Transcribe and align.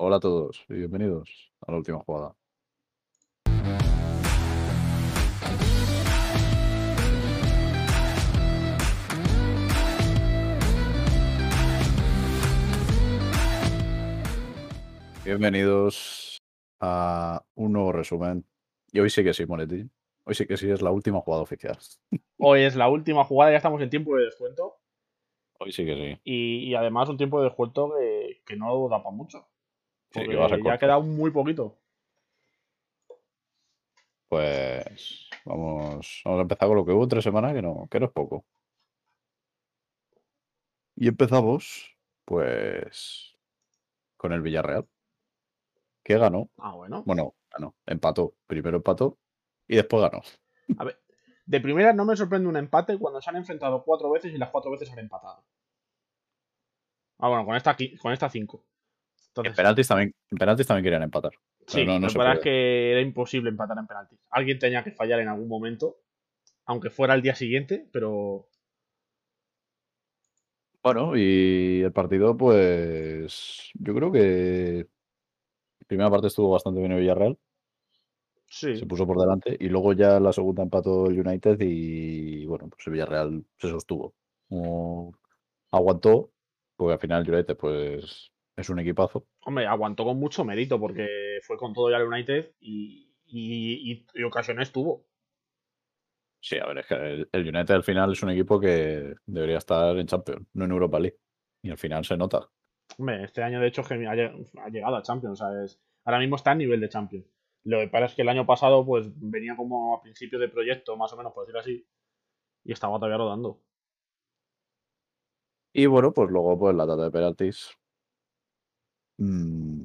Hola 0.00 0.18
a 0.18 0.20
todos 0.20 0.64
y 0.68 0.74
bienvenidos 0.74 1.52
a 1.66 1.72
la 1.72 1.78
última 1.78 1.98
jugada. 1.98 2.36
Bienvenidos 15.24 16.38
a 16.78 17.42
un 17.56 17.72
nuevo 17.72 17.90
resumen. 17.90 18.44
Y 18.92 19.00
hoy 19.00 19.10
sí 19.10 19.24
que 19.24 19.34
sí, 19.34 19.46
Monetti. 19.46 19.84
Hoy 20.22 20.34
sí 20.36 20.46
que 20.46 20.56
sí 20.56 20.70
es 20.70 20.80
la 20.80 20.92
última 20.92 21.20
jugada 21.22 21.42
oficial. 21.42 21.76
Hoy 22.38 22.60
es 22.60 22.76
la 22.76 22.88
última 22.88 23.24
jugada, 23.24 23.50
ya 23.50 23.56
estamos 23.56 23.82
en 23.82 23.90
tiempo 23.90 24.14
de 24.14 24.26
descuento. 24.26 24.76
Hoy 25.58 25.72
sí 25.72 25.84
que 25.84 25.96
sí. 25.96 26.20
Y, 26.22 26.70
y 26.70 26.74
además 26.76 27.08
un 27.08 27.16
tiempo 27.16 27.40
de 27.40 27.46
descuento 27.46 27.96
que, 27.98 28.42
que 28.46 28.54
no 28.54 28.88
da 28.88 29.02
para 29.02 29.16
mucho. 29.16 29.44
Sí, 30.10 30.26
que 30.26 30.36
va 30.36 30.46
a 30.46 30.48
ser 30.48 30.58
ya 30.58 30.64
corto. 30.64 30.78
queda 30.78 30.98
muy 31.00 31.30
poquito. 31.30 31.78
Pues 34.28 35.28
vamos, 35.44 36.22
vamos 36.24 36.38
a 36.38 36.42
empezar 36.42 36.68
con 36.68 36.76
lo 36.76 36.84
que 36.84 36.92
hubo 36.92 37.08
tres 37.08 37.24
semanas, 37.24 37.54
que 37.54 37.62
no, 37.62 37.88
que 37.90 38.00
no 38.00 38.06
es 38.06 38.12
poco. 38.12 38.44
Y 40.96 41.08
empezamos, 41.08 41.96
pues, 42.24 43.36
con 44.16 44.32
el 44.32 44.42
Villarreal, 44.42 44.86
que 46.02 46.18
ganó. 46.18 46.50
Ah, 46.58 46.74
bueno. 46.74 47.02
Bueno, 47.06 47.34
ganó, 47.50 47.74
empató. 47.86 48.34
Primero 48.46 48.78
empató 48.78 49.18
y 49.66 49.76
después 49.76 50.02
ganó. 50.02 50.22
A 50.78 50.84
ver, 50.84 51.00
de 51.46 51.60
primera 51.60 51.92
no 51.92 52.04
me 52.04 52.16
sorprende 52.16 52.48
un 52.48 52.56
empate 52.56 52.98
cuando 52.98 53.22
se 53.22 53.30
han 53.30 53.36
enfrentado 53.36 53.82
cuatro 53.84 54.10
veces 54.10 54.34
y 54.34 54.38
las 54.38 54.50
cuatro 54.50 54.70
veces 54.70 54.90
han 54.90 54.98
empatado. 54.98 55.44
Ah, 57.18 57.28
bueno, 57.28 57.46
con 57.46 57.56
esta, 57.56 57.76
con 58.00 58.12
esta 58.12 58.28
cinco. 58.28 58.64
En 59.44 59.54
penaltis 59.54 59.88
también, 59.88 60.14
en 60.30 60.38
penaltis 60.38 60.66
también 60.66 60.84
querían 60.84 61.02
empatar. 61.02 61.32
sí, 61.66 61.84
no- 61.84 61.98
no 61.98 62.06
la 62.08 62.12
verdad 62.14 62.34
es 62.34 62.40
que 62.40 62.92
era 62.92 63.00
imposible 63.00 63.50
empatar 63.50 63.78
en 63.78 63.86
penaltis. 63.86 64.18
Alguien 64.30 64.58
tenía 64.58 64.82
que 64.82 64.92
fallar 64.92 65.20
en 65.20 65.28
algún 65.28 65.48
momento, 65.48 65.96
aunque 66.66 66.90
fuera 66.90 67.14
el 67.14 67.22
día 67.22 67.34
siguiente, 67.34 67.86
pero 67.92 68.48
Bueno, 70.82 71.16
y 71.16 71.82
el 71.82 71.92
partido, 71.92 72.36
pues, 72.36 73.70
yo 73.74 73.94
creo 73.94 74.12
que 74.12 74.86
la 75.80 75.86
primera 75.86 76.10
parte 76.10 76.28
estuvo 76.28 76.50
bastante 76.50 76.80
bien 76.80 76.92
el 76.92 77.00
Villarreal. 77.00 77.38
sí. 78.46 78.76
se 78.76 78.86
puso 78.86 79.06
por 79.06 79.18
delante 79.20 79.56
y 79.60 79.68
luego 79.68 79.92
ya 79.92 80.16
en 80.16 80.24
la 80.24 80.32
segunda 80.32 80.62
empató 80.62 81.06
el 81.06 81.20
United 81.20 81.58
y 81.60 82.46
bueno, 82.46 82.68
pues 82.68 82.86
el 82.86 82.94
Villarreal 82.94 83.44
se 83.58 83.68
sostuvo. 83.68 84.14
Como 84.48 85.12
aguantó, 85.70 86.30
porque 86.76 86.94
al 86.94 87.00
final 87.00 87.22
el 87.26 87.34
United 87.34 87.56
pues 87.56 88.30
es 88.58 88.68
un 88.68 88.78
equipazo. 88.80 89.26
Hombre, 89.44 89.66
aguantó 89.66 90.04
con 90.04 90.18
mucho 90.18 90.44
mérito 90.44 90.78
porque 90.78 91.38
fue 91.42 91.56
con 91.56 91.72
todo 91.72 91.90
ya 91.90 91.96
el 91.98 92.06
United 92.08 92.52
y, 92.60 93.14
y, 93.26 93.92
y- 93.92 94.06
y 94.14 94.22
ocasiones 94.24 94.72
tuvo. 94.72 95.06
Sí, 96.40 96.56
a 96.58 96.66
ver, 96.66 96.78
es 96.78 96.86
que 96.86 96.94
el, 96.94 97.28
el 97.32 97.42
United 97.48 97.74
al 97.74 97.84
final 97.84 98.12
es 98.12 98.22
un 98.22 98.30
equipo 98.30 98.60
que 98.60 99.14
debería 99.26 99.58
estar 99.58 99.96
en 99.98 100.06
Champions, 100.06 100.46
no 100.54 100.64
en 100.64 100.70
Europa 100.70 100.98
League. 101.00 101.18
Y 101.62 101.70
al 101.70 101.78
final 101.78 102.04
se 102.04 102.16
nota. 102.16 102.48
Hombre, 102.98 103.24
este 103.24 103.42
año 103.42 103.60
de 103.60 103.68
hecho 103.68 103.82
que 103.82 103.94
ha, 103.94 104.14
lleg- 104.14 104.50
ha 104.62 104.68
llegado 104.68 104.96
a 104.96 105.02
Champions, 105.02 105.38
¿sabes? 105.38 105.80
Ahora 106.04 106.18
mismo 106.20 106.36
está 106.36 106.52
a 106.52 106.54
nivel 106.54 106.80
de 106.80 106.88
Champions. 106.88 107.26
Lo 107.64 107.80
que 107.80 107.88
pasa 107.88 108.06
es 108.06 108.14
que 108.14 108.22
el 108.22 108.28
año 108.28 108.46
pasado 108.46 108.84
pues 108.86 109.06
venía 109.16 109.56
como 109.56 109.94
a 109.96 110.02
principio 110.02 110.38
de 110.38 110.48
proyecto, 110.48 110.96
más 110.96 111.12
o 111.12 111.16
menos 111.16 111.32
por 111.32 111.42
decirlo 111.44 111.60
así, 111.60 111.86
y 112.64 112.72
estaba 112.72 112.96
todavía 112.98 113.18
rodando. 113.18 113.62
Y 115.72 115.86
bueno, 115.86 116.12
pues 116.12 116.30
luego 116.30 116.58
pues 116.58 116.74
la 116.76 116.86
tanda 116.86 117.04
de 117.04 117.10
penaltis, 117.10 117.70
mm, 117.70 117.87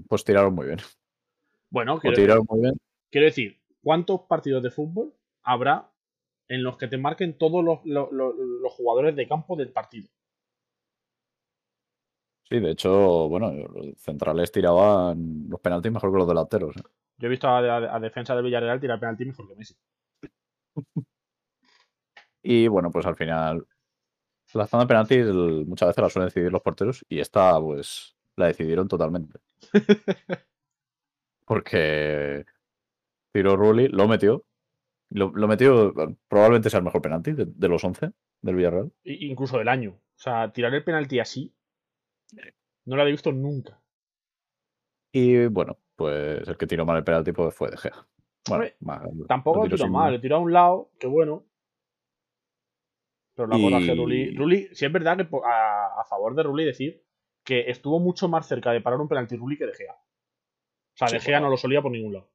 pues 0.08 0.24
tiraron 0.24 0.54
muy 0.54 0.68
bien. 0.68 0.80
Bueno, 1.70 2.00
quiero, 2.00 2.16
tiraron 2.16 2.46
muy 2.50 2.62
bien. 2.62 2.74
quiero 3.12 3.26
decir, 3.26 3.60
¿cuántos 3.82 4.22
partidos 4.22 4.62
de 4.62 4.70
fútbol 4.72 5.14
habrá 5.42 5.90
en 6.48 6.62
los 6.64 6.78
que 6.78 6.88
te 6.88 6.98
marquen 6.98 7.38
todos 7.38 7.64
los, 7.64 7.80
los- 7.86 8.12
los- 8.12 8.36
los 8.36 8.74
jugadores 8.74 9.16
de 9.16 9.28
campo 9.28 9.56
del 9.56 9.72
partido? 9.72 10.08
Sí, 12.50 12.60
de 12.60 12.72
hecho, 12.72 13.30
bueno, 13.30 13.52
los 13.52 13.98
centrales 13.98 14.52
tiraban 14.52 15.46
los 15.50 15.60
penaltis 15.62 15.92
mejor 15.92 16.12
que 16.12 16.18
los 16.18 16.28
delanteros. 16.28 16.78
¿eh? 16.78 16.82
Yo 17.18 17.28
he 17.28 17.30
visto 17.30 17.48
a, 17.48 17.58
a- 17.60 17.96
a 17.96 18.00
defensa 18.00 18.36
del 18.36 18.44
Villarreal 18.44 18.80
tirar 18.80 19.00
penalti 19.00 19.26
mejor 19.26 19.48
que 19.48 19.56
Messi. 19.56 19.76
Y 22.46 22.68
bueno, 22.68 22.92
pues 22.92 23.06
al 23.06 23.16
final, 23.16 23.66
la 24.54 24.68
zona 24.68 24.84
de 24.84 24.88
penaltis 24.88 25.18
el- 25.20 25.66
muchas 25.66 25.88
veces 25.88 26.02
la 26.02 26.10
suelen 26.10 26.28
decidir 26.28 26.52
los 26.52 26.62
porteros 26.62 27.06
y 27.08 27.20
esta, 27.20 27.58
pues, 27.60 28.16
la 28.36 28.48
decidieron 28.48 28.88
totalmente. 28.88 29.40
Porque 31.46 32.46
tiró 33.34 33.56
Rulli, 33.56 33.88
lo 33.90 34.08
metió. 34.08 34.46
Lo, 35.10 35.32
lo 35.36 35.48
metió, 35.48 35.94
probablemente 36.28 36.70
sea 36.70 36.80
el 36.80 36.86
mejor 36.86 37.02
penalti 37.02 37.34
de, 37.34 37.46
de 37.46 37.68
los 37.68 37.84
11 37.84 38.12
del 38.42 38.56
Villarreal. 38.56 38.92
Incluso 39.04 39.58
del 39.60 39.68
año. 39.68 39.92
O 39.92 40.20
sea, 40.20 40.52
tirar 40.52 40.74
el 40.74 40.84
penalti 40.84 41.20
así 41.20 41.54
no 42.86 42.96
lo 42.96 43.02
había 43.02 43.12
visto 43.14 43.32
nunca. 43.32 43.80
Y 45.12 45.46
bueno, 45.48 45.78
pues 45.96 46.48
el 46.48 46.58
que 46.58 46.66
tiró 46.68 46.86
mal 46.86 46.98
el 46.98 47.04
penalti 47.04 47.32
pues, 47.32 47.54
fue 47.54 47.70
De 47.70 47.78
Gea. 47.78 48.08
Bueno, 48.50 48.66
más- 48.80 49.04
Tampoco 49.28 49.60
lo 49.60 49.70
lo 49.70 49.76
tiró 49.76 49.88
mal, 49.90 50.12
le 50.14 50.20
tiró 50.20 50.38
a 50.38 50.40
un 50.40 50.52
lado, 50.52 50.90
que 51.00 51.08
bueno. 51.08 51.46
Pero 53.36 53.48
la 53.48 53.56
cosa 53.58 53.78
es 53.78 53.86
que 53.86 53.94
Y- 53.94 53.96
Rulli, 53.98 54.36
Rulli, 54.36 54.68
sí 54.74 54.86
es 54.86 54.92
verdad 54.92 55.18
que 55.18 55.28
a, 55.46 56.02
a 56.02 56.06
favor 56.06 56.36
de 56.36 56.44
Rulli 56.44 56.66
decir 56.66 57.03
que 57.44 57.70
estuvo 57.70 58.00
mucho 58.00 58.28
más 58.28 58.48
cerca 58.48 58.72
de 58.72 58.82
parar 58.82 59.00
un 59.02 59.08
penalti 59.08 59.36
Rulli 59.36 59.58
que 59.58 59.66
De 59.66 59.74
Gea. 59.74 59.94
O 59.94 60.96
sea, 60.96 61.08
Sí, 61.08 61.16
De 61.16 61.20
Gea 61.22 61.40
no 61.40 61.50
lo 61.50 61.58
solía 61.58 61.82
por 61.82 61.92
ningún 61.92 62.14
lado. 62.14 62.30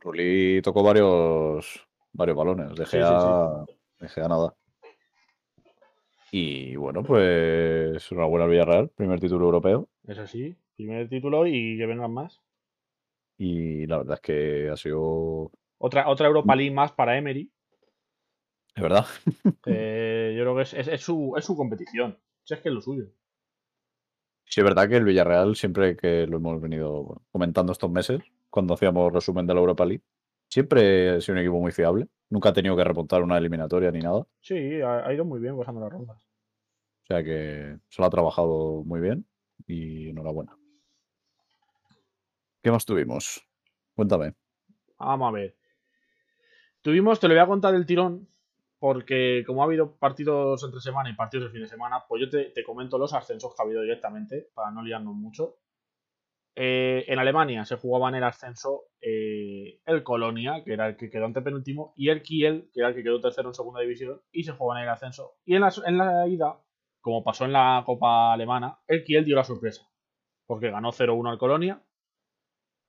Rulli 0.00 0.60
tocó 0.62 0.82
varios, 0.82 1.86
varios 2.12 2.36
balones. 2.36 2.68
De 2.76 2.84
Sí, 2.86 2.92
sí, 2.92 2.98
Gea, 2.98 3.64
De 4.00 4.08
Gea 4.08 4.28
nada. 4.28 4.54
Y 6.30 6.76
bueno, 6.76 7.02
pues 7.02 8.10
enhorabuena 8.12 8.44
al 8.44 8.50
Villarreal, 8.50 8.90
primer 8.90 9.18
título 9.18 9.46
europeo. 9.46 9.88
Es 10.06 10.18
así, 10.18 10.54
primer 10.76 11.08
título 11.08 11.46
y 11.46 11.78
que 11.78 11.86
vengan 11.86 12.12
más. 12.12 12.40
Y 13.38 13.86
la 13.86 13.98
verdad 13.98 14.14
es 14.16 14.20
que 14.20 14.68
ha 14.70 14.76
sido. 14.76 15.50
Otra, 15.78 16.08
otra 16.08 16.26
Europa 16.26 16.54
League 16.54 16.74
más 16.74 16.92
para 16.92 17.16
Emery. 17.16 17.50
Es 18.74 18.82
verdad. 18.82 19.06
que 19.62 20.34
yo 20.36 20.42
creo 20.42 20.56
que 20.56 20.62
es, 20.62 20.74
es- 20.74 20.88
es 20.88 21.00
su, 21.02 21.34
es 21.36 21.44
su 21.44 21.56
competición. 21.56 22.18
Si 22.44 22.54
es 22.54 22.60
que 22.60 22.68
es 22.68 22.74
lo 22.74 22.80
suyo. 22.80 23.06
Sí, 24.48 24.60
es 24.60 24.64
verdad 24.64 24.88
que 24.88 24.96
el 24.96 25.04
Villarreal, 25.04 25.56
siempre 25.56 25.94
que 25.96 26.26
lo 26.26 26.38
hemos 26.38 26.60
venido 26.60 27.20
comentando 27.30 27.72
estos 27.72 27.90
meses, 27.90 28.20
cuando 28.48 28.74
hacíamos 28.74 29.12
resumen 29.12 29.46
de 29.46 29.52
la 29.52 29.60
Europa 29.60 29.84
League, 29.84 30.02
siempre 30.48 31.10
ha 31.10 31.20
sido 31.20 31.34
un 31.34 31.40
equipo 31.40 31.60
muy 31.60 31.70
fiable. 31.70 32.08
Nunca 32.30 32.48
ha 32.48 32.52
tenido 32.54 32.74
que 32.74 32.84
remontar 32.84 33.22
una 33.22 33.36
eliminatoria 33.36 33.90
ni 33.90 34.00
nada. 34.00 34.26
Sí, 34.40 34.80
ha, 34.80 35.12
ido 35.12 35.26
muy 35.26 35.38
bien 35.38 35.56
pasando 35.56 35.82
las 35.82 35.92
rondas. 35.92 36.16
O 36.16 37.06
sea 37.06 37.22
que 37.22 37.78
se 37.88 38.02
lo 38.02 38.06
ha 38.06 38.10
trabajado 38.10 38.82
muy 38.84 39.00
bien 39.00 39.26
y 39.66 40.08
enhorabuena. 40.08 40.56
¿Qué 42.62 42.70
más 42.70 42.86
tuvimos? 42.86 43.46
Cuéntame. 43.94 44.34
Vamos 44.98 45.28
a 45.28 45.32
ver. 45.32 45.56
Tuvimos, 46.80 47.20
te 47.20 47.28
lo 47.28 47.34
voy 47.34 47.42
a 47.42 47.46
contar 47.46 47.74
del 47.74 47.84
tirón, 47.84 48.28
porque 48.78 49.44
como 49.46 49.62
ha 49.62 49.66
habido 49.66 49.96
partidos 49.96 50.62
entre 50.64 50.80
semana 50.80 51.10
y 51.10 51.14
partidos 51.14 51.46
de 51.46 51.52
fin 51.52 51.62
de 51.62 51.68
semana, 51.68 52.04
pues 52.08 52.22
yo 52.22 52.30
te, 52.30 52.50
te 52.50 52.62
comento 52.62 52.98
los 52.98 53.14
ascensos 53.14 53.54
que 53.54 53.62
ha 53.62 53.64
habido 53.64 53.82
directamente, 53.82 54.48
para 54.54 54.70
no 54.70 54.82
liarnos 54.82 55.14
mucho. 55.14 55.56
Eh, 56.60 57.04
en 57.06 57.20
Alemania 57.20 57.64
se 57.64 57.76
jugaba 57.76 58.08
en 58.08 58.16
el 58.16 58.24
ascenso 58.24 58.86
eh, 59.00 59.80
el 59.86 60.02
Colonia, 60.02 60.64
que 60.64 60.72
era 60.72 60.88
el 60.88 60.96
que 60.96 61.08
quedó 61.08 61.26
antepenúltimo, 61.26 61.92
y 61.96 62.08
el 62.08 62.20
Kiel, 62.20 62.68
que 62.72 62.80
era 62.80 62.88
el 62.88 62.96
que 62.96 63.04
quedó 63.04 63.20
tercero 63.20 63.48
en 63.48 63.54
segunda 63.54 63.80
división, 63.80 64.20
y 64.32 64.42
se 64.42 64.50
jugaba 64.52 64.80
en 64.80 64.88
el 64.88 64.92
ascenso. 64.92 65.36
Y 65.44 65.54
en 65.54 65.60
la, 65.60 65.72
en 65.86 65.98
la 65.98 66.26
ida, 66.26 66.60
como 67.00 67.22
pasó 67.22 67.44
en 67.44 67.52
la 67.52 67.84
Copa 67.86 68.32
Alemana, 68.32 68.80
el 68.88 69.04
Kiel 69.04 69.24
dio 69.24 69.36
la 69.36 69.44
sorpresa, 69.44 69.88
porque 70.46 70.70
ganó 70.70 70.90
0-1 70.90 71.30
al 71.30 71.38
Colonia. 71.38 71.80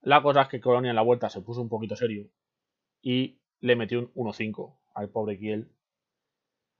La 0.01 0.23
cosa 0.23 0.41
es 0.41 0.47
que 0.47 0.61
Colonia 0.61 0.89
en 0.89 0.95
la 0.95 1.03
vuelta 1.03 1.29
se 1.29 1.41
puso 1.41 1.61
un 1.61 1.69
poquito 1.69 1.95
serio 1.95 2.27
y 3.03 3.39
le 3.59 3.75
metió 3.75 3.99
un 3.99 4.11
1-5 4.13 4.79
al 4.95 5.09
pobre 5.09 5.37
Kiel. 5.37 5.71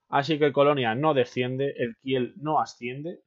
Así 0.10 0.38
que 0.38 0.46
el 0.46 0.54
Colonia 0.54 0.94
no 0.94 1.14
desciende, 1.14 1.74
el 1.78 1.96
Kiel 1.98 2.34
no 2.38 2.60
asciende 2.60 3.22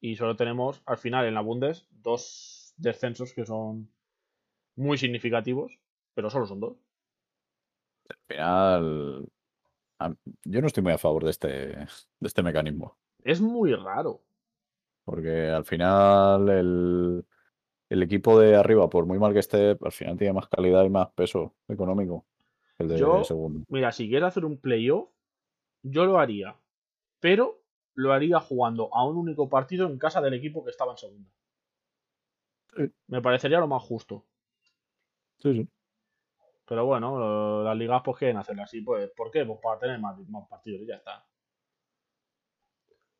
y 0.00 0.16
solo 0.16 0.36
tenemos 0.36 0.82
al 0.86 0.98
final 0.98 1.26
en 1.26 1.34
la 1.34 1.40
Bundes 1.40 1.86
dos 1.90 2.74
descensos 2.76 3.32
que 3.34 3.44
son 3.46 3.90
muy 4.76 4.98
significativos, 4.98 5.78
pero 6.14 6.30
solo 6.30 6.46
son 6.46 6.60
dos. 6.60 6.76
Al 8.08 8.16
final, 8.28 9.28
yo 10.44 10.60
no 10.60 10.66
estoy 10.66 10.82
muy 10.82 10.92
a 10.92 10.98
favor 10.98 11.24
de 11.24 11.30
este, 11.30 11.48
de 11.48 11.86
este 12.22 12.42
mecanismo. 12.42 12.96
Es 13.24 13.40
muy 13.40 13.74
raro. 13.74 14.20
Porque 15.04 15.48
al 15.48 15.64
final 15.64 16.48
el, 16.48 17.24
el 17.88 18.02
equipo 18.02 18.38
de 18.38 18.56
arriba, 18.56 18.88
por 18.88 19.06
muy 19.06 19.18
mal 19.18 19.32
que 19.32 19.40
esté, 19.40 19.76
al 19.80 19.92
final 19.92 20.16
tiene 20.16 20.32
más 20.34 20.48
calidad 20.48 20.84
y 20.84 20.90
más 20.90 21.10
peso 21.12 21.54
económico 21.68 22.24
que 22.76 22.84
el 22.84 22.88
de 22.90 22.98
Yo- 22.98 23.24
segundo. 23.24 23.64
Mira, 23.68 23.92
si 23.92 24.08
quieres 24.08 24.28
hacer 24.28 24.44
un 24.44 24.58
playoff, 24.58 25.10
yo 25.82 26.04
lo 26.04 26.18
haría, 26.18 26.56
pero 27.20 27.62
lo 27.94 28.12
haría 28.12 28.40
jugando 28.40 28.94
a 28.94 29.06
un 29.06 29.16
único 29.16 29.48
partido 29.48 29.86
en 29.86 29.98
casa 29.98 30.20
del 30.20 30.34
equipo 30.34 30.64
que 30.64 30.70
estaba 30.70 30.92
en 30.92 30.98
segunda. 30.98 31.30
Sí. 32.76 32.92
Me 33.08 33.20
parecería 33.20 33.58
lo 33.58 33.66
más 33.66 33.82
justo. 33.82 34.24
Sí, 35.38 35.54
sí. 35.54 35.68
Pero 36.66 36.86
bueno, 36.86 37.64
las 37.64 37.76
ligas 37.76 38.02
pues 38.04 38.18
quieren 38.18 38.36
hacerlo 38.36 38.62
así. 38.62 38.80
Pues, 38.80 39.10
¿Por 39.16 39.30
qué? 39.30 39.44
Pues 39.44 39.58
para 39.60 39.80
tener 39.80 39.98
más, 39.98 40.16
más 40.28 40.48
partidos 40.48 40.82
y 40.82 40.86
ya 40.86 40.96
está. 40.96 41.26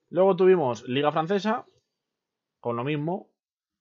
Luego 0.09 0.37
tuvimos 0.37 0.89
Liga 0.89 1.11
Francesa, 1.11 1.67
con 2.61 2.77
lo 2.77 2.85
mismo. 2.85 3.29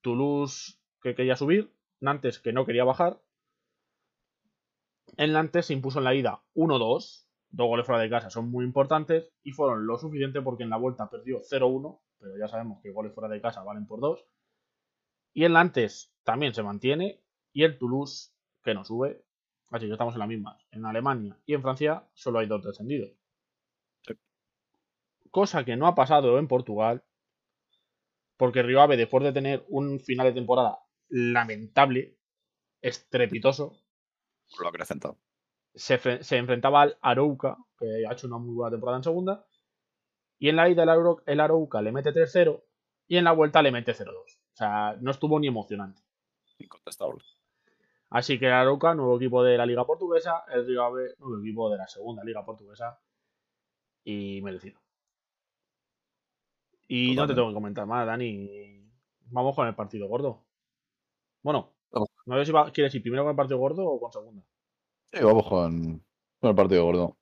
Toulouse 0.00 0.78
que 1.02 1.14
quería 1.14 1.36
subir, 1.36 1.72
Nantes 2.00 2.38
que 2.38 2.52
no 2.52 2.66
quería 2.66 2.84
bajar. 2.84 3.20
El 5.16 5.32
Nantes 5.32 5.66
se 5.66 5.74
impuso 5.74 5.98
en 5.98 6.04
la 6.04 6.14
ida 6.14 6.42
1-2, 6.54 7.26
dos 7.50 7.66
goles 7.66 7.86
fuera 7.86 8.00
de 8.00 8.10
casa 8.10 8.30
son 8.30 8.50
muy 8.50 8.64
importantes 8.64 9.32
y 9.42 9.52
fueron 9.52 9.86
lo 9.86 9.98
suficiente 9.98 10.40
porque 10.40 10.62
en 10.62 10.70
la 10.70 10.76
vuelta 10.76 11.10
perdió 11.10 11.40
0-1, 11.40 12.00
pero 12.18 12.38
ya 12.38 12.48
sabemos 12.48 12.80
que 12.82 12.90
goles 12.90 13.12
fuera 13.14 13.28
de 13.28 13.40
casa 13.40 13.62
valen 13.62 13.86
por 13.86 14.00
2. 14.00 14.24
Y 15.34 15.44
el 15.44 15.52
Nantes 15.52 16.12
también 16.24 16.54
se 16.54 16.62
mantiene 16.62 17.20
y 17.52 17.64
el 17.64 17.78
Toulouse 17.78 18.32
que 18.62 18.74
no 18.74 18.84
sube. 18.84 19.24
Así 19.70 19.86
que 19.86 19.92
estamos 19.92 20.14
en 20.14 20.20
la 20.20 20.26
misma. 20.26 20.58
En 20.72 20.84
Alemania 20.84 21.38
y 21.46 21.54
en 21.54 21.62
Francia 21.62 22.04
solo 22.12 22.40
hay 22.40 22.46
dos 22.46 22.64
descendidos. 22.64 23.12
Sí. 24.02 24.14
Cosa 25.30 25.64
que 25.64 25.76
no 25.76 25.86
ha 25.86 25.94
pasado 25.94 26.38
en 26.38 26.48
Portugal 26.48 27.04
porque 28.36 28.62
Río 28.62 28.80
Ave, 28.80 28.96
después 28.96 29.22
de 29.22 29.34
tener 29.34 29.66
un 29.68 30.00
final 30.00 30.28
de 30.28 30.32
temporada 30.32 30.78
lamentable, 31.10 32.16
estrepitoso, 32.80 33.76
Lo 34.58 34.66
ha 34.66 34.70
acrecentado. 34.70 35.18
Se, 35.74 35.98
fre- 36.00 36.22
se 36.22 36.36
enfrentaba 36.36 36.82
al 36.82 36.98
Arouca, 37.00 37.56
que 37.78 38.06
ha 38.08 38.12
hecho 38.12 38.26
una 38.26 38.38
muy 38.38 38.54
buena 38.54 38.70
temporada 38.72 38.98
en 38.98 39.04
segunda, 39.04 39.46
y 40.38 40.48
en 40.48 40.56
la 40.56 40.68
ida 40.68 40.82
el, 41.26 41.40
Arouca 41.40 41.82
le 41.82 41.92
mete 41.92 42.12
3-0 42.12 42.62
y 43.06 43.16
en 43.16 43.24
la 43.24 43.32
vuelta 43.32 43.62
le 43.62 43.70
mete 43.72 43.92
0-2. 43.94 44.14
O 44.52 44.56
sea, 44.56 44.96
no 45.00 45.10
estuvo 45.10 45.38
ni 45.38 45.48
emocionante. 45.48 46.02
Incontestable. 46.58 47.22
Así 48.10 48.38
que 48.38 48.46
el 48.46 48.52
Arouca, 48.52 48.94
nuevo 48.94 49.16
equipo 49.16 49.42
de 49.42 49.56
la 49.56 49.66
Liga 49.66 49.84
Portuguesa, 49.86 50.44
el 50.52 50.66
Río 50.66 50.82
Ave, 50.84 51.14
nuevo 51.18 51.38
equipo 51.40 51.70
de 51.70 51.78
la 51.78 51.86
segunda 51.86 52.24
Liga 52.24 52.44
Portuguesa 52.44 52.98
y 54.04 54.40
merecido. 54.42 54.80
Y 56.88 57.14
no 57.14 57.26
te 57.26 57.34
tengo 57.34 57.48
que 57.48 57.54
comentar 57.54 57.86
más, 57.86 58.06
Dani. 58.06 58.82
Vamos 59.26 59.54
con 59.54 59.66
el 59.68 59.74
partido 59.74 60.08
gordo. 60.08 60.44
Bueno, 61.42 61.72
no 62.26 62.36
sé 62.38 62.46
si 62.46 62.52
va- 62.52 62.70
quieres 62.72 62.94
ir 62.94 63.02
primero 63.02 63.22
con 63.24 63.30
el 63.30 63.36
partido 63.36 63.58
gordo 63.58 63.86
o 63.86 64.00
con 64.00 64.12
segunda. 64.12 64.42
Sí, 65.12 65.22
vamos 65.24 65.48
con, 65.48 66.04
con 66.40 66.50
el 66.50 66.56
partido 66.56 66.84
gordo. 66.84 67.16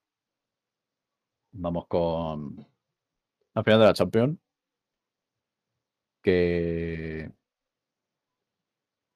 Vamos 1.53 1.87
con 1.89 2.57
la 3.55 3.65
final 3.65 3.81
de 3.81 3.87
la 3.87 3.93
Champions. 3.95 4.39
Que 6.23 7.31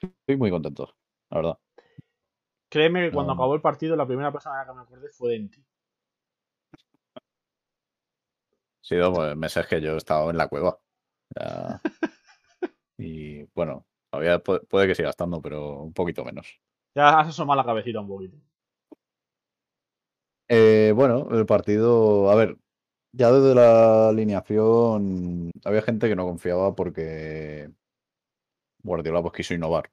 estoy 0.01 0.37
muy 0.37 0.51
contento, 0.51 0.95
la 1.31 1.37
verdad. 1.39 1.59
Créeme 2.71 3.07
que 3.07 3.13
cuando 3.13 3.35
No. 3.35 3.41
acabó 3.41 3.55
el 3.55 3.61
partido, 3.61 3.97
la 3.97 4.07
primera 4.07 4.33
persona 4.33 4.59
la 4.59 4.67
que 4.67 4.73
me 4.73 4.81
acordé 4.83 5.09
fue 5.11 5.33
de 5.39 5.49
ti. 5.49 5.65
Ha 8.81 8.85
sido 8.85 9.13
pues, 9.13 9.37
meses 9.37 9.67
que 9.67 9.81
yo 9.81 9.95
he 9.95 9.97
estado 9.97 10.31
en 10.31 10.37
la 10.37 10.49
cueva. 10.49 10.79
Ya. 11.39 11.81
y 12.99 13.45
bueno, 13.55 13.87
todavía 14.11 14.39
puede, 14.43 14.61
puede 14.61 14.87
que 14.89 14.95
siga 14.95 15.11
estando, 15.11 15.41
pero 15.43 15.81
un 15.83 15.93
poquito 15.93 16.25
menos. 16.25 16.61
Ya 16.95 17.19
has 17.21 17.29
asomado 17.29 17.57
la 17.61 17.65
cabecita 17.67 18.01
un 18.01 18.09
poquito. 18.09 18.37
Eh, 20.55 20.93
bueno, 20.95 21.29
el 21.31 21.47
partido, 21.47 22.31
a 22.31 22.35
ver, 22.35 22.59
ya 23.13 23.33
desde 23.33 23.55
la 23.55 24.11
alineación 24.11 25.51
había 25.65 25.81
gente 25.81 26.11
que 26.11 26.15
no 26.15 26.27
confiaba 26.27 26.75
porque 26.75 27.71
Guardiola 28.83 29.23
pues 29.23 29.33
quiso 29.33 29.55
innovar 29.55 29.91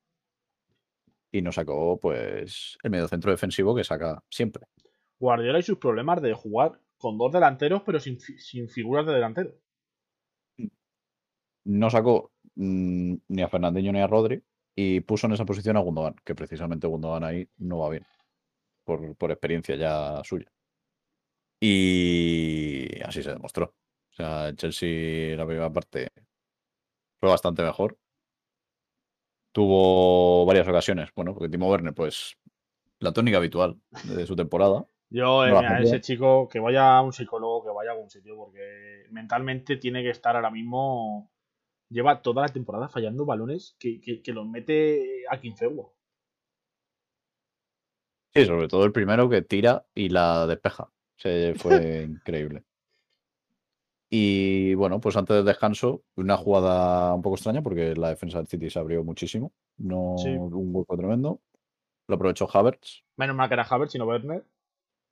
y 1.32 1.42
nos 1.42 1.56
sacó 1.56 1.98
pues 1.98 2.78
el 2.84 2.92
mediocentro 2.92 3.32
defensivo 3.32 3.74
que 3.74 3.86
saca 3.86 4.22
siempre. 4.30 4.66
Guardiola 5.18 5.60
y 5.60 5.64
sus 5.64 5.78
problemas 5.78 6.22
de 6.22 6.34
jugar 6.34 6.82
con 6.98 7.18
dos 7.18 7.32
delanteros, 7.32 7.84
pero 7.86 8.02
sin, 8.02 8.20
sin 8.20 8.68
figuras 8.68 9.06
de 9.06 9.14
delantero. 9.14 9.54
No 11.64 11.90
sacó 11.90 12.34
mm, 12.56 13.14
ni 13.30 13.42
a 13.42 13.48
Fernandinho 13.48 13.94
ni 13.94 14.02
a 14.02 14.08
Rodri 14.08 14.44
y 14.76 15.00
puso 15.00 15.28
en 15.28 15.34
esa 15.34 15.46
posición 15.46 15.78
a 15.78 15.80
Gundogan, 15.80 16.16
que 16.26 16.36
precisamente 16.36 16.86
Gundogan 16.86 17.24
ahí 17.24 17.48
no 17.60 17.80
va 17.80 17.92
bien 17.92 18.06
por, 18.98 19.16
por 19.16 19.32
experiencia 19.32 19.76
ya 19.76 20.22
suya. 20.24 20.52
Y 21.62 23.02
así 23.04 23.22
se 23.22 23.32
demostró. 23.32 23.76
O 24.12 24.14
sea, 24.14 24.50
el 24.50 24.56
Chelsea 24.56 25.36
la 25.38 25.46
primera 25.46 25.72
parte 25.72 26.10
fue 27.20 27.30
bastante 27.30 27.62
mejor. 27.64 27.98
Tuvo 29.54 30.46
varias 30.46 30.68
ocasiones. 30.68 31.10
Bueno, 31.16 31.34
porque 31.34 31.50
Timo 31.50 31.70
Werner, 31.70 31.94
pues, 31.94 32.38
la 33.00 33.12
tónica 33.12 33.38
habitual 33.38 33.80
de 34.04 34.26
su 34.26 34.36
temporada. 34.36 34.86
Yo, 35.10 35.46
eh, 35.46 35.50
No, 35.50 35.58
mira, 35.58 35.80
no. 35.80 35.84
ese 35.84 36.02
chico 36.02 36.48
que 36.48 36.60
vaya 36.60 36.98
a 36.98 37.02
un 37.02 37.12
psicólogo, 37.14 37.64
que 37.64 37.72
vaya 37.72 37.92
a 37.92 37.94
algún 37.94 38.10
sitio, 38.10 38.36
porque 38.38 39.06
mentalmente 39.10 39.78
tiene 39.78 40.04
que 40.04 40.12
estar 40.12 40.36
ahora 40.36 40.52
mismo. 40.52 41.32
Lleva 41.90 42.22
toda 42.22 42.44
la 42.44 42.50
temporada 42.50 42.88
fallando 42.88 43.26
balones 43.26 43.76
que, 43.80 44.00
que, 44.00 44.22
que 44.22 44.32
los 44.32 44.48
mete 44.48 45.24
a 45.30 45.40
Quinfegua. 45.42 45.92
Sí, 48.34 48.46
sobre 48.46 48.68
todo 48.68 48.86
el 48.86 48.92
primero 48.92 49.28
que 49.30 49.42
tira 49.42 49.86
y 49.96 50.10
la 50.10 50.46
despeja. 50.48 50.92
Se 51.18 51.54
fue 51.56 52.04
increíble. 52.04 52.64
Y 54.12 54.74
bueno, 54.74 55.00
pues 55.00 55.16
antes 55.18 55.36
del 55.36 55.46
descanso, 55.46 56.04
una 56.16 56.38
jugada 56.38 57.14
un 57.14 57.22
poco 57.22 57.36
extraña 57.36 57.62
porque 57.62 57.96
la 57.96 58.10
defensa 58.10 58.40
del 58.40 58.48
City 58.48 58.70
se 58.70 58.80
abrió 58.80 59.04
muchísimo. 59.04 59.52
No 59.78 60.16
Sí. 60.18 60.30
un 60.30 60.76
hueco 60.76 60.98
tremendo. 60.98 61.42
Lo 62.08 62.16
aprovechó 62.16 62.48
Havertz 62.52 63.04
Menos 63.18 63.36
mal 63.36 63.48
que 63.48 63.54
era 63.54 63.64
Havertz, 63.64 63.92
sino 63.92 64.06
Werner. 64.06 64.44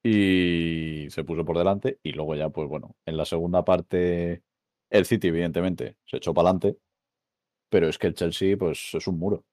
y 0.02 1.06
se 1.10 1.24
puso 1.24 1.44
por 1.44 1.58
delante. 1.58 1.98
Y 2.02 2.12
luego 2.12 2.34
ya, 2.34 2.48
pues 2.48 2.68
bueno, 2.68 2.96
en 3.04 3.16
la 3.16 3.24
segunda 3.24 3.64
parte, 3.64 4.42
el 4.90 5.04
City, 5.04 5.28
evidentemente, 5.28 5.96
se 6.06 6.18
echó 6.18 6.32
para 6.32 6.48
adelante. 6.50 6.78
Pero 7.68 7.88
es 7.88 7.98
que 7.98 8.06
el 8.06 8.14
Chelsea, 8.14 8.56
pues 8.56 8.94
es 8.94 9.06
un 9.06 9.18
muro. 9.18 9.44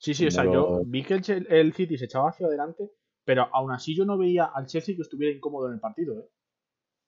Sí, 0.00 0.14
sí, 0.14 0.26
o 0.26 0.30
sea, 0.30 0.44
yo 0.44 0.80
vi 0.86 1.04
que 1.04 1.14
el, 1.14 1.72
City 1.74 1.98
se 1.98 2.06
echaba 2.06 2.30
hacia 2.30 2.46
adelante, 2.46 2.90
pero 3.22 3.48
aún 3.52 3.70
así 3.70 3.94
yo 3.94 4.06
no 4.06 4.16
veía 4.16 4.46
al 4.46 4.66
Chelsea 4.66 4.96
que 4.96 5.02
estuviera 5.02 5.36
incómodo 5.36 5.68
en 5.68 5.74
el 5.74 5.80
partido. 5.80 6.18
¿eh? 6.18 6.28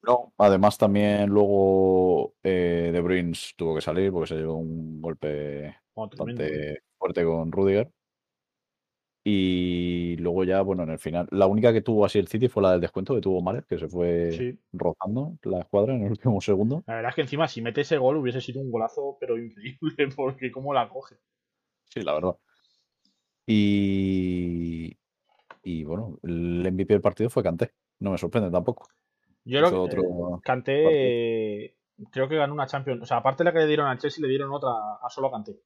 No, 0.03 0.35
además 0.37 0.77
también 0.77 1.31
luego 1.31 2.35
eh, 2.43 2.91
De 2.93 3.01
Bruyne 3.01 3.33
tuvo 3.57 3.75
que 3.75 3.81
salir 3.81 4.13
porque 4.13 4.29
se 4.29 4.35
llevó 4.35 4.57
un 4.57 5.01
golpe 5.01 5.75
tremendo, 6.11 6.43
¿eh? 6.43 6.47
bastante 6.51 6.83
fuerte 6.99 7.25
con 7.25 7.51
Rudiger. 7.51 7.91
Y 9.25 10.17
luego 10.19 10.45
ya, 10.45 10.61
bueno, 10.61 10.83
en 10.83 10.91
el 10.91 10.99
final, 10.99 11.29
la 11.31 11.47
única 11.47 11.73
que 11.73 11.81
tuvo 11.81 12.05
así 12.05 12.19
el 12.19 12.29
City 12.29 12.49
fue 12.49 12.63
la 12.63 12.73
del 12.73 12.81
descuento 12.83 13.15
que 13.15 13.23
tuvo 13.23 13.41
Mares, 13.41 13.65
que 13.65 13.79
se 13.79 13.89
fue 13.89 14.33
Sí. 14.33 14.59
rozando 14.73 15.39
la 15.45 15.61
escuadra 15.61 15.95
en 15.95 16.03
el 16.05 16.11
último 16.11 16.43
segundo. 16.43 16.83
La 16.87 16.97
verdad 16.97 17.11
es 17.11 17.15
que 17.15 17.21
encima 17.23 17.49
si 17.49 17.63
mete 17.63 17.81
ese 17.83 17.97
gol 17.97 18.19
hubiese 18.19 18.43
sido 18.43 18.61
un 18.61 18.71
golazo, 18.71 19.17
pero 19.19 19.39
increíble, 19.39 19.79
porque 20.17 20.53
cómo 20.53 20.75
la 20.75 20.91
coge. 20.91 21.17
Sí, 21.85 22.03
la 22.03 22.15
verdad. 22.15 22.37
Y, 23.47 24.97
y 25.63 25.85
bueno, 25.85 26.19
el 26.23 26.61
MVP 26.73 26.95
del 26.95 27.01
partido 27.01 27.31
fue 27.31 27.43
Kanté. 27.43 27.73
No 28.01 28.11
me 28.13 28.19
sorprende 28.19 28.51
tampoco. 28.51 28.89
Yo 29.45 29.59
creo 29.59 29.71
que 29.71 29.77
otro 29.77 30.41
eh, 30.67 31.75
creo 32.11 32.29
que 32.29 32.37
ganó 32.37 32.55
una 32.55 32.67
Champions. 32.67 33.03
O 33.03 33.07
sea, 33.07 33.19
aparte 33.19 33.43
de 33.43 33.51
la 33.51 33.53
que 33.53 33.59
le 33.61 33.67
dieron 33.67 33.87
al 33.87 33.99
Chelsea, 33.99 34.23
le 34.23 34.29
dieron 34.29 34.53
otra 34.53 34.71
a 35.03 35.09
solo 35.11 35.29
a 35.29 35.33
Kanté. 35.33 35.61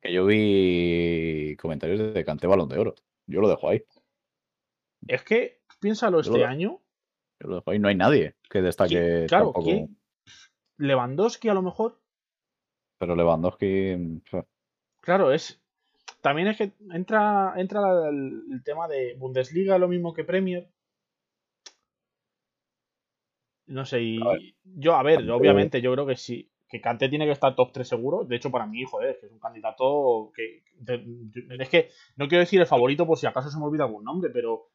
que 0.00 0.12
yo 0.12 0.26
vi 0.26 1.56
comentarios 1.56 2.12
de 2.14 2.24
Kanté 2.24 2.46
Balón 2.46 2.68
de 2.68 2.78
Oro. 2.78 2.94
Yo 3.26 3.40
lo 3.40 3.48
dejo 3.48 3.68
ahí. 3.68 3.82
Es 5.06 5.22
que, 5.22 5.60
piénsalo, 5.80 6.20
Yo 6.20 6.30
este 6.32 6.38
lo- 6.40 6.46
año, 6.46 6.80
Yo 7.40 7.48
lo 7.48 7.54
dejo 7.56 7.70
ahí. 7.70 7.78
No 7.78 7.88
hay 7.88 7.94
nadie 7.96 8.36
que 8.50 8.60
destaque 8.62 9.26
claro, 9.28 9.46
tampoco. 9.46 9.64
¿quién? 9.64 9.98
Lewandowski 10.76 11.48
a 11.48 11.54
lo 11.54 11.62
mejor, 11.62 12.00
Pero 12.98 13.16
Lewandowski. 13.16 14.22
claro, 15.00 15.32
es... 15.32 15.60
También 16.28 16.48
es 16.48 16.58
que 16.58 16.72
entra, 16.92 17.54
entra 17.56 17.80
el, 18.10 18.42
el 18.52 18.62
tema 18.62 18.86
de 18.86 19.14
Bundesliga, 19.18 19.78
lo 19.78 19.88
mismo 19.88 20.12
que 20.12 20.24
Premier. 20.24 20.68
No 23.66 23.86
sé, 23.86 24.02
y 24.02 24.18
A 24.20 24.36
yo, 24.76 24.94
a 24.94 25.02
ver, 25.02 25.30
obviamente, 25.30 25.80
yo 25.80 25.90
creo 25.94 26.06
que 26.06 26.16
sí, 26.16 26.50
que 26.68 26.82
Kanté 26.82 27.08
tiene 27.08 27.24
que 27.24 27.32
estar 27.32 27.54
top 27.54 27.72
3 27.72 27.88
seguro. 27.88 28.24
De 28.24 28.36
hecho, 28.36 28.50
para 28.50 28.66
mí, 28.66 28.84
joder, 28.84 29.12
es 29.12 29.18
que 29.20 29.26
es 29.26 29.32
un 29.32 29.38
candidato 29.38 30.30
que... 30.34 30.64
de- 30.80 31.02
es 31.58 31.68
que 31.70 31.88
no 32.16 32.28
quiero 32.28 32.40
decir 32.40 32.60
el 32.60 32.66
favorito 32.66 33.06
por 33.06 33.16
si 33.16 33.26
acaso 33.26 33.50
se 33.50 33.58
me 33.58 33.64
olvida 33.64 33.84
algún 33.84 34.04
nombre, 34.04 34.30
pero 34.30 34.68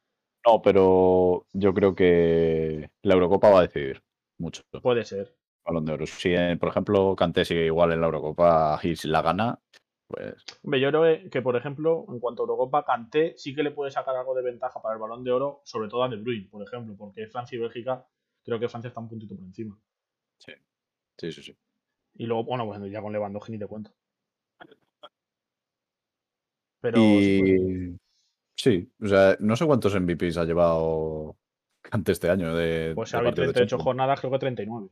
No, 0.44 0.60
pero 0.60 1.46
yo 1.52 1.72
creo 1.72 1.94
que 1.94 2.90
la 3.02 3.14
Eurocopa 3.14 3.50
va 3.50 3.60
a 3.60 3.62
decidir 3.62 4.02
mucho. 4.38 4.62
puede 4.82 5.04
ser. 5.04 5.36
Balón 5.64 5.84
de 5.86 5.92
Oro. 5.92 6.06
Si, 6.06 6.34
eh, 6.34 6.56
por 6.58 6.70
ejemplo, 6.70 7.14
Kanté 7.16 7.44
sigue 7.44 7.66
igual 7.66 7.92
en 7.92 8.00
la 8.00 8.06
Eurocopa 8.06 8.78
si 8.82 9.08
la 9.08 9.22
gana, 9.22 9.60
pues 10.14 10.44
Hombre, 10.62 10.80
yo 10.80 10.88
creo 10.90 11.30
que- 11.30 11.42
por 11.42 11.56
ejemplo, 11.56 12.04
en 12.08 12.20
cuanto 12.20 12.42
a 12.42 12.44
Eurocopa, 12.44 12.84
Kanté 12.84 13.34
sí 13.36 13.54
que 13.54 13.62
le 13.62 13.70
puede 13.70 13.90
sacar 13.90 14.14
algo 14.16 14.34
de 14.34 14.42
ventaja 14.42 14.80
para 14.80 14.94
el 14.94 15.00
Balón 15.00 15.24
de 15.24 15.32
Oro, 15.32 15.60
sobre 15.64 15.88
todo 15.88 16.04
a 16.04 16.08
De 16.08 16.16
Bruyne, 16.16 16.48
por 16.50 16.62
ejemplo, 16.62 16.94
porque 16.96 17.26
Francia 17.26 17.56
y 17.56 17.60
Bélgica, 17.60 18.06
creo 18.44 18.58
que 18.60 18.68
Francia 18.68 18.88
está 18.88 19.00
un 19.00 19.08
puntito 19.08 19.34
por 19.36 19.44
encima. 19.44 19.78
sí, 20.38 20.52
sí, 21.18 21.32
sí. 21.32 21.42
sí. 21.42 21.56
Y 22.16 22.26
luego, 22.26 22.44
bueno, 22.44 22.66
pues 22.66 22.80
ya 22.92 23.02
con 23.02 23.12
Lewandowski 23.12 23.52
ni 23.52 23.58
te 23.58 23.66
cuento. 23.66 23.90
Pero 26.80 26.98
y 26.98 27.96
sí, 28.56 28.92
o 29.02 29.06
sea, 29.08 29.36
no 29.40 29.56
sé 29.56 29.66
cuántos 29.66 29.94
MVPs 29.94 30.36
ha 30.36 30.44
llevado 30.44 31.36
ante 31.90 32.12
este 32.12 32.28
año 32.30 32.54
de. 32.54 32.92
pues 32.94 33.10
de 33.10 33.16
ha 33.16 33.20
habido 33.20 33.30
partidos 33.30 33.48
de 33.48 33.52
38 33.54 33.68
Champions. 33.70 33.84
jornadas, 33.84 34.20
creo 34.20 34.32
que 34.32 34.38
39. 34.38 34.88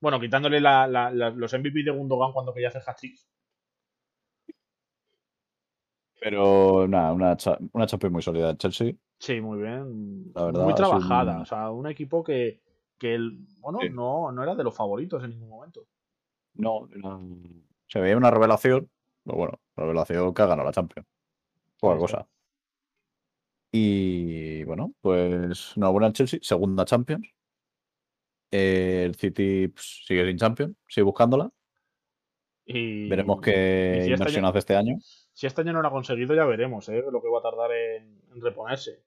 Bueno, 0.00 0.20
quitándole 0.20 0.60
la- 0.60 0.86
la- 0.86 1.10
la- 1.10 1.30
los 1.30 1.52
MVP 1.52 1.82
de 1.82 1.90
Gundogan 1.90 2.32
cuando 2.32 2.54
quería 2.54 2.68
hacer 2.68 2.82
hat-tricks. 2.86 3.26
Pero 6.20 6.86
nada, 6.88 7.12
una, 7.12 7.36
una 7.72 7.86
Champions 7.86 8.12
muy 8.12 8.22
sólida 8.22 8.48
del 8.48 8.58
Chelsea. 8.58 8.92
Sí, 9.18 9.40
muy 9.40 9.60
bien. 9.60 10.32
La 10.34 10.44
verdad, 10.46 10.64
muy 10.64 10.74
trabajada. 10.74 11.36
un- 11.36 11.42
O 11.42 11.44
sea, 11.46 11.70
un 11.70 11.86
equipo 11.88 12.22
que, 12.24 12.60
que 12.98 13.14
el, 13.14 13.38
bueno, 13.60 13.78
Sí. 13.82 13.88
no, 13.90 14.30
no 14.32 14.42
era 14.42 14.54
de 14.54 14.64
los 14.64 14.74
favoritos 14.76 15.22
en 15.24 15.30
ningún 15.30 15.48
momento. 15.50 15.86
No, 16.54 16.88
era- 16.94 17.18
se 17.86 18.00
veía 18.00 18.16
una 18.16 18.30
revelación. 18.30 18.88
Pero 19.24 19.36
bueno, 19.38 19.60
revelación 19.76 20.32
que 20.34 20.42
ha 20.42 20.46
ganado 20.46 20.66
la 20.66 20.72
Champions. 20.72 21.06
Poca 21.78 21.94
Sí, 21.94 21.98
sí. 21.98 22.00
cosa. 22.02 22.28
Y 23.70 24.64
bueno, 24.64 24.94
pues 25.00 25.76
una 25.76 25.88
buena 25.90 26.12
Chelsea, 26.12 26.40
segunda 26.42 26.84
Champions. 26.84 27.28
Eh, 28.50 29.02
el 29.04 29.14
City 29.14 29.68
pues, 29.68 30.04
sigue 30.06 30.26
sin 30.26 30.38
Champions, 30.38 30.74
sigue 30.88 31.04
buscándola. 31.04 31.50
Y 32.64 33.08
Veremos 33.08 33.40
qué 33.40 33.52
si 33.52 33.98
este 34.00 34.10
inversión 34.12 34.44
año- 34.44 34.48
hace 34.50 34.58
este 34.58 34.76
año. 34.76 34.96
Si 35.38 35.46
este 35.46 35.60
año 35.60 35.72
no 35.72 35.82
lo 35.82 35.86
ha 35.86 35.92
conseguido, 35.92 36.34
ya 36.34 36.44
veremos 36.46 36.88
¿eh? 36.88 37.00
lo 37.12 37.22
que 37.22 37.28
va 37.28 37.38
a 37.38 37.42
tardar 37.42 37.70
en, 37.70 38.20
en 38.34 38.40
reponerse. 38.42 39.04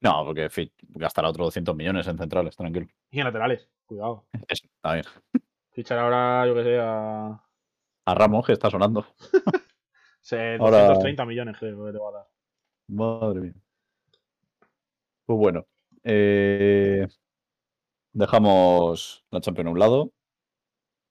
No, 0.00 0.24
porque 0.24 0.50
fi- 0.50 0.72
gastará 0.80 1.28
otros 1.28 1.46
200 1.46 1.76
millones 1.76 2.08
en 2.08 2.18
centrales, 2.18 2.56
tranquilo. 2.56 2.88
Y 3.12 3.20
en 3.20 3.24
laterales, 3.24 3.70
cuidado. 3.86 4.26
Está 4.48 4.94
bien. 4.94 5.04
Fichar 5.70 6.00
ahora, 6.00 6.44
yo 6.44 6.56
que 6.56 6.64
sé, 6.64 6.78
a 6.80 7.40
A 8.04 8.14
Ramos, 8.16 8.44
que 8.46 8.52
está 8.52 8.68
sonando. 8.68 9.06
se- 10.20 10.56
Ahora- 10.56 10.88
230 10.88 11.24
millones, 11.24 11.56
creo 11.56 11.84
que 11.86 11.92
le 11.92 11.98
va 12.00 12.08
a 12.08 12.12
dar. 12.14 12.26
Madre 12.88 13.40
mía. 13.40 13.54
Pues 15.24 15.38
bueno. 15.38 15.66
eh, 16.02 17.06
dejamos 18.12 19.24
la 19.30 19.40
Champions 19.40 19.68
a 19.68 19.70
un 19.70 19.78
lado 19.78 20.12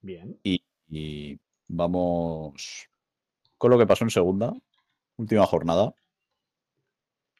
Bien. 0.02 0.38
y 0.44 1.40
vamos 1.70 2.90
con 3.58 3.72
lo 3.72 3.78
que 3.78 3.88
pasó 3.88 4.04
en 4.04 4.10
segunda. 4.10 4.54
Última 5.18 5.46
jornada. 5.46 5.94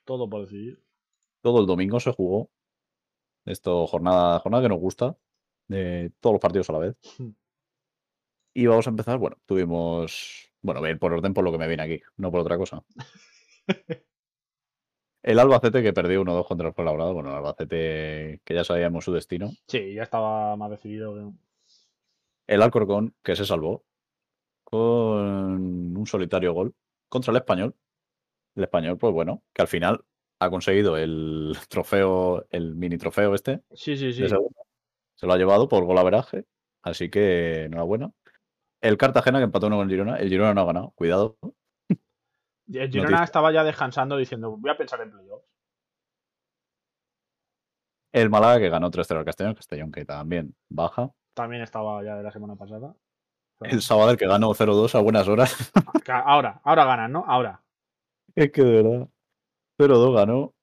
Todo 0.06 0.30
por 0.30 0.42
decidir. 0.42 0.82
Todo 1.42 1.60
el 1.62 1.68
domingo 1.68 2.00
se 2.00 2.12
jugó. 2.14 2.50
Esto, 3.46 3.86
jornada, 3.88 4.40
jornada 4.40 4.64
que 4.64 4.70
nos 4.70 4.80
gusta. 4.80 5.18
De 5.68 6.12
todos 6.20 6.34
los 6.36 6.42
partidos 6.42 6.70
a 6.70 6.74
la 6.74 6.80
vez. 6.80 6.96
Y 8.54 8.66
vamos 8.66 8.88
a 8.88 8.90
empezar. 8.90 9.18
Bueno, 9.18 9.38
tuvimos. 9.46 10.50
Bueno, 10.62 10.80
voy 10.80 10.90
a 10.90 10.92
ir 10.94 11.00
por 11.00 11.14
orden 11.14 11.34
por 11.34 11.44
lo 11.44 11.52
que 11.52 11.58
me 11.60 11.68
viene 11.68 11.84
aquí, 11.84 12.02
no 12.18 12.32
por 12.32 12.40
otra 12.42 12.58
cosa. 12.58 12.84
El 15.24 15.40
Albacete 15.40 15.84
que 15.84 15.92
perdió 15.94 16.22
1-2 16.22 16.48
contra 16.48 16.68
el 16.70 16.74
Fuenlabrada. 16.74 17.12
Bueno, 17.12 17.30
el 17.30 17.36
Albacete 17.36 18.40
que 18.46 18.54
ya 18.54 18.64
sabíamos 18.64 19.04
su 19.04 19.12
destino. 19.12 19.52
Sí, 19.68 19.94
ya 19.94 20.04
estaba 20.04 20.56
más 20.56 20.70
decidido. 20.72 21.14
que- 21.16 21.38
El 22.48 22.62
Alcorcón 22.62 23.14
que 23.24 23.36
se 23.36 23.46
salvó 23.46 23.84
con 24.70 25.96
un 25.96 26.08
solitario 26.08 26.54
gol 26.54 26.76
contra 27.08 27.32
el 27.32 27.38
Español. 27.38 27.74
El 28.54 28.64
Español, 28.64 28.98
pues 28.98 29.14
bueno, 29.14 29.42
que 29.54 29.62
al 29.62 29.70
final 29.70 30.04
ha 30.40 30.50
conseguido 30.50 30.98
el 30.98 31.56
trofeo, 31.70 32.46
el 32.50 32.76
mini 32.76 32.98
trofeo 32.98 33.34
este 33.34 33.62
Sí, 33.72 33.96
sí, 33.96 34.12
sí. 34.12 34.28
Se 35.16 35.26
lo 35.26 35.34
ha 35.34 35.38
llevado 35.38 35.70
por 35.70 35.86
golaveraje, 35.86 36.46
así 36.82 37.10
que 37.10 37.64
enhorabuena. 37.64 38.12
El 38.82 38.98
Cartagena 38.98 39.40
que 39.40 39.46
empató 39.46 39.68
uno 39.68 39.78
con 39.78 39.86
el 39.86 39.90
Girona. 39.90 40.18
El 40.18 40.28
Girona 40.28 40.54
no 40.54 40.62
ha 40.62 40.66
ganado, 40.66 40.92
cuidado. 40.96 41.38
El 42.68 42.92
Girona 42.92 43.10
Noticia. 43.12 43.24
estaba 43.24 43.54
ya 43.54 43.64
descansando 43.64 44.18
diciendo, 44.18 44.58
voy 44.58 44.70
a 44.70 44.78
pensar 44.78 45.00
en 45.00 45.12
playoffs. 45.12 45.48
El 48.12 48.30
Málaga 48.30 48.60
que 48.60 48.70
ganó 48.70 48.92
3-0 48.92 49.20
al 49.20 49.26
Castellón, 49.26 49.56
Castellón 49.56 49.92
que 49.94 50.04
también 50.04 50.56
baja. 50.68 51.10
También 51.34 51.62
estaba 51.62 52.04
ya 52.04 52.18
de 52.18 52.24
la 52.24 52.32
semana 52.32 52.56
pasada. 52.58 52.94
El 53.62 53.82
Sabadell 53.82 54.18
que 54.18 54.28
ganó 54.28 54.54
0-2 54.54 54.94
a 54.96 55.00
buenas 55.02 55.28
horas. 55.28 55.72
Ahora, 56.08 56.62
ahora 56.64 56.86
ganan, 56.86 57.12
¿no? 57.12 57.26
Ahora. 57.28 57.64
es 58.36 58.52
que 58.52 58.64
de 58.64 58.84
verdad. 58.84 59.10
0-2 59.80 60.16
ganó. 60.16 60.54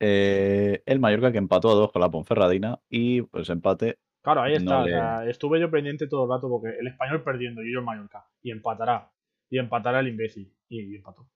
Eh, 0.00 0.82
el 0.86 1.00
Mallorca 1.00 1.32
que 1.32 1.38
empató 1.38 1.70
a 1.70 1.74
2 1.74 1.90
con 1.92 2.00
la 2.00 2.10
Ponferradina 2.10 2.78
y 2.88 3.22
pues 3.22 3.48
empate. 3.50 3.98
Claro, 4.22 4.42
ahí 4.42 4.52
No 4.54 4.58
está. 4.58 4.78
o 4.80 4.84
le- 4.84 4.90
sea, 4.92 5.26
estuve 5.28 5.60
yo 5.60 5.70
pendiente 5.70 6.06
todo 6.06 6.24
el 6.24 6.30
rato 6.30 6.48
porque 6.48 6.78
el 6.78 6.86
español 6.88 7.22
perdiendo 7.24 7.62
y 7.62 7.72
yo 7.72 7.80
el 7.80 7.84
Mallorca. 7.84 8.28
Y 8.42 8.50
empatará. 8.50 9.10
Y 9.50 9.58
empatará 9.58 10.00
el 10.00 10.08
imbécil. 10.08 10.54
Y, 10.68 10.92
y 10.92 10.96
empató. 10.96 11.26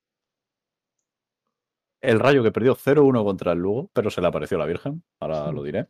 El 2.03 2.19
Rayo 2.21 2.43
que 2.43 2.53
perdió 2.53 2.75
0-1 2.75 3.25
contra 3.25 3.53
el 3.53 3.59
Lugo, 3.61 3.91
pero 3.95 4.11
se 4.11 4.21
le 4.21 4.27
apareció 4.27 4.59
la 4.59 4.67
Virgen, 4.67 5.05
ahora 5.21 5.51
lo 5.53 5.63
diré. 5.63 5.87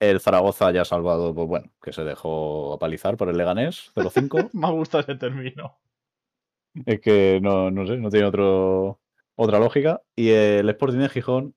El 0.00 0.18
Zaragoza 0.18 0.70
ya 0.72 0.84
salvado, 0.84 1.34
pues 1.34 1.46
bueno, 1.46 1.70
que 1.82 1.92
se 1.92 2.02
dejó 2.04 2.72
apalizar 2.72 3.18
por 3.18 3.28
el 3.28 3.36
Leganés 3.36 3.92
0-5. 3.94 4.50
Me 4.54 4.70
gusta 4.72 5.00
ese 5.00 5.14
término. 5.14 5.78
es 6.86 7.00
que 7.00 7.38
no, 7.42 7.70
no 7.70 7.86
sé, 7.86 7.98
no 7.98 8.08
tiene 8.08 8.26
otro, 8.26 8.98
otra 9.36 9.58
lógica. 9.58 10.00
Y 10.16 10.30
el 10.30 10.68
Sporting 10.70 11.00
de 11.00 11.08
Gijón, 11.10 11.54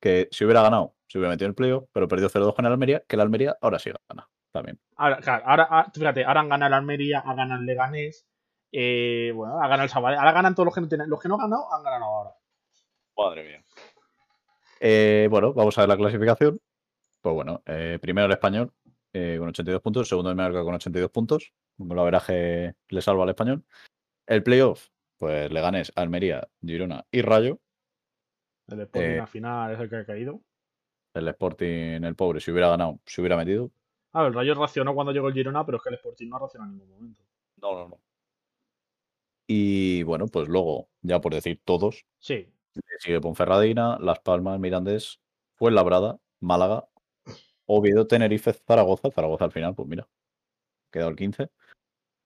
que 0.00 0.28
si 0.30 0.44
hubiera 0.44 0.62
ganado, 0.62 0.94
se 1.08 1.18
hubiera 1.18 1.32
metido 1.32 1.46
en 1.46 1.50
el 1.50 1.54
playoff, 1.56 1.84
pero 1.92 2.06
perdió 2.06 2.28
0-2 2.28 2.54
con 2.54 2.64
el 2.66 2.72
Almería, 2.72 3.02
que 3.06 3.16
el 3.16 3.20
Almería 3.20 3.56
ahora 3.60 3.80
sí 3.80 3.90
gana 4.08 4.28
también. 4.52 4.78
Ahora, 4.96 5.16
claro, 5.18 5.42
ahora, 5.44 5.68
ah, 5.68 5.90
fíjate, 5.92 6.24
ahora 6.24 6.40
han 6.40 6.48
ganado 6.48 6.68
el 6.68 6.74
Almería, 6.74 7.18
ha 7.18 7.34
ganado 7.34 7.60
el 7.60 7.66
Leganés. 7.66 8.26
eh, 8.70 9.32
bueno, 9.34 9.58
ha 9.58 9.62
ganado 9.66 9.82
el 9.82 9.90
Sabadell. 9.90 10.18
Ahora 10.20 10.32
ganan 10.32 10.54
todos 10.54 10.66
los 10.66 10.74
que 10.74 10.80
no 10.82 10.88
tienen. 10.88 11.10
Los 11.10 11.20
que 11.20 11.28
no 11.28 11.34
han 11.34 11.40
ganado, 11.40 11.72
han 11.74 11.82
ganado 11.82 12.04
ahora. 12.04 12.30
Madre 13.16 13.42
mía. 13.44 13.64
Eh, 14.80 15.26
bueno, 15.30 15.52
vamos 15.52 15.76
a 15.76 15.82
ver 15.82 15.88
la 15.88 15.96
clasificación. 15.96 16.60
Pues 17.22 17.34
bueno, 17.34 17.62
eh, 17.66 17.98
primero 18.02 18.26
el 18.26 18.32
español 18.32 18.72
eh, 19.12 19.36
con 19.38 19.48
82 19.48 19.80
puntos, 19.80 20.08
segundo 20.08 20.30
el 20.30 20.36
Mallorca 20.36 20.64
con 20.64 20.74
82 20.74 21.10
puntos. 21.10 21.54
Un 21.78 21.88
golaveraje 21.88 22.74
le 22.88 23.00
salva 23.00 23.22
al 23.22 23.30
español. 23.30 23.64
El 24.26 24.42
playoff, 24.42 24.88
pues 25.18 25.50
Leganés, 25.52 25.92
Almería, 25.94 26.48
Girona 26.60 27.06
y 27.10 27.22
Rayo. 27.22 27.60
El 28.68 28.80
Sporting 28.80 29.10
Eh, 29.10 29.20
al 29.20 29.28
final 29.28 29.72
es 29.72 29.80
el 29.80 29.88
que 29.88 29.96
ha 29.96 30.04
caído. 30.04 30.42
El 31.14 31.28
Sporting, 31.28 32.02
el 32.02 32.16
pobre, 32.16 32.40
si 32.40 32.50
hubiera 32.50 32.68
ganado, 32.68 32.98
se 33.06 33.20
hubiera 33.20 33.36
metido. 33.36 33.70
Ah, 34.12 34.26
el 34.26 34.34
Rayo 34.34 34.54
racionó 34.54 34.94
cuando 34.94 35.12
llegó 35.12 35.28
el 35.28 35.34
Girona, 35.34 35.64
pero 35.64 35.78
es 35.78 35.84
que 35.84 35.90
el 35.90 35.94
Sporting 35.94 36.28
no 36.28 36.36
ha 36.36 36.40
racionado 36.40 36.72
en 36.72 36.78
ningún 36.78 36.94
momento. 36.94 37.22
No, 37.60 37.74
no, 37.74 37.88
no. 37.88 38.00
Y 39.46 40.02
bueno, 40.02 40.26
pues 40.26 40.48
luego, 40.48 40.88
ya 41.02 41.20
por 41.20 41.34
decir 41.34 41.60
todos, 41.64 42.04
Sí, 42.18 42.48
sigue 42.98 43.20
Ponferradina, 43.20 43.98
Las 44.00 44.20
Palmas, 44.20 44.58
Mirandés, 44.58 45.20
Fuenlabrada, 45.56 46.18
Málaga, 46.40 46.88
Oviedo, 47.66 48.06
Tenerife, 48.06 48.52
Zaragoza. 48.52 49.10
Zaragoza 49.10 49.44
al 49.44 49.52
final, 49.52 49.74
pues 49.74 49.88
mira, 49.88 50.08
quedó 50.90 51.08
el 51.08 51.16
15. 51.16 51.50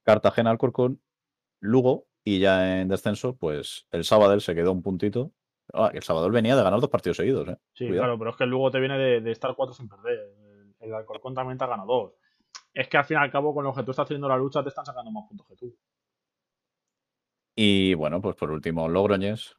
Cartagena, 0.05 0.51
Alcorcón, 0.51 1.01
Lugo 1.61 2.07
y 2.25 2.39
ya 2.41 2.81
en 2.81 2.89
descenso, 2.89 3.37
pues 3.37 3.87
el 3.91 4.05
Sabadell 4.05 4.41
se 4.41 4.55
quedó 4.55 4.73
un 4.73 4.83
puntito. 4.83 5.33
Ah, 5.73 5.91
el 5.93 6.03
Sabadell 6.03 6.33
venía 6.33 6.57
de 6.57 6.63
ganar 6.63 6.81
dos 6.81 6.91
partidos 6.91 7.17
seguidos, 7.17 7.49
¿eh? 7.49 7.57
sí, 7.73 7.87
Cuidado. 7.87 8.03
claro, 8.05 8.19
pero 8.19 8.31
es 8.31 8.37
que 8.37 8.47
luego 8.47 8.71
te 8.71 8.79
viene 8.79 8.97
de, 8.99 9.21
de 9.21 9.31
estar 9.33 9.55
cuatro 9.57 9.75
sin 9.75 9.89
perder. 9.89 10.35
El, 10.45 10.75
el 10.81 10.95
Alcorcón 10.95 11.35
también 11.35 11.59
te 11.59 11.65
ha 11.65 11.69
ganado 11.69 11.89
dos. 11.89 12.13
Es 12.73 12.89
que 12.89 12.97
al 12.99 13.05
fin 13.05 13.17
y 13.17 13.21
al 13.21 13.31
cabo, 13.31 13.55
con 13.55 13.65
lo 13.65 13.73
que 13.73 13.83
tú 13.83 13.91
estás 13.91 14.05
haciendo 14.05 14.29
la 14.29 14.37
lucha, 14.37 14.63
te 14.63 14.69
están 14.69 14.85
sacando 14.85 15.11
más 15.11 15.27
puntos 15.27 15.47
que 15.47 15.57
tú. 15.57 15.77
Y 17.57 17.95
bueno, 17.95 18.21
pues 18.21 18.37
por 18.37 18.51
último, 18.51 18.89
Logroñés, 18.89 19.57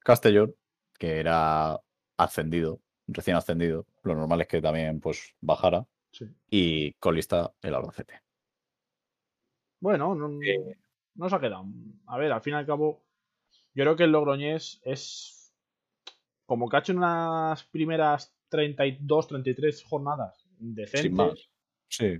Castellón, 0.00 0.54
que 0.98 1.20
era 1.20 1.80
ascendido, 2.16 2.80
recién 3.06 3.36
ascendido. 3.36 3.86
Lo 4.02 4.14
normal 4.14 4.40
es 4.42 4.48
que 4.48 4.60
también 4.62 5.00
pues 5.00 5.34
bajara. 5.40 5.86
Sí. 6.12 6.26
Y 6.48 6.92
colista 6.94 7.52
el 7.62 7.74
Albacete. 7.74 8.20
Bueno, 9.80 10.14
no, 10.14 10.42
Eh. 10.42 10.76
no 11.14 11.28
se 11.28 11.36
ha 11.36 11.40
quedado. 11.40 11.64
A 12.06 12.18
ver, 12.18 12.32
al 12.32 12.40
fin 12.42 12.54
y 12.54 12.56
al 12.56 12.66
cabo, 12.66 13.04
yo 13.74 13.84
creo 13.84 13.96
que 13.96 14.04
el 14.04 14.12
Logroñés 14.12 14.80
es 14.84 15.54
como 16.46 16.68
que 16.68 16.76
ha 16.76 16.80
hecho 16.80 16.92
unas 16.92 17.64
primeras 17.64 18.34
32, 18.48 19.28
33 19.28 19.84
jornadas 19.84 20.44
decentes 20.58 21.02
Sin 21.02 21.14
más. 21.14 21.48
Sí. 21.88 22.18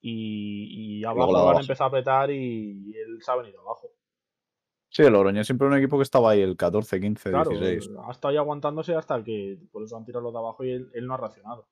y, 0.00 0.98
y 1.00 1.04
abajo 1.04 1.44
de 1.44 1.50
han 1.56 1.60
empezado 1.62 1.84
a 1.84 1.88
apretar 1.88 2.30
y 2.30 2.94
él 2.96 3.20
se 3.20 3.30
ha 3.30 3.36
venido 3.36 3.60
abajo. 3.62 3.90
Sí, 4.94 5.02
el 5.02 5.12
Logroñés 5.12 5.46
siempre 5.46 5.66
un 5.66 5.76
equipo 5.76 5.96
que 5.96 6.04
estaba 6.04 6.30
ahí 6.30 6.40
el 6.40 6.56
14, 6.56 7.00
15, 7.00 7.30
Claro, 7.30 7.50
16. 7.50 7.90
ha 8.06 8.10
estado 8.12 8.30
ahí 8.30 8.36
aguantándose 8.36 8.94
hasta 8.94 9.16
el 9.16 9.24
que 9.24 9.58
por 9.72 9.82
eso 9.82 9.96
han 9.96 10.04
tirado 10.04 10.22
los 10.22 10.32
de 10.32 10.38
abajo 10.38 10.64
y 10.64 10.70
él, 10.70 10.88
él 10.94 11.06
no 11.06 11.14
ha 11.14 11.16
reaccionado. 11.16 11.66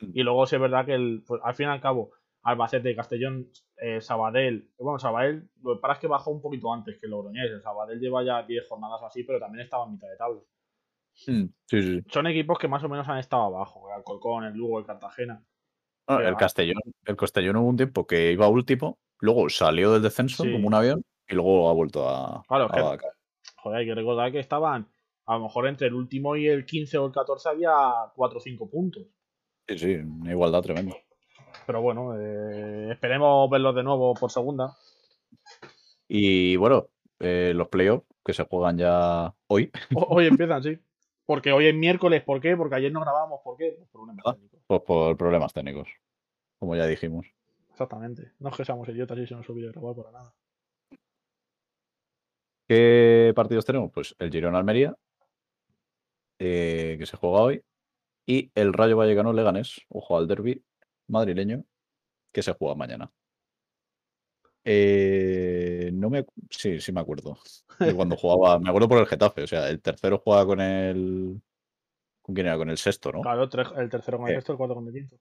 Mm. 0.00 0.10
Y 0.14 0.22
luego 0.22 0.46
sí 0.46 0.56
es 0.56 0.62
verdad 0.62 0.86
que 0.86 0.94
el, 0.94 1.22
pues, 1.26 1.40
al 1.44 1.54
fin 1.54 1.66
y 1.66 1.70
al 1.70 1.80
cabo, 1.82 2.12
Albacete, 2.44 2.96
Castellón, 2.96 3.48
eh, 3.76 4.00
Sabadell, 4.00 4.70
bueno, 4.78 4.98
Sabadell, 4.98 5.48
lo 5.62 5.74
que 5.74 5.80
pasa 5.80 5.94
es 5.94 5.98
que 6.00 6.06
bajó 6.06 6.30
un 6.30 6.40
poquito 6.40 6.72
antes 6.72 6.98
que 6.98 7.06
el 7.06 7.10
Logroñés. 7.10 7.50
El 7.50 7.60
Sabadell 7.60 8.00
lleva 8.00 8.24
ya 8.24 8.42
10 8.42 8.66
jornadas 8.66 9.02
así, 9.02 9.22
pero 9.22 9.38
también 9.38 9.64
estaba 9.64 9.84
en 9.84 9.92
mitad 9.92 10.08
de 10.08 10.16
tabla. 10.16 10.40
Mm, 11.26 11.44
Sí, 11.66 11.82
sí. 11.82 12.02
Son 12.08 12.26
equipos 12.26 12.58
que 12.58 12.68
más 12.68 12.82
o 12.84 12.88
menos 12.88 13.06
han 13.06 13.18
estado 13.18 13.42
abajo, 13.42 13.86
el 13.90 13.96
Alcorcón, 13.96 14.44
el 14.44 14.54
Lugo, 14.54 14.78
el 14.78 14.86
Cartagena. 14.86 15.44
Que 16.08 16.26
el. 16.26 16.36
Castellón, 16.36 16.80
el 17.04 17.16
Castellón 17.16 17.56
hubo 17.56 17.68
un 17.68 17.76
tiempo 17.76 18.06
que 18.06 18.32
iba 18.32 18.48
último, 18.48 18.98
luego 19.20 19.48
salió 19.50 19.92
del 19.92 20.00
descenso 20.02 20.42
Sí. 20.42 20.50
como 20.52 20.66
un 20.68 20.74
avión 20.74 21.04
y 21.32 21.34
luego 21.34 21.68
ha 21.70 21.72
vuelto 21.72 22.08
a, 22.08 22.42
Claro, 22.46 22.68
que-. 22.68 23.06
Joder, 23.56 23.78
hay 23.78 23.86
que 23.86 23.94
recordar 23.94 24.30
que 24.30 24.38
estaban, 24.40 24.88
a 25.26 25.34
lo 25.38 25.44
mejor 25.44 25.66
entre 25.66 25.86
el 25.86 25.94
último 25.94 26.36
y 26.36 26.46
el 26.46 26.66
15 26.66 26.98
o 26.98 27.06
el 27.06 27.12
14 27.12 27.48
había 27.48 27.72
4 28.14 28.38
o 28.38 28.40
5 28.40 28.70
puntos. 28.70 29.04
Sí, 29.66 29.78
sí, 29.78 29.94
una 29.94 30.30
igualdad 30.30 30.62
tremenda. 30.62 30.94
Pero 31.66 31.80
bueno, 31.80 32.18
eh, 32.18 32.90
esperemos 32.92 33.48
verlos 33.48 33.74
de 33.74 33.82
nuevo 33.82 34.14
por 34.14 34.30
segunda. 34.30 34.76
Y 36.08 36.56
bueno, 36.56 36.88
eh, 37.20 37.52
los 37.54 37.68
playoffs 37.68 38.06
que 38.24 38.32
se 38.32 38.44
juegan 38.44 38.78
ya 38.78 39.34
hoy, 39.46 39.70
hoy 39.94 40.26
empiezan, 40.26 40.62
sí. 40.62 40.78
Porque 41.24 41.52
hoy 41.52 41.66
es 41.68 41.74
miércoles, 41.74 42.22
¿por 42.24 42.40
qué? 42.40 42.56
Porque 42.56 42.74
ayer 42.74 42.92
no 42.92 43.00
grabamos, 43.00 43.40
¿por 43.44 43.56
qué? 43.56 43.76
Pues 43.78 43.88
por 43.90 44.08
Ah. 44.26 44.36
pues 44.66 44.82
por 44.82 45.16
problemas 45.16 45.52
técnicos, 45.52 45.88
como 46.58 46.74
ya 46.76 46.86
dijimos. 46.86 47.26
Exactamente. 47.70 48.32
No 48.40 48.50
es 48.50 48.56
que 48.56 48.64
seamos 48.64 48.88
idiotas 48.88 49.18
y 49.18 49.26
se 49.26 49.34
nos 49.34 49.48
olvide 49.48 49.70
grabar 49.70 49.94
para 49.94 50.10
nada. 50.10 50.34
¿Qué 52.72 53.34
partidos 53.36 53.66
tenemos? 53.66 53.90
Pues 53.92 54.16
el 54.18 54.30
Girona 54.30 54.56
Almería, 54.56 54.96
eh, 56.38 56.96
que 56.98 57.04
se 57.04 57.18
juega 57.18 57.40
hoy, 57.42 57.62
y 58.24 58.50
el 58.54 58.72
Rayo 58.72 58.96
Vallecano 58.96 59.34
Leganés, 59.34 59.82
ojo 59.90 60.16
al 60.16 60.26
derby 60.26 60.64
madrileño, 61.08 61.66
que 62.32 62.42
se 62.42 62.54
juega 62.54 62.74
mañana. 62.74 63.12
Eh, 64.64 65.90
no 65.92 66.08
me, 66.08 66.24
sí, 66.48 66.80
sí 66.80 66.92
me 66.92 67.00
acuerdo. 67.00 67.36
De 67.78 67.94
cuando 67.94 68.16
jugaba, 68.16 68.58
me 68.58 68.70
acuerdo 68.70 68.88
por 68.88 69.00
el 69.00 69.06
Getafe, 69.06 69.42
o 69.42 69.46
sea, 69.46 69.68
el 69.68 69.82
tercero 69.82 70.22
juega 70.24 70.46
con 70.46 70.58
el, 70.62 71.42
¿con 72.22 72.34
quién 72.34 72.46
era? 72.46 72.56
Con 72.56 72.70
el 72.70 72.78
sexto, 72.78 73.12
¿no? 73.12 73.20
Claro, 73.20 73.42
el 73.42 73.90
tercero 73.90 74.16
con 74.16 74.28
el 74.28 74.32
Eh. 74.32 74.36
sexto, 74.36 74.52
el 74.52 74.56
cuarto 74.56 74.74
con 74.76 74.86
el 74.86 74.94
quinto. 74.94 75.16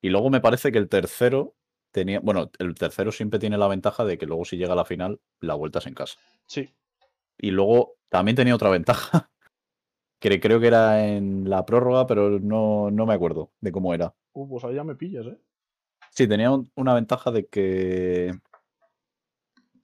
Y 0.00 0.08
luego 0.08 0.30
me 0.30 0.40
parece 0.40 0.72
que 0.72 0.78
el 0.78 0.88
tercero 0.88 1.56
tenía, 2.00 2.20
bueno, 2.20 2.50
el 2.58 2.74
tercero 2.74 3.12
siempre 3.12 3.38
tiene 3.38 3.58
la 3.58 3.68
ventaja 3.68 4.04
de 4.04 4.18
que 4.18 4.26
luego 4.26 4.44
si 4.44 4.56
llega 4.56 4.72
a 4.72 4.76
la 4.76 4.84
final, 4.84 5.20
la 5.40 5.54
vuelta 5.54 5.78
es 5.80 5.86
en 5.86 5.94
casa. 5.94 6.18
Sí. 6.46 6.70
Y 7.38 7.50
luego 7.50 7.96
también 8.08 8.36
tenía 8.36 8.54
otra 8.54 8.70
ventaja, 8.70 9.30
que 10.20 10.40
creo 10.40 10.60
que 10.60 10.66
era 10.68 11.06
en 11.06 11.48
la 11.48 11.64
prórroga, 11.66 12.06
pero 12.06 12.38
no, 12.40 12.90
no 12.90 13.06
me 13.06 13.14
acuerdo 13.14 13.52
de 13.60 13.72
cómo 13.72 13.94
era. 13.94 14.14
Uh, 14.32 14.48
pues 14.48 14.64
ahí 14.64 14.74
ya 14.74 14.84
me 14.84 14.94
pillas, 14.96 15.26
¿eh? 15.26 15.38
Sí, 16.10 16.26
tenía 16.28 16.50
un- 16.50 16.70
una 16.76 16.94
ventaja 16.94 17.30
de 17.30 17.46
que... 17.46 18.32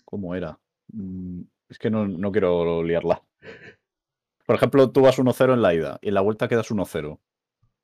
¿Cómo 0.05 0.35
era? 0.35 0.59
Mm, 0.93 1.43
Es 1.69 1.79
que 1.79 1.91
no, 1.91 2.07
no 2.07 2.31
quiero 2.33 2.83
liarla. 2.83 3.23
Por 4.47 4.57
ejemplo, 4.57 4.91
tú 4.91 5.01
vas 5.03 5.19
1-0 5.19 5.55
en 5.55 5.63
la 5.63 5.75
ida 5.75 5.99
y 6.03 6.09
en 6.09 6.15
la 6.15 6.21
vuelta 6.21 6.49
quedas 6.49 6.71
1-0 6.71 7.21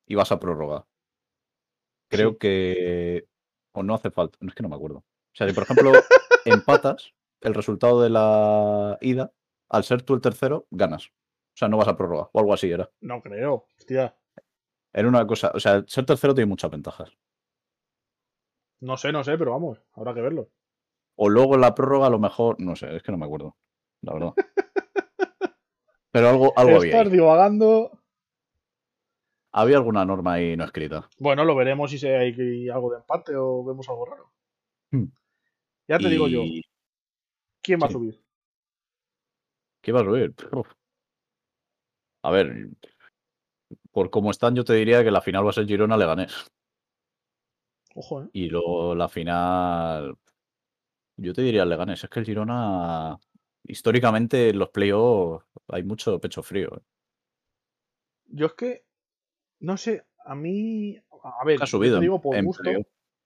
y 0.06 0.14
vas 0.14 0.30
a 0.32 0.38
prórroga. 0.38 0.86
Creo 2.08 2.32
Sí. 2.32 2.36
que... 2.40 3.26
O 3.72 3.82
no 3.82 3.94
hace 3.94 4.10
falta. 4.10 4.38
Es 4.46 4.54
que 4.54 4.62
no 4.62 4.68
me 4.68 4.76
acuerdo. 4.76 4.98
O 4.98 5.34
sea, 5.34 5.48
si 5.48 5.54
por 5.54 5.64
ejemplo 5.64 5.92
empatas 6.44 7.14
el 7.40 7.54
resultado 7.54 8.02
de 8.02 8.10
la 8.10 8.98
ida, 9.00 9.32
al 9.68 9.84
ser 9.84 10.02
tú 10.02 10.14
el 10.14 10.20
tercero, 10.20 10.66
ganas. 10.70 11.06
O 11.06 11.56
sea, 11.56 11.68
no 11.68 11.76
vas 11.76 11.88
a 11.88 11.96
prórroga 11.96 12.30
o 12.32 12.40
algo 12.40 12.52
así 12.52 12.70
era. 12.70 12.90
No 13.00 13.20
creo. 13.22 13.66
Hostia. 13.78 14.16
Era 14.92 15.08
una 15.08 15.26
cosa... 15.26 15.52
O 15.54 15.60
sea, 15.60 15.74
el 15.74 15.88
ser 15.88 16.04
tercero 16.04 16.34
tiene 16.34 16.48
muchas 16.48 16.70
ventajas. 16.70 17.16
No 18.80 18.96
sé, 18.96 19.12
no 19.12 19.22
sé, 19.22 19.36
pero 19.36 19.52
vamos, 19.52 19.80
habrá 19.92 20.14
que 20.14 20.22
verlo. 20.22 20.50
O 21.16 21.28
luego 21.28 21.54
en 21.54 21.60
la 21.60 21.74
prórroga 21.74 22.06
a 22.06 22.10
lo 22.10 22.18
mejor... 22.18 22.58
No 22.60 22.74
sé, 22.76 22.96
es 22.96 23.02
que 23.02 23.12
no 23.12 23.18
me 23.18 23.26
acuerdo. 23.26 23.56
La 24.02 24.14
verdad. 24.14 24.32
Pero 26.10 26.28
algo, 26.28 26.52
algo. 26.56 26.82
Estás 26.82 27.10
divagando. 27.10 27.99
Había 29.52 29.76
alguna 29.76 30.04
norma 30.04 30.34
ahí 30.34 30.56
no 30.56 30.64
escrita. 30.64 31.08
Bueno, 31.18 31.44
lo 31.44 31.56
veremos 31.56 31.90
si 31.90 32.06
hay 32.06 32.68
algo 32.68 32.90
de 32.90 32.98
empate 32.98 33.34
o 33.36 33.64
vemos 33.64 33.88
algo 33.88 34.06
raro. 34.06 34.32
Hmm. 34.90 35.06
Ya 35.88 35.98
te 35.98 36.08
digo 36.08 36.28
yo, 36.28 36.42
¿quién 37.60 37.80
va 37.82 37.86
a 37.86 37.90
subir? 37.90 38.22
¿Qué 39.80 39.92
va 39.92 40.00
a 40.00 40.04
subir? 40.04 40.34
Uf. 40.52 40.68
A 42.22 42.30
ver, 42.30 42.68
por 43.90 44.10
cómo 44.10 44.30
están, 44.30 44.54
yo 44.54 44.64
te 44.64 44.74
diría 44.74 45.02
que 45.02 45.10
la 45.10 45.20
final 45.20 45.44
va 45.44 45.50
a 45.50 45.54
ser 45.54 45.66
Girona 45.66 45.96
Leganés. 45.96 46.50
Ojo, 47.94 48.22
¿eh? 48.22 48.28
Y 48.32 48.48
luego 48.48 48.94
la 48.94 49.08
final. 49.08 50.16
Yo 51.16 51.32
te 51.32 51.42
diría 51.42 51.64
Leganés. 51.64 52.04
Es 52.04 52.10
que 52.10 52.20
el 52.20 52.26
Girona. 52.26 53.18
Históricamente 53.64 54.50
en 54.50 54.58
los 54.58 54.70
playoffs 54.70 55.44
hay 55.68 55.82
mucho 55.82 56.18
pecho 56.20 56.42
frío. 56.42 56.76
¿eh? 56.76 56.82
Yo 58.26 58.46
es 58.46 58.52
que, 58.54 58.86
no 59.60 59.76
sé, 59.76 60.04
a 60.24 60.34
mí, 60.34 60.98
a 61.22 61.44
ver, 61.44 61.62
Ha 61.62 61.66
subido 61.66 61.96
te 61.96 62.02
digo 62.02 62.20
por 62.20 62.36
en 62.36 62.44
gusto, 62.44 62.70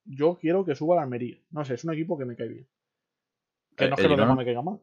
yo 0.04 0.36
quiero 0.36 0.64
que 0.64 0.74
suba 0.74 0.96
la 0.96 1.02
Almería. 1.02 1.38
No 1.50 1.64
sé, 1.64 1.74
es 1.74 1.84
un 1.84 1.92
equipo 1.94 2.18
que 2.18 2.24
me 2.26 2.36
cae 2.36 2.48
bien. 2.48 2.68
Que 3.76 3.84
Eh, 3.86 3.88
no 3.88 3.94
es 3.94 4.00
que 4.02 4.08
los 4.08 4.16
demás 4.18 4.28
Girona- 4.34 4.36
me 4.38 4.44
caigan 4.44 4.64
mal. 4.64 4.80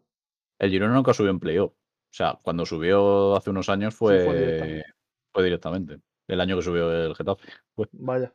El 0.60 0.70
Girona 0.72 0.94
nunca 0.96 1.14
subió 1.14 1.30
en 1.32 1.40
playoff. 1.40 1.72
O 1.74 2.14
sea, 2.14 2.38
cuando 2.44 2.66
subió 2.66 3.36
hace 3.36 3.50
unos 3.52 3.70
años 3.70 3.96
fue, 3.96 4.26
fue 4.26 4.38
directamente. 4.38 4.86
fue 5.32 5.44
directamente. 5.44 5.98
El 6.28 6.42
año 6.42 6.56
que 6.58 6.62
subió 6.64 6.92
el 7.06 7.16
Getafe. 7.16 7.48
Fue. 7.76 7.88
Vaya. 7.94 8.34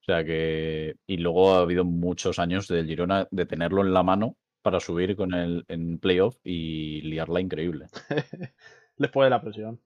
O 0.00 0.04
sea 0.04 0.24
que. 0.24 0.96
Y 1.06 1.16
luego 1.18 1.54
ha 1.54 1.60
habido 1.60 1.84
muchos 1.84 2.38
años 2.38 2.68
del 2.68 2.86
Girona 2.86 3.28
de 3.30 3.46
tenerlo 3.46 3.82
en 3.82 3.92
la 3.94 4.02
mano 4.02 4.36
para 4.62 4.80
subir 4.80 5.16
con 5.16 5.34
el 5.34 5.64
en 5.68 5.98
playoff 5.98 6.36
y 6.44 7.00
liarla 7.02 7.40
increíble. 7.40 7.86
Les 8.96 9.10
puede 9.10 9.30
la 9.30 9.40
presión. 9.40 9.80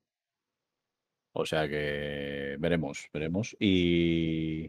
O 1.34 1.46
sea 1.46 1.68
que 1.68 2.56
veremos, 2.58 3.08
veremos. 3.12 3.56
Y 3.58 4.66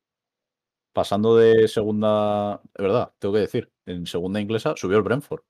pasando 0.93 1.35
de 1.35 1.67
segunda, 1.67 2.61
de 2.77 2.83
verdad, 2.83 3.13
tengo 3.19 3.33
que 3.33 3.41
decir, 3.41 3.71
en 3.85 4.05
segunda 4.05 4.39
inglesa 4.39 4.75
subió 4.77 4.97
el 4.97 5.03
Brentford. 5.03 5.43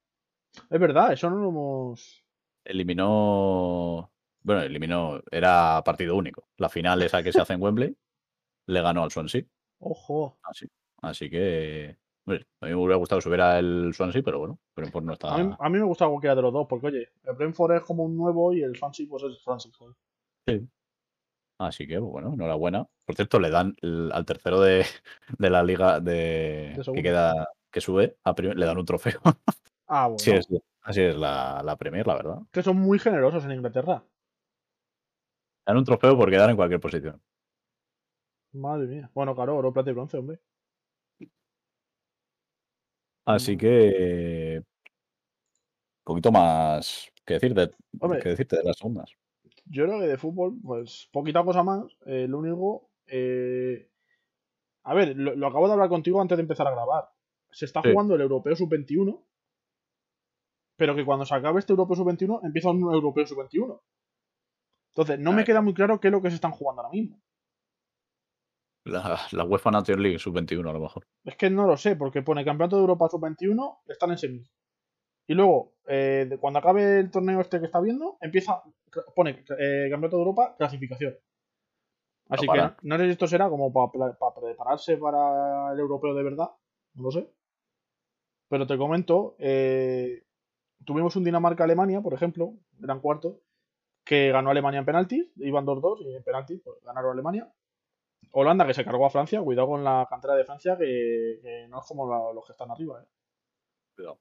Es 0.69 0.79
verdad, 0.79 1.13
eso 1.13 1.29
no 1.29 1.37
lo 1.37 1.49
hemos. 1.49 2.23
Eliminó, 2.65 4.11
bueno, 4.41 4.61
eliminó, 4.61 5.21
era 5.29 5.81
partido 5.83 6.15
único. 6.15 6.47
La 6.57 6.69
final 6.69 7.01
esa 7.03 7.21
que 7.21 7.31
se 7.31 7.41
hace 7.41 7.53
en 7.53 7.61
Wembley, 7.61 7.95
le 8.67 8.81
ganó 8.81 9.03
al 9.03 9.11
Swansea. 9.11 9.43
Ojo. 9.79 10.39
Así, 10.43 10.67
así 11.01 11.29
que, 11.29 11.97
a 12.25 12.31
mí 12.31 12.39
me 12.61 12.75
hubiera 12.75 12.95
gustado 12.95 13.19
que 13.19 13.23
subiera 13.23 13.59
el 13.59 13.93
Swansea, 13.93 14.23
pero 14.23 14.39
bueno, 14.39 14.59
Brentford 14.75 15.03
no 15.03 15.13
está. 15.13 15.35
A 15.35 15.43
mí, 15.43 15.53
a 15.59 15.69
mí 15.69 15.77
me 15.77 15.85
gusta 15.85 16.07
cualquiera 16.07 16.35
de 16.35 16.41
los 16.41 16.53
dos, 16.53 16.65
porque 16.67 16.87
oye, 16.87 17.09
el 17.23 17.35
Brentford 17.35 17.75
es 17.75 17.81
como 17.81 18.03
un 18.03 18.15
nuevo 18.15 18.53
y 18.53 18.63
el 18.63 18.75
Swansea 18.75 19.05
pues 19.09 19.23
es 19.23 19.31
el 19.31 19.37
Swansea. 19.37 19.71
Sí. 20.47 20.67
Así 21.59 21.87
que, 21.87 21.97
bueno, 21.99 22.33
enhorabuena. 22.33 22.85
Por 23.05 23.15
cierto, 23.15 23.39
le 23.39 23.49
dan 23.49 23.75
el- 23.81 24.11
al 24.11 24.25
tercero 24.25 24.59
de, 24.61 24.85
de 25.37 25.49
la 25.49 25.63
liga 25.63 25.99
de, 25.99 26.79
que 26.93 27.03
queda, 27.03 27.47
que 27.71 27.81
sube, 27.81 28.17
a 28.23 28.33
le 28.39 28.65
dan 28.65 28.77
un 28.77 28.85
trofeo. 28.85 29.19
Ah, 29.85 30.07
bueno. 30.07 30.15
Así 30.19 30.31
es, 30.31 30.47
así 30.81 31.01
es 31.01 31.15
la, 31.15 31.61
la 31.63 31.75
Premier, 31.75 32.07
la 32.07 32.15
verdad. 32.15 32.37
Que 32.51 32.63
son 32.63 32.77
muy 32.77 32.97
generosos 32.97 33.43
en 33.45 33.51
Inglaterra. 33.51 34.03
Dan 35.67 35.77
un 35.77 35.83
trofeo 35.83 36.17
por 36.17 36.31
quedar 36.31 36.49
en 36.49 36.55
cualquier 36.55 36.79
posición. 36.79 37.21
Madre 38.53 38.87
mía. 38.87 39.11
Bueno, 39.13 39.35
claro, 39.35 39.57
oro, 39.57 39.71
plata 39.73 39.91
y 39.91 39.93
bronce, 39.93 40.17
hombre. 40.17 40.39
Así 43.25 43.55
Mm. 43.55 43.59
que. 43.59 44.57
Un 45.99 46.03
poquito 46.05 46.31
más 46.31 47.11
que, 47.25 47.35
decir 47.35 47.53
de, 47.53 47.71
Hombre. 47.99 48.19
que 48.19 48.29
decirte 48.29 48.57
de 48.57 48.63
las 48.63 48.77
segundas. 48.77 49.11
Yo 49.65 49.85
creo 49.85 49.99
que 49.99 50.07
de 50.07 50.17
fútbol, 50.17 50.55
pues 50.63 51.09
poquita 51.11 51.43
cosa 51.43 51.63
más. 51.63 51.85
Eh, 52.05 52.27
lo 52.27 52.39
único. 52.39 52.89
eh, 53.07 53.89
A 54.83 54.93
ver, 54.93 55.15
lo, 55.15 55.35
lo 55.35 55.47
acabo 55.47 55.67
de 55.67 55.73
hablar 55.73 55.89
contigo 55.89 56.21
antes 56.21 56.37
de 56.37 56.41
empezar 56.41 56.67
a 56.67 56.71
grabar. 56.71 57.05
Se 57.51 57.65
está 57.65 57.81
Sí. 57.81 57.91
jugando 57.91 58.15
el 58.15 58.21
Europeo 58.21 58.55
Sub-21. 58.55 59.23
Pero 60.75 60.95
que 60.95 61.05
cuando 61.05 61.25
se 61.25 61.35
acabe 61.35 61.59
este 61.59 61.71
Europeo 61.73 61.95
Sub-21, 61.95 62.41
empieza 62.43 62.69
un 62.71 62.81
Europeo 62.81 63.25
Sub-21. 63.25 63.81
Entonces, 64.89 65.19
no 65.19 65.31
me 65.31 65.43
queda 65.45 65.61
muy 65.61 65.73
claro 65.73 65.99
qué 65.99 66.07
es 66.09 66.11
lo 66.11 66.21
que 66.21 66.29
se 66.29 66.35
están 66.35 66.51
jugando 66.51 66.81
ahora 66.81 66.91
mismo. 66.93 67.21
La, 68.85 69.17
la 69.31 69.43
UEFA 69.45 69.71
Nation 69.71 70.01
League 70.03 70.19
sub-21, 70.19 70.69
a 70.69 70.73
lo 70.73 70.79
mejor. 70.81 71.07
Es 71.23 71.37
que 71.37 71.49
no 71.49 71.65
lo 71.65 71.77
sé, 71.77 71.95
porque 71.95 72.21
pone 72.21 72.43
Campeonato 72.43 72.75
de 72.75 72.81
Europa 72.81 73.07
Sub-21, 73.09 73.79
están 73.87 74.11
en 74.11 74.17
semis. 74.17 74.51
Y 75.27 75.33
luego, 75.33 75.73
eh, 75.87 76.37
cuando 76.39 76.59
acabe 76.59 76.99
el 76.99 77.11
torneo 77.11 77.41
este 77.41 77.59
que 77.59 77.65
está 77.65 77.79
viendo, 77.79 78.17
empieza, 78.21 78.61
pone 79.15 79.31
eh, 79.57 79.87
Campeonato 79.89 80.17
de 80.17 80.21
Europa, 80.21 80.55
clasificación. 80.57 81.15
Así 82.29 82.45
No 82.47 82.53
que 82.53 82.59
no 82.83 82.97
sé 82.97 83.05
si 83.05 83.11
esto 83.11 83.27
será 83.27 83.49
como 83.49 83.71
para 83.71 84.33
prepararse 84.33 84.97
para 84.97 85.71
el 85.73 85.79
europeo 85.79 86.13
de 86.13 86.23
verdad, 86.23 86.49
no 86.95 87.03
lo 87.03 87.11
sé. 87.11 87.29
Pero 88.49 88.67
te 88.67 88.77
comento, 88.77 89.35
eh, 89.39 90.23
tuvimos 90.85 91.15
un 91.15 91.23
Dinamarca-Alemania, 91.23 92.01
por 92.01 92.13
ejemplo, 92.13 92.53
gran 92.77 92.99
cuarto, 92.99 93.39
que 94.05 94.31
ganó 94.31 94.51
Alemania 94.51 94.79
en 94.79 94.85
penaltis, 94.85 95.31
iban 95.37 95.65
2-2 95.65 96.01
y 96.01 96.15
en 96.15 96.23
penaltis 96.23 96.61
pues, 96.63 96.77
ganaron 96.83 97.13
Alemania. 97.13 97.51
Holanda 98.31 98.65
que 98.65 98.73
se 98.73 98.83
cargó 98.83 99.05
a 99.05 99.09
Francia, 99.09 99.41
cuidado 99.41 99.67
con 99.69 99.83
la 99.83 100.07
cantera 100.09 100.35
de 100.35 100.45
Francia 100.45 100.77
que, 100.77 101.39
que 101.41 101.67
no 101.69 101.79
es 101.79 101.87
como 101.87 102.09
la- 102.09 102.33
los 102.33 102.45
que 102.45 102.51
están 102.53 102.71
arriba. 102.71 103.01
¿eh? 103.01 103.07
Cuidado. 103.95 104.19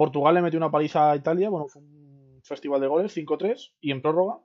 Portugal 0.00 0.34
le 0.34 0.40
metió 0.40 0.56
una 0.56 0.70
paliza 0.70 1.10
a 1.10 1.16
Italia, 1.16 1.50
bueno, 1.50 1.68
fue 1.68 1.82
un 1.82 2.40
festival 2.42 2.80
de 2.80 2.86
goles, 2.86 3.14
5-3, 3.14 3.74
y 3.82 3.90
en 3.90 4.00
prórroga 4.00 4.40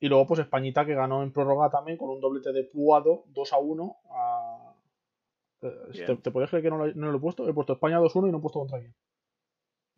Y 0.00 0.08
luego, 0.08 0.26
pues 0.26 0.40
Españita 0.40 0.86
que 0.86 0.94
ganó 0.94 1.22
en 1.22 1.30
prórroga 1.30 1.68
también 1.68 1.98
con 1.98 2.08
un 2.08 2.22
doblete 2.22 2.54
de 2.54 2.64
Puado 2.64 3.24
2 3.26 3.52
a 3.52 3.58
1 3.58 3.96
a. 4.08 4.74
Eh, 5.60 6.04
¿Te, 6.06 6.16
te 6.16 6.30
puedes 6.30 6.48
creer 6.48 6.62
que 6.62 6.70
no 6.70 6.78
lo, 6.78 6.90
no 6.94 7.12
lo 7.12 7.18
he 7.18 7.20
puesto? 7.20 7.46
He 7.46 7.52
puesto 7.52 7.74
España 7.74 8.00
2-1 8.00 8.28
y 8.28 8.32
no 8.32 8.38
he 8.38 8.40
puesto 8.40 8.60
contra 8.60 8.78
quién. 8.78 8.94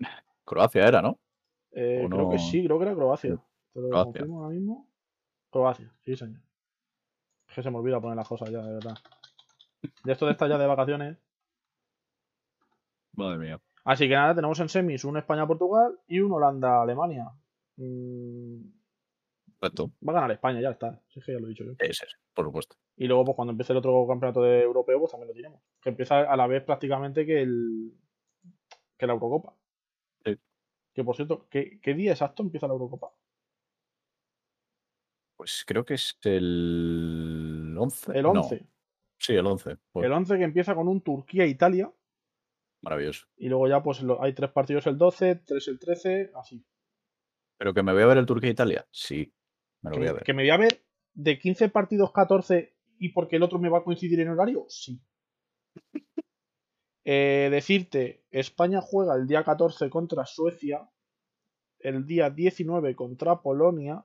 Croacia 0.44 0.88
era, 0.88 1.02
¿no? 1.02 1.20
Eh, 1.70 2.02
¿O 2.04 2.08
Creo 2.08 2.28
que 2.28 2.40
sí, 2.40 2.64
creo 2.64 2.78
que 2.78 2.84
era 2.84 2.96
Croacia. 2.96 3.40
Te 3.72 3.80
lo 3.80 3.90
Croacia. 3.90 4.12
confirmo 4.12 4.38
ahora 4.42 4.56
mismo. 4.56 4.88
Croacia, 5.50 5.92
sí, 6.04 6.16
señor. 6.16 6.40
Es 7.48 7.54
que 7.54 7.62
se 7.62 7.70
me 7.70 7.78
olvida 7.78 8.00
poner 8.00 8.16
las 8.16 8.26
cosas 8.26 8.50
ya, 8.50 8.60
de 8.60 8.72
verdad. 8.72 8.96
De 10.02 10.12
esto 10.12 10.26
de 10.26 10.32
estar 10.32 10.48
ya 10.48 10.58
de 10.58 10.66
vacaciones. 10.66 11.16
Madre 13.12 13.38
mía. 13.38 13.60
Así 13.88 14.06
que 14.06 14.14
nada, 14.14 14.34
tenemos 14.34 14.60
en 14.60 14.68
semis 14.68 15.02
un 15.04 15.16
España-Portugal 15.16 15.98
y 16.06 16.20
un 16.20 16.30
Holanda-Alemania. 16.30 17.30
Mm, 17.76 18.60
Perfecto. 19.58 19.92
va 20.06 20.12
a 20.12 20.14
ganar 20.16 20.30
España, 20.32 20.60
ya 20.60 20.70
está. 20.72 21.00
Si 21.08 21.20
es 21.20 21.24
que 21.24 21.32
ya 21.32 21.38
lo 21.38 21.46
he 21.46 21.48
dicho 21.48 21.64
yo. 21.64 21.72
Ese 21.78 22.04
es, 22.04 22.18
por 22.34 22.44
supuesto. 22.44 22.76
Y 22.96 23.06
luego, 23.06 23.24
pues 23.24 23.36
cuando 23.36 23.52
empiece 23.52 23.72
el 23.72 23.78
otro 23.78 24.06
campeonato 24.06 24.42
de 24.42 24.60
europeo, 24.60 24.98
pues 24.98 25.10
también 25.12 25.28
lo 25.28 25.34
tenemos. 25.34 25.62
Que 25.80 25.88
empieza 25.88 26.20
a 26.20 26.36
la 26.36 26.46
vez 26.46 26.64
prácticamente 26.64 27.24
que 27.24 27.40
el 27.40 27.94
que 28.98 29.06
la 29.06 29.14
Eurocopa. 29.14 29.54
Sí. 30.22 30.36
Que 30.92 31.02
por 31.02 31.16
cierto, 31.16 31.46
¿qué, 31.48 31.80
qué 31.80 31.94
día 31.94 32.12
exacto 32.12 32.42
empieza 32.42 32.66
la 32.66 32.74
Eurocopa? 32.74 33.10
Pues 35.38 35.64
creo 35.66 35.84
que 35.86 35.94
es 35.94 36.18
el 36.24 37.74
11. 37.78 38.18
El 38.18 38.22
No, 38.24 38.32
11. 38.32 38.66
sí, 39.18 39.34
el 39.34 39.46
11. 39.46 39.76
Pues, 39.92 40.04
El 40.04 40.12
11 40.12 40.36
que 40.36 40.44
empieza 40.44 40.74
con 40.74 40.88
un 40.88 41.00
Turquía-Italia. 41.00 41.90
Maravilloso. 42.82 43.26
Y 43.36 43.48
luego 43.48 43.68
ya, 43.68 43.82
pues 43.82 44.02
lo- 44.02 44.22
hay 44.22 44.32
tres 44.34 44.50
partidos 44.52 44.86
el 44.86 44.96
12, 44.98 45.36
tres 45.46 45.68
el 45.68 45.78
13, 45.78 46.30
así. 46.36 46.64
¿Pero 47.58 47.74
que 47.74 47.82
me 47.82 47.92
voy 47.92 48.02
a 48.02 48.06
ver 48.06 48.18
el 48.18 48.26
Turquía-Italia? 48.26 48.86
Sí, 48.92 49.34
me 49.82 49.90
lo 49.90 49.96
voy 49.98 50.06
a 50.06 50.12
ver. 50.12 50.22
que 50.22 50.32
me 50.32 50.42
voy 50.42 50.50
a 50.50 50.56
ver 50.56 50.84
de 51.12 51.38
15 51.38 51.68
partidos 51.68 52.12
14 52.12 52.76
y 52.98 53.08
porque 53.10 53.36
el 53.36 53.42
otro 53.42 53.58
me 53.58 53.68
va 53.68 53.78
a 53.78 53.84
coincidir 53.84 54.20
en 54.20 54.28
horario, 54.30 54.66
sí. 54.68 55.00
Eh, 57.10 57.48
decirte, 57.50 58.26
España 58.30 58.82
juega 58.82 59.14
el 59.16 59.26
día 59.26 59.42
14 59.42 59.88
contra 59.88 60.26
Suecia, 60.26 60.90
el 61.78 62.06
día 62.06 62.28
19 62.28 62.94
contra 62.96 63.40
Polonia 63.40 64.04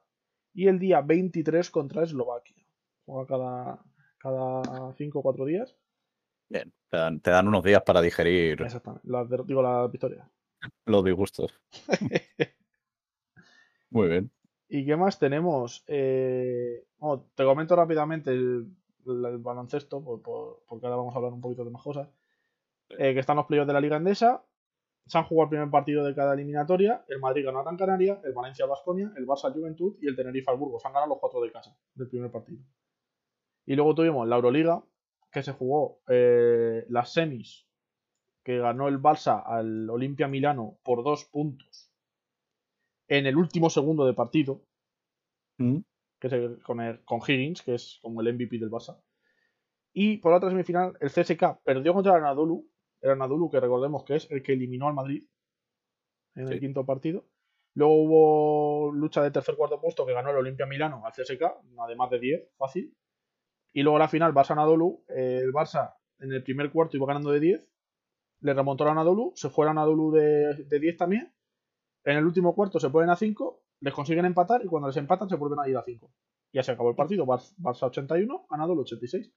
y 0.53 0.67
el 0.69 0.79
día 0.79 1.01
23 1.01 1.69
contra 1.69 2.03
Eslovaquia. 2.03 2.65
Juega 3.05 3.27
cada, 3.27 3.83
cada 4.19 4.93
5 4.93 5.19
o 5.19 5.21
4 5.21 5.43
días. 5.45 5.75
Bien, 6.49 6.71
te 6.89 6.97
dan, 6.97 7.19
te 7.19 7.31
dan 7.31 7.47
unos 7.47 7.63
días 7.63 7.81
para 7.83 8.01
digerir 8.01 8.61
Exactamente, 8.61 9.07
las 9.09 9.27
digo 9.47 9.61
las 9.61 9.91
victorias. 9.91 10.27
los 10.85 11.03
disgustos. 11.03 11.53
Muy 13.89 14.07
bien. 14.09 14.31
¿Y 14.69 14.85
qué 14.85 14.95
más 14.95 15.19
tenemos? 15.19 15.83
Eh, 15.87 16.85
bueno, 16.97 17.27
te 17.35 17.43
comento 17.43 17.75
rápidamente 17.75 18.31
el, 18.31 18.67
baloncesto, 19.39 20.03
por- 20.03 20.21
por- 20.21 20.63
porque 20.67 20.85
ahora 20.85 20.97
vamos 20.97 21.13
a 21.13 21.17
hablar 21.17 21.33
un 21.33 21.41
poquito 21.41 21.63
de 21.63 21.71
más 21.71 21.83
cosas. 21.83 22.09
Eh, 22.89 23.13
que 23.13 23.19
están 23.19 23.37
los 23.37 23.45
playoffs 23.45 23.67
de 23.67 23.73
la 23.73 23.81
Liga 23.81 23.97
Endesa. 23.97 24.43
Se 25.05 25.17
han 25.17 25.25
jugado 25.25 25.43
el 25.45 25.49
primer 25.49 25.69
partido 25.69 26.03
de 26.05 26.15
cada 26.15 26.33
eliminatoria. 26.33 27.03
El 27.09 27.19
Madrid 27.19 27.43
ganó 27.45 27.59
a 27.59 27.63
Gran 27.63 27.77
Canaria, 27.77 28.21
el 28.23 28.33
Valencia 28.33 28.63
al 28.65 28.69
Basconia, 28.69 29.11
el 29.17 29.27
Barça 29.27 29.53
Juventud 29.53 29.97
y 30.01 30.07
el 30.07 30.15
Tenerife 30.15 30.49
al 30.49 30.57
Burgos. 30.57 30.85
Han 30.85 30.93
ganado 30.93 31.09
los 31.09 31.19
cuatro 31.19 31.41
de 31.41 31.51
casa 31.51 31.77
del 31.93 32.07
primer 32.07 32.31
partido. 32.31 32.63
Y 33.65 33.75
luego 33.75 33.93
tuvimos 33.95 34.27
la 34.27 34.37
Euroliga, 34.37 34.81
que 35.33 35.43
se 35.43 35.51
jugó 35.51 35.99
eh, 36.07 36.85
las 36.89 37.11
semis, 37.13 37.67
que 38.43 38.59
ganó 38.59 38.87
el 38.87 38.99
Barça 39.01 39.41
al 39.45 39.89
Olimpia 39.89 40.27
Milano 40.27 40.77
por 40.83 41.03
dos 41.03 41.25
puntos 41.25 41.91
en 43.07 43.25
el 43.25 43.35
último 43.37 43.69
segundo 43.69 44.05
de 44.05 44.13
partido 44.13 44.63
Mm, 45.59 45.77
que 46.19 46.27
es 46.27 46.33
el- 46.33 46.63
con, 46.63 46.81
el- 46.81 47.03
con 47.05 47.19
Higgins, 47.19 47.61
que 47.61 47.75
es 47.75 47.99
como 48.01 48.21
el 48.21 48.27
MVP 48.33 48.57
del 48.57 48.71
Barça. 48.71 48.99
Y 49.93 50.17
por 50.17 50.31
la 50.31 50.37
otra 50.37 50.49
semifinal, 50.49 50.97
el 50.99 51.09
CSK 51.11 51.61
perdió 51.63 51.93
contra 51.93 52.13
el 52.13 52.23
Anadolu. 52.23 52.67
El 53.01 53.11
Anadolu, 53.11 53.51
que 53.51 53.59
recordemos 53.59 54.03
que 54.03 54.15
es 54.15 54.31
el 54.31 54.41
que 54.41 54.53
eliminó 54.53 54.87
al 54.87 54.95
Madrid 54.95 55.23
en 56.35 56.47
el 56.47 56.59
quinto 56.59 56.85
partido. 56.85 57.27
Luego 57.75 57.93
hubo 58.03 58.91
lucha 58.93 59.21
de 59.21 59.29
tercer 59.29 59.55
cuarto 59.55 59.79
puesto 59.79 60.05
que 60.07 60.13
ganó 60.13 60.31
el 60.31 60.37
Olimpia 60.37 60.65
Milano 60.65 61.05
al 61.05 61.13
CSK, 61.13 61.43
además 61.79 62.09
de 62.09 62.19
10, 62.19 62.49
fácil. 62.57 62.95
Y 63.73 63.81
luego 63.83 63.97
la 63.99 64.07
final, 64.07 64.33
Barça-Anadolu. 64.33 65.03
eh, 65.09 65.39
el 65.43 65.51
Barça 65.51 65.95
en 66.19 66.31
el 66.31 66.43
primer 66.43 66.71
cuarto 66.71 66.95
iba 66.97 67.07
ganando 67.07 67.31
de 67.31 67.39
10. 67.39 67.69
Le 68.41 68.53
remontó 68.53 68.83
al 68.83 68.91
Anadolu, 68.91 69.31
se 69.35 69.49
fue 69.49 69.65
al 69.65 69.71
Anadolu 69.71 70.11
de, 70.11 70.65
de 70.65 70.79
10 70.79 70.97
también. 70.97 71.33
En 72.03 72.17
el 72.17 72.25
último 72.25 72.53
cuarto 72.55 72.79
se 72.79 72.89
ponen 72.89 73.09
a 73.09 73.15
5, 73.15 73.63
les 73.79 73.93
consiguen 73.93 74.25
empatar 74.25 74.63
y 74.63 74.67
cuando 74.67 74.87
les 74.89 74.97
empatan 74.97 75.29
se 75.29 75.35
vuelven 75.37 75.59
a 75.59 75.67
ir 75.69 75.77
a 75.77 75.81
5. 75.83 76.11
Ya 76.53 76.61
se 76.63 76.71
acabó 76.71 76.89
el 76.89 76.95
partido, 76.95 77.25
Bar- 77.25 77.39
Barça 77.57 77.83
81, 77.87 78.45
Anadolu 78.49 78.81
86. 78.81 79.31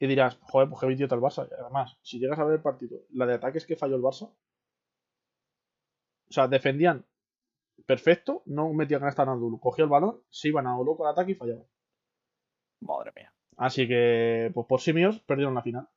Y 0.00 0.06
dirás, 0.06 0.38
joder, 0.42 0.68
pues 0.68 0.80
qué 0.80 0.92
idiota 0.92 1.14
el 1.16 1.20
Barça. 1.20 1.48
Y 1.50 1.54
Además, 1.60 1.98
si 2.02 2.18
llegas 2.20 2.38
a 2.38 2.44
ver 2.44 2.54
el 2.56 2.62
partido, 2.62 3.00
la 3.10 3.26
de 3.26 3.34
ataques 3.34 3.66
que 3.66 3.76
falló 3.76 3.96
el 3.96 4.02
Barça. 4.02 4.30
O 6.30 6.32
sea, 6.32 6.46
defendían 6.48 7.04
perfecto, 7.86 8.42
no 8.46 8.72
metían 8.72 9.02
a 9.04 9.08
esta 9.08 9.22
Anadolu. 9.22 9.58
Cogía 9.60 9.84
el 9.84 9.90
balón, 9.90 10.22
se 10.30 10.48
iban 10.48 10.66
a 10.66 10.76
loco 10.78 11.04
al 11.06 11.12
ataque 11.12 11.32
y 11.32 11.34
fallaban. 11.34 11.66
Madre 12.80 13.12
mía. 13.14 13.32
Así 13.56 13.86
que, 13.86 14.50
pues 14.54 14.66
por 14.66 14.80
simios, 14.80 15.20
perdieron 15.20 15.54
la 15.54 15.62
final. 15.62 15.88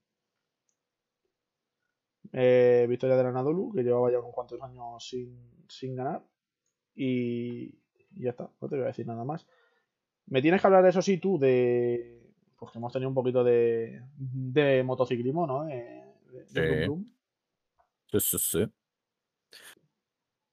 Eh, 2.33 2.85
victoria 2.89 3.15
del 3.17 3.27
Anadolu, 3.27 3.73
que 3.73 3.83
llevaba 3.83 4.11
ya 4.11 4.19
unos 4.19 4.33
cuantos 4.33 4.61
años 4.61 5.05
sin, 5.07 5.37
sin 5.67 5.95
ganar. 5.95 6.23
Y, 6.95 7.65
y 8.15 8.23
ya 8.23 8.31
está, 8.31 8.49
no 8.61 8.69
te 8.69 8.75
voy 8.75 8.85
a 8.85 8.87
decir 8.87 9.07
nada 9.07 9.23
más. 9.25 9.47
Me 10.27 10.41
tienes 10.41 10.61
que 10.61 10.67
hablar, 10.67 10.85
eso 10.87 11.01
sí, 11.01 11.17
tú, 11.19 11.39
de. 11.39 12.21
Pues 12.57 12.71
que 12.71 12.79
hemos 12.79 12.93
tenido 12.93 13.09
un 13.09 13.15
poquito 13.15 13.43
de, 13.43 14.03
de 14.17 14.83
motociclismo, 14.83 15.47
¿no? 15.47 15.65
De, 15.65 15.75
de- 16.31 16.45
de 16.45 16.67
Sí. 16.85 16.91
Sí, 18.11 18.19
sí, 18.19 18.37
sí. 18.39 18.71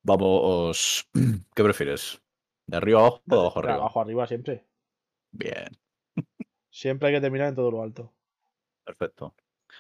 Vamos. 0.03 1.09
¿Qué 1.55 1.63
prefieres? 1.63 2.21
¿De 2.67 2.77
arriba 2.77 3.01
abajo 3.01 3.23
o 3.29 3.35
de 3.37 3.41
abajo 3.41 3.61
De 3.63 3.71
arriba? 3.71 3.83
abajo 3.83 4.01
arriba 4.01 4.27
siempre. 4.27 4.67
Bien, 5.33 5.71
Siempre 6.79 7.09
hay 7.09 7.15
que 7.17 7.21
terminar 7.21 7.49
en 7.49 7.57
todo 7.57 7.73
lo 7.73 7.83
alto. 7.83 8.13
perfecto. 8.85 9.35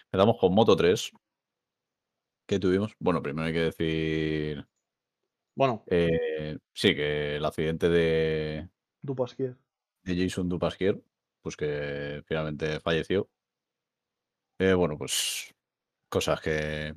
Empezamos 0.07 0.37
con 0.37 0.53
Moto 0.53 0.75
3. 0.75 1.13
¿Qué 2.45 2.59
tuvimos? 2.59 2.93
Bueno, 2.99 3.23
primero 3.23 3.47
hay 3.47 3.53
que 3.53 3.61
decir. 3.71 4.67
Bueno, 5.55 5.85
eh, 5.87 6.59
sí, 6.75 6.97
que 6.97 7.37
el 7.37 7.45
accidente 7.45 7.89
de, 7.89 8.69
Dupasquier. 9.01 9.57
de 10.03 10.17
Jason 10.25 10.49
Dupasquier, 10.49 11.01
pues 11.41 11.57
que 11.57 12.25
finalmente 12.27 12.81
falleció. 12.81 13.29
Eh, 14.59 14.75
bueno, 14.75 14.99
pues 14.99 15.55
cosas 16.09 16.41
que, 16.41 16.97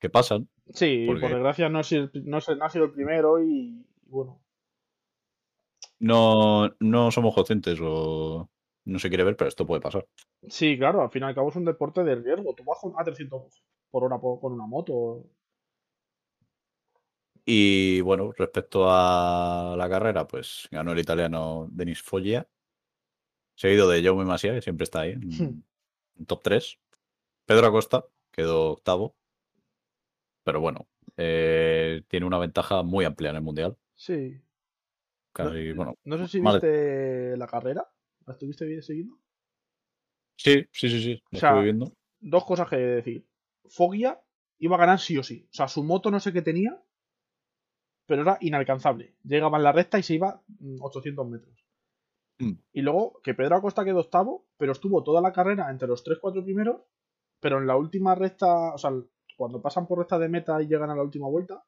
que 0.00 0.10
pasan. 0.10 0.48
Sí, 0.74 1.04
Porque- 1.06 1.20
por 1.20 1.30
desgracia 1.30 1.68
no, 1.68 1.78
ha 1.78 1.84
sido 1.84 2.10
el- 2.12 2.24
no, 2.28 2.38
no 2.56 2.64
ha 2.64 2.70
sido 2.70 2.86
el 2.86 2.90
primero 2.92 3.40
y, 3.40 3.86
y 4.04 4.08
bueno, 4.10 4.40
No, 6.00 6.68
no 6.80 7.10
somos 7.12 7.34
conscientes 7.36 7.78
o 7.80 8.48
no 8.88 8.98
se 8.98 9.08
quiere 9.08 9.24
ver, 9.24 9.36
pero 9.36 9.48
esto 9.48 9.66
puede 9.66 9.80
pasar. 9.80 10.06
Sí, 10.48 10.76
claro, 10.78 11.02
al 11.02 11.10
fin 11.10 11.22
y 11.22 11.26
al 11.26 11.34
cabo 11.34 11.50
es 11.50 11.56
un 11.56 11.64
deporte 11.64 12.02
de 12.04 12.14
riesgo. 12.16 12.54
Tú 12.54 12.64
con- 12.64 12.94
a 12.98 13.04
300 13.04 13.62
por 13.90 14.04
hora 14.04 14.18
con 14.18 14.52
una 14.52 14.66
moto. 14.66 15.24
Y 17.44 18.00
bueno, 18.02 18.32
respecto 18.36 18.86
a 18.90 19.74
la 19.76 19.88
carrera, 19.88 20.26
pues 20.26 20.68
ganó 20.70 20.92
el 20.92 20.98
italiano 20.98 21.66
Denis 21.70 22.02
Foggia, 22.02 22.46
seguido 23.54 23.88
de 23.88 24.02
Jaume 24.02 24.24
Masia, 24.24 24.52
que 24.54 24.62
siempre 24.62 24.84
está 24.84 25.00
ahí, 25.00 25.12
en, 25.12 25.20
Hmm. 25.28 25.62
en 26.18 26.26
top 26.26 26.42
3. 26.42 26.78
Pedro 27.46 27.66
Acosta 27.68 28.04
quedó 28.30 28.72
octavo, 28.72 29.16
pero 30.44 30.60
bueno, 30.60 30.86
eh, 31.16 32.02
tiene 32.08 32.26
una 32.26 32.38
ventaja 32.38 32.82
muy 32.82 33.04
amplia 33.06 33.30
en 33.30 33.36
el 33.36 33.42
Mundial. 33.42 33.76
Sí. 33.94 34.38
Casi, 35.32 35.72
bueno, 35.72 35.94
No 36.04 36.18
sé 36.18 36.28
si 36.28 36.40
Vale. 36.40 36.58
viste 36.58 37.36
la 37.36 37.46
carrera. 37.46 37.88
¿La 38.28 38.34
estuviste 38.34 38.66
bien 38.66 38.82
siguiendo? 38.82 39.18
sí, 40.36 40.66
sí, 40.70 40.88
sí, 40.90 41.02
sí, 41.02 41.22
lo 41.30 41.36
O 41.36 41.40
sea, 41.40 41.48
estuve 41.50 41.64
viendo. 41.64 41.92
Dos 42.20 42.44
cosas 42.44 42.68
que 42.68 42.76
decir. 42.76 43.26
Foggia 43.66 44.20
iba 44.58 44.76
a 44.76 44.78
ganar 44.78 45.00
sí 45.00 45.16
o 45.16 45.22
sí. 45.22 45.46
O 45.50 45.54
sea, 45.54 45.66
su 45.66 45.82
moto 45.82 46.10
no 46.10 46.20
sé 46.20 46.32
qué 46.32 46.42
tenía, 46.42 46.78
pero 48.06 48.22
era 48.22 48.36
inalcanzable. 48.40 49.14
Llegaba 49.24 49.56
en 49.58 49.64
la 49.64 49.72
recta 49.72 49.98
y 49.98 50.02
se 50.02 50.14
iba 50.14 50.42
mm, 50.46 50.76
800 50.80 51.26
metros. 51.28 51.64
Mm. 52.38 52.52
Y 52.72 52.82
luego 52.82 53.20
que 53.22 53.34
Pedro 53.34 53.56
Acosta 53.56 53.84
quedó 53.84 54.00
octavo, 54.00 54.46
pero 54.58 54.72
estuvo 54.72 55.02
toda 55.02 55.20
la 55.20 55.32
carrera 55.32 55.70
entre 55.70 55.88
los 55.88 56.04
3-4 56.04 56.44
primeros, 56.44 56.82
pero 57.40 57.58
en 57.58 57.66
la 57.66 57.76
última 57.76 58.14
recta, 58.14 58.74
o 58.74 58.78
sea, 58.78 58.92
cuando 59.36 59.62
pasan 59.62 59.86
por 59.86 59.98
recta 59.98 60.18
de 60.18 60.28
meta 60.28 60.60
y 60.62 60.66
llegan 60.66 60.90
a 60.90 60.96
la 60.96 61.02
última 61.02 61.28
vuelta, 61.28 61.64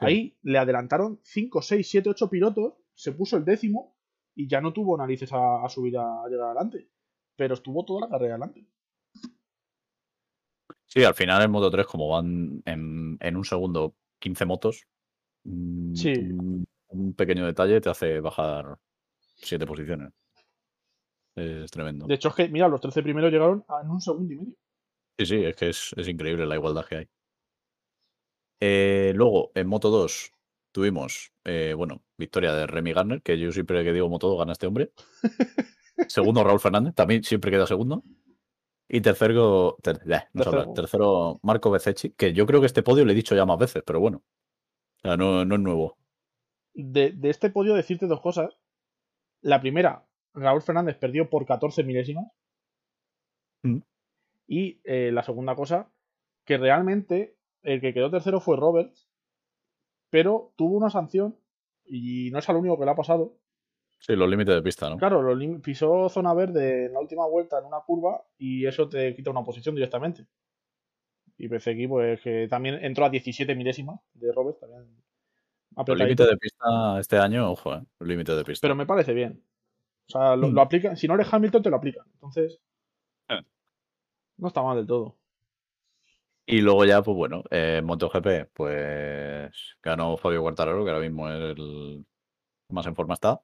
Sí. 0.00 0.04
ahí 0.06 0.38
le 0.42 0.58
adelantaron 0.58 1.20
5, 1.22 1.62
6, 1.62 1.88
7, 1.88 2.10
8 2.10 2.28
pilotos, 2.28 2.74
se 2.94 3.12
puso 3.12 3.36
el 3.36 3.44
décimo 3.44 3.93
y 4.34 4.48
ya 4.48 4.60
no 4.60 4.72
tuvo 4.72 4.96
narices 4.96 5.32
a, 5.32 5.64
a 5.64 5.68
subir 5.68 5.96
a, 5.98 6.22
a 6.24 6.28
llegar 6.28 6.46
adelante. 6.48 6.88
Pero 7.36 7.54
estuvo 7.54 7.84
toda 7.84 8.02
la 8.02 8.08
carrera 8.08 8.34
adelante. 8.34 8.66
Sí, 10.86 11.02
al 11.04 11.14
final 11.14 11.42
en 11.42 11.50
Moto 11.50 11.70
3, 11.70 11.86
como 11.86 12.08
van 12.08 12.62
en, 12.64 13.16
en 13.20 13.36
un 13.36 13.44
segundo 13.44 13.96
15 14.20 14.44
motos, 14.44 14.86
mm, 15.44 15.94
Sí. 15.94 16.12
un, 16.12 16.64
un 16.88 17.14
pequeño 17.14 17.44
detalle 17.46 17.80
te 17.80 17.90
hace 17.90 18.20
bajar 18.20 18.78
siete 19.36 19.66
posiciones. 19.66 20.12
Es 21.36 21.70
tremendo. 21.72 22.06
De 22.06 22.14
hecho, 22.14 22.28
es 22.28 22.34
que, 22.36 22.48
mira, 22.48 22.68
los 22.68 22.80
13 22.80 23.02
primeros 23.02 23.32
llegaron 23.32 23.64
en 23.82 23.90
un 23.90 24.00
segundo 24.00 24.32
y 24.32 24.36
medio. 24.36 24.54
Sí, 25.18 25.26
sí, 25.26 25.44
es 25.44 25.56
que 25.56 25.68
es, 25.70 25.92
es 25.96 26.08
increíble 26.08 26.46
la 26.46 26.54
igualdad 26.54 26.86
que 26.86 26.96
hay. 26.96 27.08
Eh, 28.60 29.12
luego, 29.16 29.50
en 29.54 29.66
Moto 29.66 29.90
2 29.90 30.30
tuvimos, 30.74 31.32
eh, 31.44 31.72
bueno, 31.76 32.02
victoria 32.18 32.52
de 32.52 32.66
Remy 32.66 32.92
Garner, 32.92 33.22
que 33.22 33.38
yo 33.38 33.52
siempre 33.52 33.84
que 33.84 33.92
digo 33.92 34.08
Moto 34.08 34.28
2 34.28 34.38
gana 34.40 34.52
este 34.52 34.66
hombre. 34.66 34.90
segundo, 36.08 36.42
Raúl 36.42 36.58
Fernández, 36.58 36.94
también 36.94 37.22
siempre 37.22 37.52
queda 37.52 37.66
segundo. 37.66 38.02
Y 38.88 39.00
tercero, 39.00 39.76
ter- 39.82 40.00
eh, 40.10 40.24
no. 40.32 40.42
Tercero. 40.42 40.72
tercero, 40.74 41.40
Marco 41.42 41.70
Bececchi, 41.70 42.10
que 42.10 42.32
yo 42.32 42.44
creo 42.44 42.60
que 42.60 42.66
este 42.66 42.82
podio 42.82 43.04
le 43.04 43.12
he 43.12 43.16
dicho 43.16 43.36
ya 43.36 43.46
más 43.46 43.56
veces, 43.58 43.84
pero 43.86 44.00
bueno. 44.00 44.22
O 44.98 45.00
sea, 45.00 45.16
no, 45.16 45.44
no 45.44 45.54
es 45.54 45.60
nuevo. 45.60 45.96
De, 46.74 47.12
de 47.12 47.30
este 47.30 47.50
podio 47.50 47.74
decirte 47.74 48.06
dos 48.06 48.20
cosas. 48.20 48.58
La 49.42 49.60
primera, 49.60 50.04
Raúl 50.34 50.60
Fernández 50.60 50.96
perdió 50.98 51.30
por 51.30 51.46
14 51.46 51.84
milésimas. 51.84 52.26
Mm. 53.62 53.78
Y 54.48 54.80
eh, 54.82 55.10
la 55.12 55.22
segunda 55.22 55.54
cosa, 55.54 55.88
que 56.44 56.58
realmente 56.58 57.36
el 57.62 57.80
que 57.80 57.94
quedó 57.94 58.10
tercero 58.10 58.40
fue 58.40 58.56
Roberts, 58.56 59.08
pero 60.14 60.52
tuvo 60.54 60.76
una 60.76 60.90
sanción 60.90 61.36
y 61.84 62.30
no 62.30 62.38
es 62.38 62.48
al 62.48 62.54
único 62.54 62.78
que 62.78 62.84
le 62.84 62.92
ha 62.92 62.94
pasado. 62.94 63.36
Sí, 63.98 64.14
los 64.14 64.30
límites 64.30 64.54
de 64.54 64.62
pista, 64.62 64.88
¿no? 64.88 64.96
Claro, 64.96 65.36
pisó 65.60 66.08
zona 66.08 66.32
verde 66.34 66.86
en 66.86 66.92
la 66.92 67.00
última 67.00 67.26
vuelta 67.26 67.58
en 67.58 67.64
una 67.64 67.80
curva 67.80 68.24
y 68.38 68.64
eso 68.64 68.88
te 68.88 69.12
quita 69.16 69.32
una 69.32 69.42
posición 69.42 69.74
directamente. 69.74 70.24
Y 71.36 71.48
Bezeki, 71.48 71.88
pues 71.88 72.20
que 72.20 72.46
también 72.48 72.76
entró 72.76 73.04
a 73.04 73.10
17 73.10 73.56
milésimas 73.56 73.98
de 74.12 74.30
Roberts, 74.30 74.60
también 74.60 74.86
Los 75.84 75.98
límites 75.98 76.28
de 76.28 76.36
pista 76.36 77.00
este 77.00 77.18
año, 77.18 77.50
ojo, 77.50 77.74
¿eh? 77.74 77.82
Los 77.98 78.08
límites 78.08 78.36
de 78.36 78.44
pista. 78.44 78.64
Pero 78.68 78.76
me 78.76 78.86
parece 78.86 79.14
bien. 79.14 79.42
O 80.08 80.12
sea, 80.12 80.36
lo, 80.36 80.46
Mm. 80.46 80.54
lo 80.54 80.60
aplican. 80.60 80.96
Si 80.96 81.08
no 81.08 81.14
eres 81.14 81.34
Hamilton, 81.34 81.60
te 81.64 81.70
lo 81.70 81.76
aplican. 81.76 82.06
Entonces. 82.12 82.60
Eh. 83.30 83.42
No 84.36 84.46
está 84.46 84.62
mal 84.62 84.76
del 84.76 84.86
todo. 84.86 85.16
Y 86.46 86.60
luego 86.60 86.84
ya, 86.84 87.02
pues 87.02 87.16
bueno, 87.16 87.42
eh, 87.50 87.80
MotoGP, 87.82 88.50
pues 88.52 89.76
ganó 89.82 90.16
Fabio 90.18 90.42
Quartararo, 90.42 90.84
que 90.84 90.90
ahora 90.90 91.02
mismo 91.02 91.28
es 91.30 91.56
el 91.58 92.04
más 92.70 92.86
en 92.86 92.94
forma 92.94 93.14
está. 93.14 93.40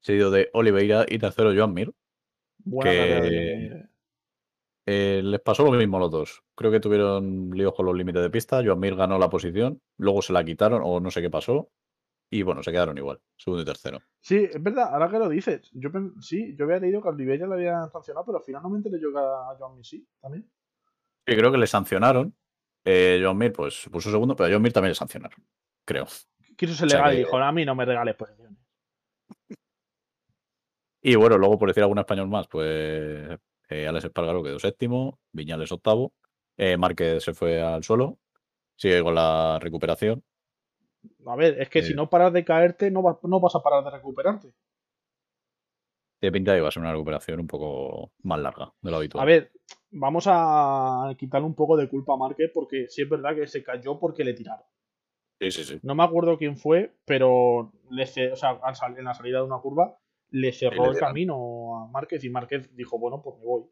Seguido 0.00 0.30
de 0.30 0.50
Oliveira 0.54 1.04
y 1.08 1.18
tercero 1.18 1.52
Joan 1.54 1.74
Mir. 1.74 1.92
Buena 2.64 2.90
Que- 2.90 3.86
Eh, 4.84 5.20
les 5.22 5.40
pasó 5.40 5.64
lo 5.64 5.78
mismo 5.78 5.98
a 5.98 6.00
los 6.00 6.10
dos. 6.10 6.42
Creo 6.56 6.72
que 6.72 6.80
tuvieron 6.80 7.50
líos 7.50 7.72
con 7.72 7.86
los 7.86 7.94
límites 7.96 8.20
de 8.22 8.30
pista. 8.30 8.62
Joan 8.64 8.80
Mir 8.80 8.96
ganó 8.96 9.16
la 9.18 9.30
posición, 9.30 9.80
luego 9.96 10.22
se 10.22 10.32
la 10.32 10.44
quitaron 10.44 10.82
o 10.84 10.98
no 10.98 11.10
sé 11.10 11.22
qué 11.22 11.30
pasó. 11.30 11.70
Y 12.30 12.42
bueno, 12.42 12.62
se 12.62 12.72
quedaron 12.72 12.96
igual, 12.96 13.20
segundo 13.36 13.62
y 13.62 13.66
tercero. 13.66 14.00
Sí, 14.20 14.36
es 14.50 14.60
verdad, 14.60 14.88
ahora 14.92 15.10
que 15.10 15.18
lo 15.18 15.28
dices. 15.28 15.70
Yo 15.72 15.90
sí, 16.20 16.56
yo 16.56 16.64
había 16.64 16.78
leído 16.78 17.02
que 17.02 17.08
a 17.08 17.12
Oliveira 17.12 17.46
le 17.46 17.54
habían 17.54 17.90
sancionado, 17.90 18.24
pero 18.24 18.38
al 18.38 18.44
final 18.44 18.62
no 18.62 18.70
me 18.70 18.78
enteré 18.78 18.98
yo 19.00 19.12
que 19.12 19.18
a 19.18 19.54
Joan 19.58 19.76
Mir 19.76 19.84
sí, 19.84 20.04
también. 20.20 20.50
Y 21.26 21.36
creo 21.36 21.52
que 21.52 21.58
le 21.58 21.66
sancionaron. 21.66 22.34
Eh, 22.84 23.20
Joan 23.22 23.38
Mir, 23.38 23.52
pues 23.52 23.88
puso 23.92 24.10
segundo, 24.10 24.34
pero 24.34 24.48
a 24.48 24.50
Joan 24.50 24.62
Mir 24.62 24.72
también 24.72 24.90
le 24.90 24.94
sancionaron, 24.96 25.38
creo. 25.84 26.06
Quiso 26.56 26.74
ser 26.74 26.86
O 26.86 26.90
sea 26.90 26.98
legal 26.98 27.14
y 27.14 27.18
dijo, 27.18 27.38
a 27.38 27.52
mí 27.52 27.64
no 27.64 27.74
me 27.74 27.84
regales 27.84 28.14
posiciones. 28.16 28.58
Y 31.04 31.16
bueno, 31.16 31.36
luego 31.36 31.58
por 31.58 31.68
decir 31.68 31.82
algún 31.82 31.98
español 31.98 32.28
más, 32.28 32.46
pues 32.46 33.36
eh, 33.68 33.86
Alex 33.88 34.04
Espargaro 34.04 34.42
quedó 34.42 34.60
séptimo, 34.60 35.18
Viñales 35.32 35.72
octavo, 35.72 36.12
eh, 36.56 36.76
Márquez 36.76 37.24
se 37.24 37.34
fue 37.34 37.60
al 37.60 37.82
suelo, 37.82 38.20
sigue 38.76 39.02
con 39.02 39.16
la 39.16 39.58
recuperación. 39.60 40.22
A 41.26 41.34
ver, 41.34 41.60
es 41.60 41.68
que 41.68 41.80
Eh. 41.80 41.82
si 41.82 41.94
no 41.94 42.08
paras 42.08 42.32
de 42.32 42.44
caerte, 42.44 42.88
no, 42.92 43.02
va- 43.02 43.18
no 43.24 43.40
vas 43.40 43.54
a 43.56 43.60
parar 43.60 43.82
de 43.82 43.90
recuperarte. 43.90 44.54
De 46.22 46.30
pinta 46.30 46.56
iba 46.56 46.68
a 46.68 46.70
ser 46.70 46.80
una 46.82 46.92
recuperación 46.92 47.40
un 47.40 47.48
poco 47.48 48.12
más 48.22 48.38
larga 48.38 48.72
de 48.80 48.90
lo 48.92 48.98
habitual. 48.98 49.22
A 49.22 49.26
ver, 49.26 49.50
vamos 49.90 50.26
a 50.28 51.12
quitarle 51.18 51.48
un 51.48 51.56
poco 51.56 51.76
de 51.76 51.88
culpa 51.88 52.14
a 52.14 52.16
Márquez 52.16 52.52
porque 52.54 52.86
sí 52.88 53.02
es 53.02 53.08
verdad 53.08 53.34
que 53.34 53.48
se 53.48 53.64
cayó 53.64 53.98
porque 53.98 54.22
le 54.22 54.32
tiraron. 54.32 54.64
Sí, 55.40 55.50
sí, 55.50 55.64
sí. 55.64 55.80
No 55.82 55.96
me 55.96 56.04
acuerdo 56.04 56.38
quién 56.38 56.56
fue, 56.56 56.94
pero 57.04 57.72
le 57.90 58.04
o 58.04 58.36
sea, 58.36 58.60
en 58.96 59.04
la 59.04 59.14
salida 59.14 59.38
de 59.38 59.44
una 59.44 59.58
curva 59.58 59.98
le 60.30 60.52
cerró 60.52 60.84
le 60.84 60.90
el 60.92 60.98
camino 60.98 61.78
a 61.78 61.88
Márquez 61.88 62.22
y 62.22 62.30
Márquez 62.30 62.72
dijo, 62.76 63.00
bueno, 63.00 63.20
pues 63.20 63.36
me 63.38 63.44
voy. 63.44 63.64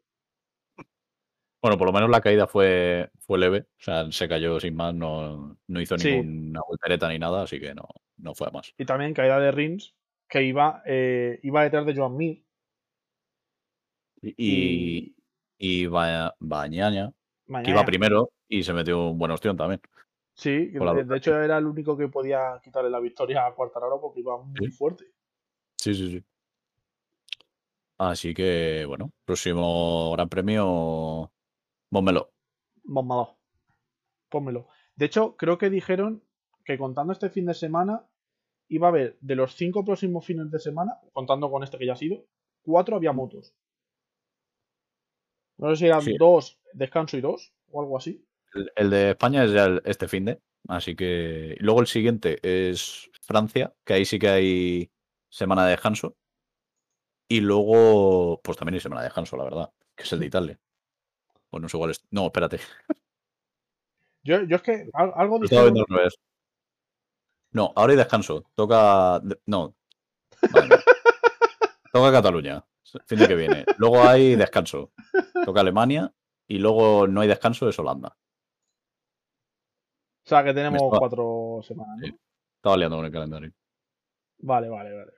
Bueno, 1.63 1.77
por 1.77 1.87
lo 1.87 1.93
menos 1.93 2.09
la 2.09 2.19
caída 2.19 2.47
fue, 2.47 3.11
fue 3.19 3.39
leve, 3.39 3.59
o 3.59 3.83
sea, 3.83 4.11
se 4.11 4.27
cayó 4.27 4.59
sin 4.59 4.75
más, 4.75 4.93
no, 4.93 5.57
no 5.67 5.79
hizo 5.79 5.97
Sí. 5.97 6.09
ninguna 6.09 6.59
voltereta 6.67 7.07
ni 7.07 7.17
nada, 7.17 7.43
así 7.43 7.61
que 7.61 7.73
no, 7.73 7.87
no 8.17 8.33
fue 8.35 8.47
a 8.47 8.51
más. 8.51 8.73
Y 8.77 8.85
también 8.85 9.13
caída 9.13 9.39
de 9.39 9.51
Rins, 9.51 9.95
que 10.31 10.41
iba, 10.43 10.81
eh, 10.85 11.39
iba 11.43 11.63
detrás 11.63 11.85
de 11.85 11.93
Joan 11.93 12.15
Mir. 12.15 12.41
Y, 14.21 15.13
y 15.57 15.85
Ba- 15.87 16.33
Bañaña, 16.39 17.11
que 17.65 17.71
iba 17.71 17.83
primero 17.83 18.31
y 18.47 18.63
se 18.63 18.71
metió 18.71 19.09
un 19.09 19.17
buen 19.19 19.31
ostión 19.31 19.57
también. 19.57 19.81
Sí, 20.33 20.67
de, 20.67 21.17
hecho 21.17 21.37
era 21.37 21.57
el 21.57 21.65
único 21.65 21.97
que 21.97 22.07
podía 22.07 22.61
quitarle 22.63 22.89
la 22.89 23.01
victoria 23.01 23.45
a 23.45 23.53
Cuartararo 23.53 23.99
porque 23.99 24.21
iba 24.21 24.41
muy 24.41 24.67
Sí. 24.67 24.71
fuerte. 24.71 25.05
Sí, 25.75 25.93
sí, 25.93 26.11
sí. 26.11 26.23
Así 27.97 28.33
que, 28.33 28.85
bueno, 28.87 29.11
próximo 29.25 30.13
Gran 30.13 30.29
Premio, 30.29 31.29
Mónmelo. 31.89 32.31
Bombado. 32.83 33.37
Pónmelo. 34.29 34.69
De 34.95 35.05
hecho, 35.07 35.35
creo 35.35 35.57
que 35.57 35.69
dijeron 35.69 36.23
que 36.63 36.77
contando 36.77 37.11
este 37.11 37.29
fin 37.29 37.45
de 37.45 37.53
semana, 37.53 38.05
iba 38.71 38.87
a 38.87 38.89
haber 38.89 39.17
de 39.21 39.35
los 39.35 39.55
cinco 39.55 39.83
próximos 39.85 40.25
fines 40.25 40.49
de 40.49 40.59
semana, 40.59 40.93
contando 41.13 41.49
con 41.51 41.61
este 41.63 41.77
que 41.77 41.85
ya 41.85 41.93
ha 41.93 41.97
sido, 41.97 42.25
cuatro 42.63 42.95
había 42.95 43.11
motos. 43.11 43.53
No 45.57 45.69
sé 45.69 45.75
si 45.75 45.85
eran 45.87 46.01
Sí. 46.01 46.15
dos, 46.17 46.59
descanso 46.73 47.17
y 47.17 47.21
dos, 47.21 47.53
o 47.69 47.81
algo 47.81 47.97
así. 47.97 48.25
El, 48.53 48.71
el 48.75 48.89
de 48.89 49.09
España 49.11 49.43
es 49.43 49.51
ya 49.51 49.65
el- 49.65 49.81
este 49.85 50.07
fin 50.07 50.25
de, 50.25 50.41
así 50.67 50.95
que. 50.95 51.55
y 51.59 51.63
luego 51.63 51.81
el 51.81 51.87
siguiente 51.87 52.39
es 52.43 53.09
Francia, 53.21 53.73
que 53.85 53.93
ahí 53.93 54.05
sí 54.05 54.17
que 54.19 54.29
hay 54.29 54.91
semana 55.29 55.65
de 55.65 55.71
descanso. 55.71 56.15
Y 57.29 57.39
luego, 57.39 58.41
pues 58.43 58.57
también 58.57 58.73
hay 58.75 58.79
semana 58.81 59.01
de 59.01 59.07
descanso, 59.07 59.37
la 59.37 59.45
verdad, 59.45 59.71
que 59.95 60.03
es 60.03 60.11
el 60.13 60.19
de 60.19 60.25
Italia. 60.25 60.59
Pues 61.49 61.61
no 61.61 61.69
sé 61.69 61.77
cuál 61.77 61.91
es. 61.91 62.01
No, 62.11 62.25
espérate. 62.25 62.59
Yo, 64.23 64.43
yo 64.43 64.57
es 64.57 64.61
que 64.61 64.89
al- 64.93 65.13
algo 65.15 65.39
Lo 65.39 65.45
estaba 65.45 65.63
dijeron. 65.63 65.73
viendo 65.73 65.85
al 65.89 65.97
revés. 65.97 66.15
No, 67.51 67.73
ahora 67.75 67.91
hay 67.91 67.97
descanso. 67.97 68.45
Toca. 68.55 69.21
No. 69.45 69.75
Vale. 70.51 70.69
Toca 71.93 72.11
Cataluña. 72.11 72.63
Fin 73.05 73.19
de 73.19 73.27
que 73.27 73.35
viene. 73.35 73.65
Luego 73.77 74.01
hay 74.01 74.35
descanso. 74.35 74.91
Toca 75.45 75.61
Alemania. 75.61 76.13
Y 76.47 76.57
luego 76.59 77.07
no 77.07 77.21
hay 77.21 77.27
descanso, 77.29 77.69
es 77.69 77.79
Holanda. 77.79 78.17
O 80.25 80.29
sea, 80.29 80.43
que 80.43 80.53
tenemos 80.53 80.81
estaba- 80.81 80.99
cuatro 80.99 81.59
semanas, 81.63 81.97
¿no? 81.99 82.05
Sí. 82.07 82.13
Estaba 82.57 82.77
liando 82.77 82.97
con 82.97 83.05
el 83.05 83.11
calendario. 83.11 83.53
Vale, 84.39 84.69
vale, 84.69 84.91
vale. 84.91 85.05
vale. 85.05 85.17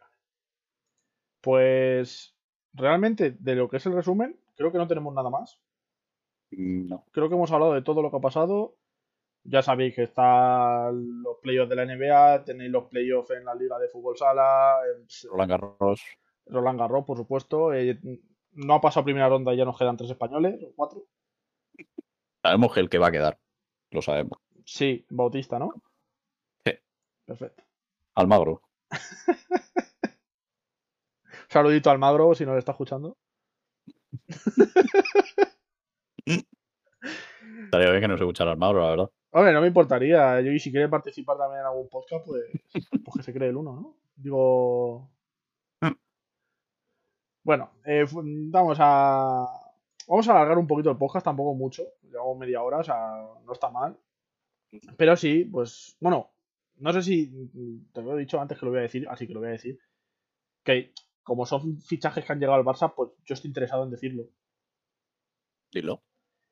Pues 1.42 2.36
realmente, 2.74 3.32
de 3.40 3.56
lo 3.56 3.70
que 3.70 3.78
es 3.78 3.86
el 3.86 3.94
resumen, 3.94 4.40
creo 4.56 4.72
que 4.72 4.78
no 4.78 4.88
tenemos 4.88 5.14
nada 5.14 5.30
más. 5.30 5.60
No. 6.52 7.06
Creo 7.12 7.28
que 7.30 7.36
hemos 7.36 7.52
hablado 7.52 7.74
de 7.74 7.82
todo 7.82 8.02
lo 8.02 8.12
que 8.12 8.18
ha 8.18 8.22
pasado. 8.22 8.76
Ya 9.46 9.62
sabéis 9.62 9.94
que 9.96 10.04
están 10.04 11.22
los 11.22 11.38
playoffs 11.42 11.70
de 11.70 11.76
la 11.76 11.86
NBA, 11.86 12.46
tenéis 12.46 12.72
los 12.72 12.86
playoffs 12.86 13.32
en 13.32 13.44
la 13.44 13.54
Liga 13.54 13.78
de 13.78 13.90
Fútbol 13.90 14.18
Sala, 14.18 14.78
Roland 15.30 15.52
Garros. 15.52 16.02
Roland 16.46 16.80
Garros, 16.80 17.06
por 17.06 17.18
supuesto. 17.18 17.74
eh, 17.74 18.00
no 18.54 18.76
ha 18.76 18.82
pasado 18.82 19.04
primera 19.04 19.28
ronda 19.28 19.54
y 19.54 19.58
ya 19.58 19.66
nos 19.66 19.78
quedan 19.78 19.98
tres 19.98 20.12
españoles, 20.12 20.64
o 20.64 20.72
cuatro. 20.76 21.04
Sabemos 22.42 22.74
que 22.74 22.80
el 22.80 22.90
que 22.90 23.00
va 23.00 23.08
a 23.08 23.12
quedar. 23.12 23.38
Lo 23.92 24.02
sabemos. 24.02 24.40
Sí, 24.66 25.06
Bautista, 25.10 25.60
¿no? 25.60 25.74
Sí. 26.66 26.74
Perfecto. 27.26 27.64
Almagro. 28.16 28.62
Saludito 31.50 31.90
al 31.90 32.00
Magro 32.00 32.34
si 32.36 32.46
nos 32.46 32.58
está 32.58 32.72
escuchando. 32.72 33.18
Estaría 37.74 37.90
bien 37.90 38.02
que 38.02 38.08
nos 38.08 38.22
escuchara 38.22 38.52
Almagro, 38.52 38.82
la 38.82 38.90
verdad. 38.92 39.12
Hombre, 39.32 39.52
no 39.52 39.62
me 39.62 39.66
importaría. 39.66 40.40
Yo, 40.42 40.52
y 40.52 40.60
si 40.60 40.70
quiere 40.70 40.90
participar 40.90 41.40
también 41.40 41.62
en 41.62 41.66
algún 41.66 41.90
podcast, 41.90 42.24
pues, 42.24 42.44
pues 43.04 43.18
que 43.18 43.24
se 43.24 43.34
cree 43.34 43.50
el 43.50 43.56
uno, 43.56 43.74
¿no? 43.74 43.98
Digo. 44.16 45.10
Bueno, 47.42 47.72
eh, 47.84 48.06
vamos 48.14 48.78
a. 48.80 49.48
Vamos 50.08 50.28
a 50.28 50.32
alargar 50.34 50.60
un 50.60 50.68
poquito 50.68 50.92
el 50.92 50.98
podcast, 50.98 51.26
tampoco 51.26 51.56
mucho. 51.56 51.82
Llevamos 52.04 52.38
media 52.38 52.62
hora, 52.62 52.78
o 52.78 52.84
sea, 52.84 53.28
no 53.44 53.54
está 53.54 53.72
mal. 53.72 53.98
Pero 54.96 55.16
sí, 55.16 55.44
pues. 55.46 55.98
Bueno, 56.00 56.30
no 56.76 56.94
sé 56.94 57.02
si. 57.02 57.50
Te 57.92 58.04
lo 58.04 58.16
he 58.16 58.20
dicho 58.20 58.40
antes 58.40 58.60
que 58.60 58.68
lo 58.68 58.72
voy 58.72 58.82
a 58.82 58.84
decir, 58.84 59.08
así 59.10 59.26
que 59.26 59.34
lo 59.34 59.40
voy 59.40 59.50
a 59.50 59.54
decir. 59.54 59.80
Que 60.64 60.94
como 61.24 61.48
son 61.48 61.82
fichajes 61.82 62.24
que 62.24 62.34
han 62.34 62.40
llegado 62.40 62.60
al 62.60 62.66
Barça, 62.66 62.94
pues 62.96 63.10
yo 63.26 63.34
estoy 63.34 63.48
interesado 63.48 63.84
en 63.84 63.90
decirlo. 63.90 64.26
Dilo. 65.72 66.04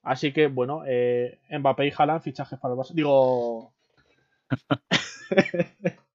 Así 0.04 0.34
que, 0.34 0.48
bueno, 0.48 0.84
eh, 0.88 1.40
Mbappé 1.50 1.88
y 1.88 1.94
Haaland 1.96 2.22
fichajes 2.22 2.60
para 2.60 2.74
el 2.74 2.80
Barça. 2.80 2.94
Digo. 2.94 3.74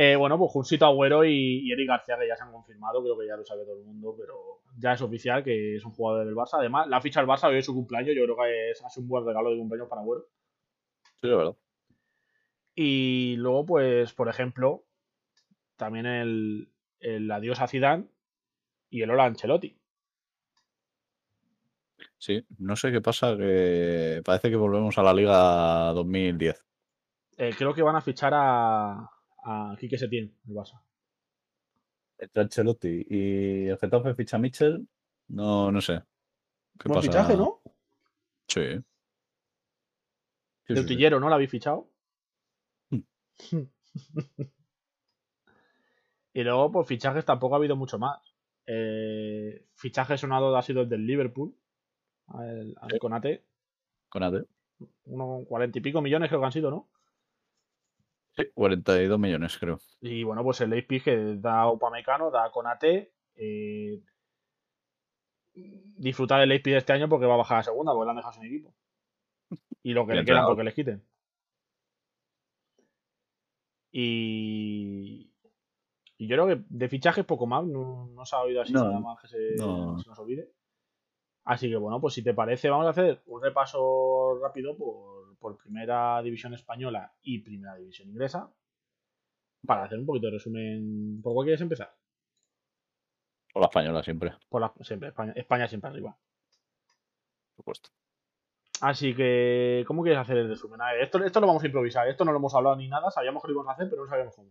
Eh, 0.00 0.14
bueno, 0.14 0.38
pues 0.38 0.52
Junsito 0.52 0.86
Agüero 0.86 1.24
y, 1.24 1.58
y 1.66 1.72
Eric 1.72 1.88
García, 1.88 2.16
que 2.16 2.28
ya 2.28 2.36
se 2.36 2.44
han 2.44 2.52
confirmado, 2.52 3.02
creo 3.02 3.18
que 3.18 3.26
ya 3.26 3.36
lo 3.36 3.44
sabe 3.44 3.64
todo 3.64 3.80
el 3.80 3.84
mundo, 3.84 4.14
pero 4.16 4.60
ya 4.78 4.92
es 4.92 5.02
oficial 5.02 5.42
que 5.42 5.74
es 5.74 5.84
un 5.84 5.90
jugador 5.90 6.24
del 6.24 6.36
Barça. 6.36 6.58
Además, 6.58 6.86
la 6.86 7.00
ficha 7.00 7.18
del 7.18 7.28
Barça 7.28 7.48
hoy 7.48 7.58
es 7.58 7.66
su 7.66 7.74
cumpleaños, 7.74 8.14
yo 8.14 8.22
creo 8.22 8.36
que 8.36 8.70
es, 8.70 8.84
hace 8.84 9.00
un 9.00 9.08
buen 9.08 9.26
regalo 9.26 9.50
de 9.50 9.56
cumpleaños 9.56 9.88
para 9.88 10.02
Agüero. 10.02 10.26
Sí, 11.20 11.28
es 11.28 11.36
verdad. 11.36 11.56
Y 12.76 13.34
luego, 13.38 13.66
pues, 13.66 14.12
por 14.12 14.28
ejemplo, 14.28 14.84
también 15.76 16.06
el, 16.06 16.68
el 17.00 17.28
adiós 17.28 17.60
a 17.60 17.66
Zidane 17.66 18.06
y 18.90 19.02
el 19.02 19.10
hola 19.10 19.24
a 19.24 19.26
Ancelotti. 19.26 19.76
Sí, 22.18 22.44
no 22.58 22.74
sé 22.76 22.90
qué 22.90 23.00
pasa, 23.00 23.36
que 23.36 24.22
parece 24.24 24.50
que 24.50 24.56
volvemos 24.56 24.98
a 24.98 25.02
la 25.02 25.14
Liga 25.14 25.92
2010. 25.94 26.64
Eh, 27.36 27.54
creo 27.56 27.72
que 27.72 27.82
van 27.82 27.96
a 27.96 28.00
fichar 28.00 28.32
a, 28.34 29.08
a 29.44 29.76
Quique 29.78 29.96
Setién, 29.96 30.34
el 30.48 30.54
Barça. 30.54 30.80
Ancelotti 32.34 33.06
y 33.08 33.66
el 33.68 33.78
Getafe 33.78 34.14
ficha 34.14 34.36
a 34.36 34.40
Mitchell, 34.40 34.86
no, 35.28 35.70
no 35.70 35.80
sé. 35.80 36.02
¿Qué 36.78 36.88
Buen 36.88 37.00
pasa? 37.00 37.12
fichaje, 37.12 37.36
¿no? 37.36 37.60
Sí. 38.48 38.60
Sí, 40.66 40.74
De 40.74 40.80
sí, 40.80 40.86
sí. 40.88 40.94
utillero, 40.94 41.20
¿no? 41.20 41.28
¿La 41.28 41.36
habéis 41.36 41.50
fichado? 41.50 41.88
Hmm. 42.90 43.02
y 46.34 46.42
luego, 46.42 46.70
pues 46.72 46.88
fichajes 46.88 47.24
tampoco 47.24 47.54
ha 47.54 47.58
habido 47.58 47.76
mucho 47.76 47.98
más. 47.98 48.18
Eh, 48.66 49.66
fichaje 49.74 50.18
sonado 50.18 50.56
ha 50.56 50.62
sido 50.62 50.82
el 50.82 50.88
del 50.88 51.06
Liverpool, 51.06 51.54
al, 52.28 52.74
al 52.80 52.90
Sí. 52.90 52.98
Konate. 52.98 53.44
Con 54.08 54.22
AD. 54.22 54.44
Unos 55.06 55.46
cuarenta 55.46 55.78
y 55.78 55.82
pico 55.82 56.00
millones 56.00 56.28
creo 56.28 56.40
que 56.40 56.46
han 56.46 56.52
sido, 56.52 56.70
¿no? 56.70 56.88
Sí, 58.36 58.44
42 58.54 59.18
millones, 59.18 59.58
creo. 59.58 59.80
Y 60.00 60.22
bueno, 60.22 60.44
pues 60.44 60.60
el 60.60 60.70
Leipzig 60.70 61.02
que 61.02 61.16
da 61.38 61.70
Upamecano, 61.70 62.30
da 62.30 62.44
a 62.44 62.50
Konate. 62.52 63.12
Eh, 63.34 64.00
disfrutar 65.54 66.40
del 66.40 66.50
Leipzig 66.50 66.74
este 66.74 66.92
año 66.92 67.08
porque 67.08 67.26
va 67.26 67.34
a 67.34 67.38
bajar 67.38 67.58
a 67.58 67.62
segunda, 67.64 67.92
porque 67.92 68.04
le 68.06 68.10
han 68.10 68.16
dejado 68.16 68.34
sin 68.34 68.44
equipo. 68.44 68.74
Y 69.82 69.92
lo 69.92 70.06
que 70.06 70.12
Bien 70.12 70.24
le 70.24 70.30
quedan 70.30 70.46
porque 70.46 70.62
les 70.64 70.74
quiten. 70.74 71.02
Y, 73.90 75.32
y 76.18 76.26
yo 76.28 76.36
creo 76.36 76.46
que 76.46 76.62
de 76.68 76.88
fichajes 76.88 77.24
poco 77.24 77.46
más, 77.46 77.64
no, 77.66 78.06
no 78.08 78.24
se 78.24 78.36
ha 78.36 78.40
oído 78.40 78.60
así 78.62 78.72
No, 78.72 78.84
nada 78.84 79.00
más 79.00 79.20
que 79.20 79.28
se, 79.28 79.56
no. 79.56 79.98
se 79.98 80.08
nos 80.08 80.18
olvide. 80.18 80.52
Así 81.48 81.70
que 81.70 81.76
bueno, 81.76 81.98
pues 81.98 82.12
si 82.12 82.22
te 82.22 82.34
parece, 82.34 82.68
vamos 82.68 82.86
a 82.86 82.90
hacer 82.90 83.22
un 83.24 83.40
repaso 83.42 84.38
rápido 84.42 84.76
por, 84.76 85.34
por 85.38 85.56
primera 85.56 86.20
división 86.20 86.52
española 86.52 87.10
y 87.22 87.38
primera 87.38 87.74
división 87.76 88.10
inglesa. 88.10 88.50
Para 89.66 89.84
hacer 89.84 89.98
un 89.98 90.04
poquito 90.04 90.26
de 90.26 90.34
resumen. 90.34 91.20
¿Por 91.22 91.32
cuál 91.32 91.46
quieres 91.46 91.62
empezar? 91.62 91.90
Por 93.50 93.62
la 93.62 93.66
española 93.68 94.02
siempre, 94.02 94.34
Por 94.50 94.60
la, 94.60 94.72
siempre, 94.82 95.08
España, 95.08 95.32
España 95.36 95.66
siempre 95.68 95.88
arriba. 95.90 96.10
por 96.10 97.56
supuesto. 97.56 97.88
Así 98.82 99.14
que, 99.14 99.84
¿cómo 99.88 100.02
quieres 100.02 100.20
hacer 100.20 100.36
el 100.36 100.48
resumen? 100.48 100.82
A 100.82 100.92
ver, 100.92 101.00
esto, 101.02 101.24
esto 101.24 101.40
lo 101.40 101.46
vamos 101.46 101.62
a 101.62 101.66
improvisar. 101.66 102.06
Esto 102.08 102.26
no 102.26 102.32
lo 102.32 102.38
hemos 102.38 102.54
hablado 102.54 102.76
ni 102.76 102.88
nada. 102.88 103.10
Sabíamos 103.10 103.42
que 103.42 103.48
lo 103.48 103.54
íbamos 103.54 103.70
a 103.70 103.72
hacer, 103.72 103.88
pero 103.88 104.04
no 104.04 104.08
sabíamos 104.10 104.36
cómo. 104.36 104.50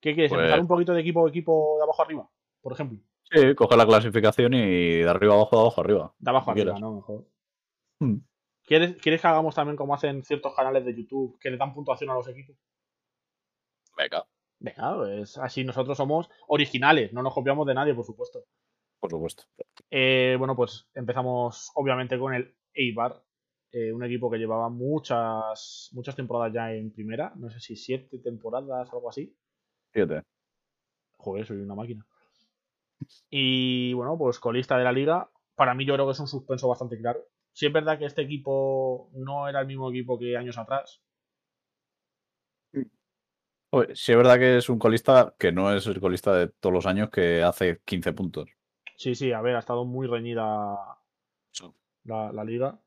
¿Qué 0.00 0.12
quieres? 0.12 0.30
Pues- 0.30 0.40
¿Empezar 0.40 0.60
un 0.60 0.66
poquito 0.66 0.92
de 0.92 1.00
equipo 1.02 1.28
equipo 1.28 1.76
de 1.78 1.84
abajo 1.84 2.02
arriba? 2.02 2.28
Por 2.60 2.72
ejemplo. 2.72 2.98
Sí, 3.30 3.54
coge 3.54 3.76
la 3.76 3.86
clasificación 3.86 4.54
y 4.54 4.98
de 4.98 5.08
arriba 5.08 5.34
abajo, 5.34 5.56
de 5.56 5.62
abajo 5.62 5.80
arriba. 5.80 6.14
De 6.18 6.30
abajo 6.30 6.50
arriba. 6.50 6.78
¿no? 6.78 6.94
Mejor. 6.94 7.26
Hmm. 8.00 8.18
¿Quieres, 8.64 8.96
¿Quieres 8.96 9.20
que 9.20 9.26
hagamos 9.26 9.54
también 9.54 9.76
como 9.76 9.94
hacen 9.94 10.22
ciertos 10.22 10.54
canales 10.54 10.84
de 10.84 10.94
YouTube 10.94 11.38
que 11.40 11.50
le 11.50 11.56
dan 11.56 11.74
puntuación 11.74 12.10
a 12.10 12.14
los 12.14 12.28
equipos? 12.28 12.56
Venga, 13.96 14.26
Venga, 14.58 14.96
pues 14.96 15.38
así 15.38 15.64
nosotros 15.64 15.96
somos 15.96 16.28
originales, 16.48 17.12
no 17.12 17.22
nos 17.22 17.34
copiamos 17.34 17.66
de 17.66 17.74
nadie, 17.74 17.94
por 17.94 18.04
supuesto. 18.04 18.44
por 18.98 19.10
supuesto. 19.10 19.44
Eh, 19.90 20.36
bueno, 20.38 20.56
pues 20.56 20.88
empezamos 20.94 21.70
obviamente 21.74 22.18
con 22.18 22.34
el 22.34 22.54
Eibar, 22.72 23.22
eh, 23.72 23.92
un 23.92 24.02
equipo 24.04 24.30
que 24.30 24.38
llevaba 24.38 24.68
muchas, 24.70 25.90
muchas 25.92 26.16
temporadas 26.16 26.52
ya 26.54 26.72
en 26.72 26.90
primera, 26.92 27.32
no 27.36 27.50
sé 27.50 27.60
si 27.60 27.76
siete 27.76 28.18
temporadas, 28.18 28.92
algo 28.92 29.08
así. 29.10 29.36
Siete. 29.92 30.22
Joder, 31.18 31.46
soy 31.46 31.58
una 31.58 31.74
máquina. 31.74 32.06
Y 33.30 33.92
bueno, 33.94 34.16
pues 34.18 34.38
colista 34.38 34.78
de 34.78 34.84
la 34.84 34.92
liga, 34.92 35.30
para 35.54 35.74
mí 35.74 35.84
yo 35.84 35.94
creo 35.94 36.06
que 36.06 36.12
es 36.12 36.20
un 36.20 36.28
suspenso 36.28 36.68
bastante 36.68 36.98
claro. 36.98 37.20
Sí 37.52 37.66
es 37.66 37.72
verdad 37.72 37.98
que 37.98 38.04
este 38.04 38.22
equipo 38.22 39.10
no 39.14 39.48
era 39.48 39.60
el 39.60 39.66
mismo 39.66 39.90
equipo 39.90 40.18
que 40.18 40.36
años 40.36 40.58
atrás. 40.58 41.02
Sí 43.94 44.12
es 44.12 44.16
verdad 44.16 44.38
que 44.38 44.58
es 44.58 44.68
un 44.68 44.78
colista 44.78 45.34
que 45.38 45.52
no 45.52 45.74
es 45.74 45.86
el 45.86 46.00
colista 46.00 46.34
de 46.34 46.48
todos 46.48 46.72
los 46.72 46.86
años 46.86 47.10
que 47.10 47.42
hace 47.42 47.80
15 47.84 48.12
puntos. 48.12 48.48
Sí, 48.96 49.14
sí, 49.14 49.32
a 49.32 49.42
ver, 49.42 49.56
ha 49.56 49.58
estado 49.58 49.84
muy 49.84 50.06
reñida 50.06 50.96
la, 52.04 52.32
la 52.32 52.44
liga. 52.44 52.80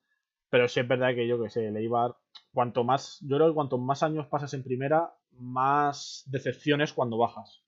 Pero 0.49 0.67
sí 0.67 0.79
es 0.79 0.87
verdad 0.87 1.13
que 1.13 1.27
yo 1.27 1.41
que 1.41 1.49
sé, 1.49 1.67
el 1.67 1.77
Eibar, 1.77 2.15
cuanto 2.53 2.83
más, 2.83 3.19
yo 3.21 3.37
creo 3.37 3.49
que 3.49 3.53
cuanto 3.53 3.77
más 3.77 4.01
años 4.01 4.27
pasas 4.27 4.53
en 4.55 4.63
primera, 4.63 5.13
más 5.31 6.23
decepciones 6.27 6.93
cuando 6.93 7.17
bajas. 7.17 7.63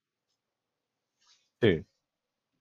Sí, 1.62 1.86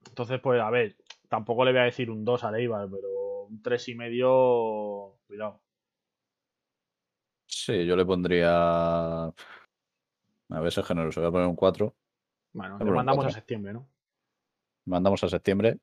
Entonces, 0.07 0.39
pues 0.41 0.61
a 0.61 0.69
ver, 0.69 0.95
tampoco 1.29 1.65
le 1.65 1.71
voy 1.71 1.81
a 1.81 1.85
decir 1.85 2.09
un 2.09 2.25
2 2.25 2.43
al 2.43 2.55
Eibar, 2.55 2.89
pero 2.89 3.43
un 3.45 3.61
3 3.61 3.89
y 3.89 3.95
medio, 3.95 5.17
cuidado. 5.27 5.61
sí, 7.45 7.85
yo 7.85 7.95
le 7.95 8.05
pondría. 8.05 9.25
A 9.25 9.33
ver, 10.59 10.71
ser 10.71 10.83
generoso, 10.83 11.21
voy 11.21 11.29
a 11.29 11.31
poner 11.31 11.47
un 11.47 11.55
4. 11.55 11.95
Bueno, 12.53 12.77
Le 12.79 12.91
mandamos 12.91 13.25
a 13.25 13.31
septiembre, 13.31 13.73
¿no? 13.73 13.87
Mandamos 14.85 15.23
a 15.23 15.29
septiembre. 15.29 15.77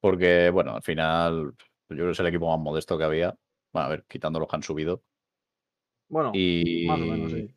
Porque, 0.00 0.50
bueno, 0.50 0.74
al 0.74 0.82
final, 0.82 1.54
yo 1.56 1.96
creo 1.96 2.06
que 2.06 2.12
es 2.12 2.20
el 2.20 2.26
equipo 2.26 2.48
más 2.50 2.58
modesto 2.58 2.98
que 2.98 3.04
había. 3.04 3.36
Bueno, 3.72 3.86
a 3.86 3.90
ver, 3.90 4.04
quitando 4.08 4.38
los 4.38 4.48
que 4.48 4.56
han 4.56 4.62
subido. 4.62 5.02
Bueno, 6.08 6.32
Y 6.34 6.86
más 6.86 7.00
o 7.00 7.04
menos, 7.04 7.32
sí. 7.32 7.48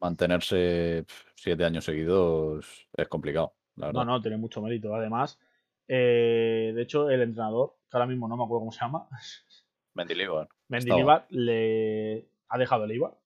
mantenerse 0.00 1.04
siete 1.34 1.64
años 1.64 1.84
seguidos 1.84 2.88
es 2.92 3.08
complicado, 3.08 3.54
la 3.78 3.86
verdad. 3.86 4.04
No, 4.04 4.12
no, 4.12 4.20
tiene 4.22 4.36
mucho 4.36 4.60
mérito. 4.62 4.94
Además, 4.94 5.38
eh, 5.86 6.72
de 6.74 6.82
hecho, 6.82 7.08
el 7.10 7.22
entrenador, 7.22 7.76
que 7.90 7.96
ahora 7.96 8.06
mismo 8.06 8.28
no 8.28 8.36
me 8.36 8.44
acuerdo 8.44 8.60
cómo 8.60 8.72
se 8.72 8.80
llama, 8.80 9.08
Mendilibar, 9.94 10.48
Mendilibar, 10.68 11.26
le 11.30 12.28
ha 12.48 12.58
dejado 12.58 12.84
el 12.84 12.90
Eibar. 12.92 13.16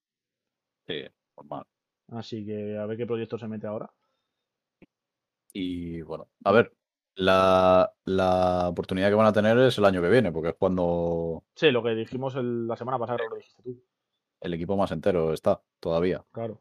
sí, 0.87 1.03
normal. 1.37 1.65
Así 2.09 2.45
que 2.45 2.77
a 2.77 2.85
ver 2.85 2.97
qué 2.97 3.05
proyecto 3.05 3.37
se 3.37 3.47
mete 3.47 3.67
ahora. 3.67 3.89
Y 5.53 6.01
bueno, 6.01 6.27
a 6.43 6.51
ver, 6.51 6.73
la, 7.15 7.91
la 8.05 8.67
oportunidad 8.69 9.09
que 9.09 9.15
van 9.15 9.27
a 9.27 9.33
tener 9.33 9.57
es 9.59 9.77
el 9.77 9.85
año 9.85 10.01
que 10.01 10.09
viene, 10.09 10.31
porque 10.31 10.49
es 10.49 10.55
cuando 10.55 11.43
Sí, 11.55 11.69
lo 11.71 11.83
que 11.83 11.89
dijimos 11.91 12.35
el- 12.35 12.67
la 12.67 12.75
semana 12.75 12.97
pasada, 12.97 13.19
que 13.19 13.29
lo 13.29 13.35
dijiste 13.35 13.61
tú. 13.63 13.83
el 14.41 14.53
equipo 14.55 14.75
más 14.75 14.91
entero 14.91 15.31
está 15.33 15.61
todavía. 15.79 16.23
Claro. 16.31 16.59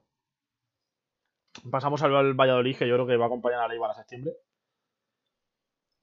Pasamos 1.70 2.02
al, 2.02 2.14
al 2.14 2.34
Valladolid, 2.34 2.76
que 2.76 2.88
yo 2.88 2.94
creo 2.94 3.06
que 3.06 3.16
va 3.16 3.24
a 3.24 3.28
acompañar 3.28 3.60
a 3.60 3.72
Eibar 3.72 3.90
a 3.90 3.94
septiembre. 3.94 4.34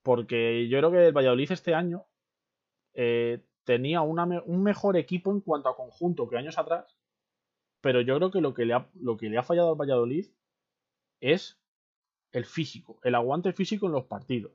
Porque 0.04 0.68
yo 0.68 0.78
creo 0.78 0.92
que 0.92 1.08
el 1.08 1.14
Valladolid 1.14 1.52
este 1.52 1.74
año 1.74 2.06
eh, 2.94 3.44
tenía 3.64 4.02
un 4.02 4.64
mejor 4.64 4.98
equipo 4.98 5.32
en 5.32 5.42
cuanto 5.42 5.70
a 5.70 5.76
conjunto 5.76 6.28
que 6.28 6.38
años 6.38 6.58
atrás. 6.58 6.98
Pero 7.82 8.02
yo 8.02 8.16
creo 8.18 8.32
que 8.32 8.42
lo 8.42 8.54
que 8.54 8.66
le 8.66 8.74
ha, 8.74 8.90
lo 8.96 9.18
que 9.18 9.30
le 9.30 9.38
ha 9.38 9.44
fallado 9.44 9.72
al 9.72 9.80
Valladolid 9.80 10.28
es 11.22 11.60
el 12.32 12.46
físico, 12.46 13.00
el 13.04 13.16
aguante 13.16 13.54
físico 13.54 13.88
en 13.88 13.94
los 13.94 14.06
partidos. 14.06 14.54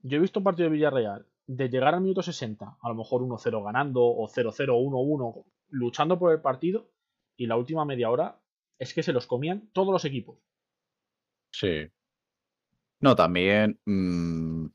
Yo 0.00 0.16
he 0.16 0.20
visto 0.20 0.40
un 0.40 0.44
partido 0.44 0.68
de 0.68 0.74
Villarreal 0.74 1.26
de 1.46 1.68
llegar 1.68 1.94
al 1.94 2.00
minuto 2.00 2.22
60, 2.22 2.78
a 2.80 2.88
lo 2.88 2.94
mejor 2.94 3.22
1-0 3.22 3.64
ganando 3.64 4.02
o 4.02 4.28
0-0, 4.28 4.68
1-1, 4.68 5.44
luchando 5.68 6.18
por 6.18 6.32
el 6.32 6.40
partido, 6.40 6.88
y 7.36 7.46
la 7.46 7.56
última 7.56 7.84
media 7.84 8.10
hora 8.10 8.40
es 8.78 8.92
que 8.94 9.02
se 9.02 9.12
los 9.12 9.26
comían 9.26 9.68
todos 9.72 9.92
los 9.92 10.04
equipos. 10.04 10.38
Sí. 11.52 11.88
No, 13.00 13.14
también 13.14 13.78
mm, 13.84 14.66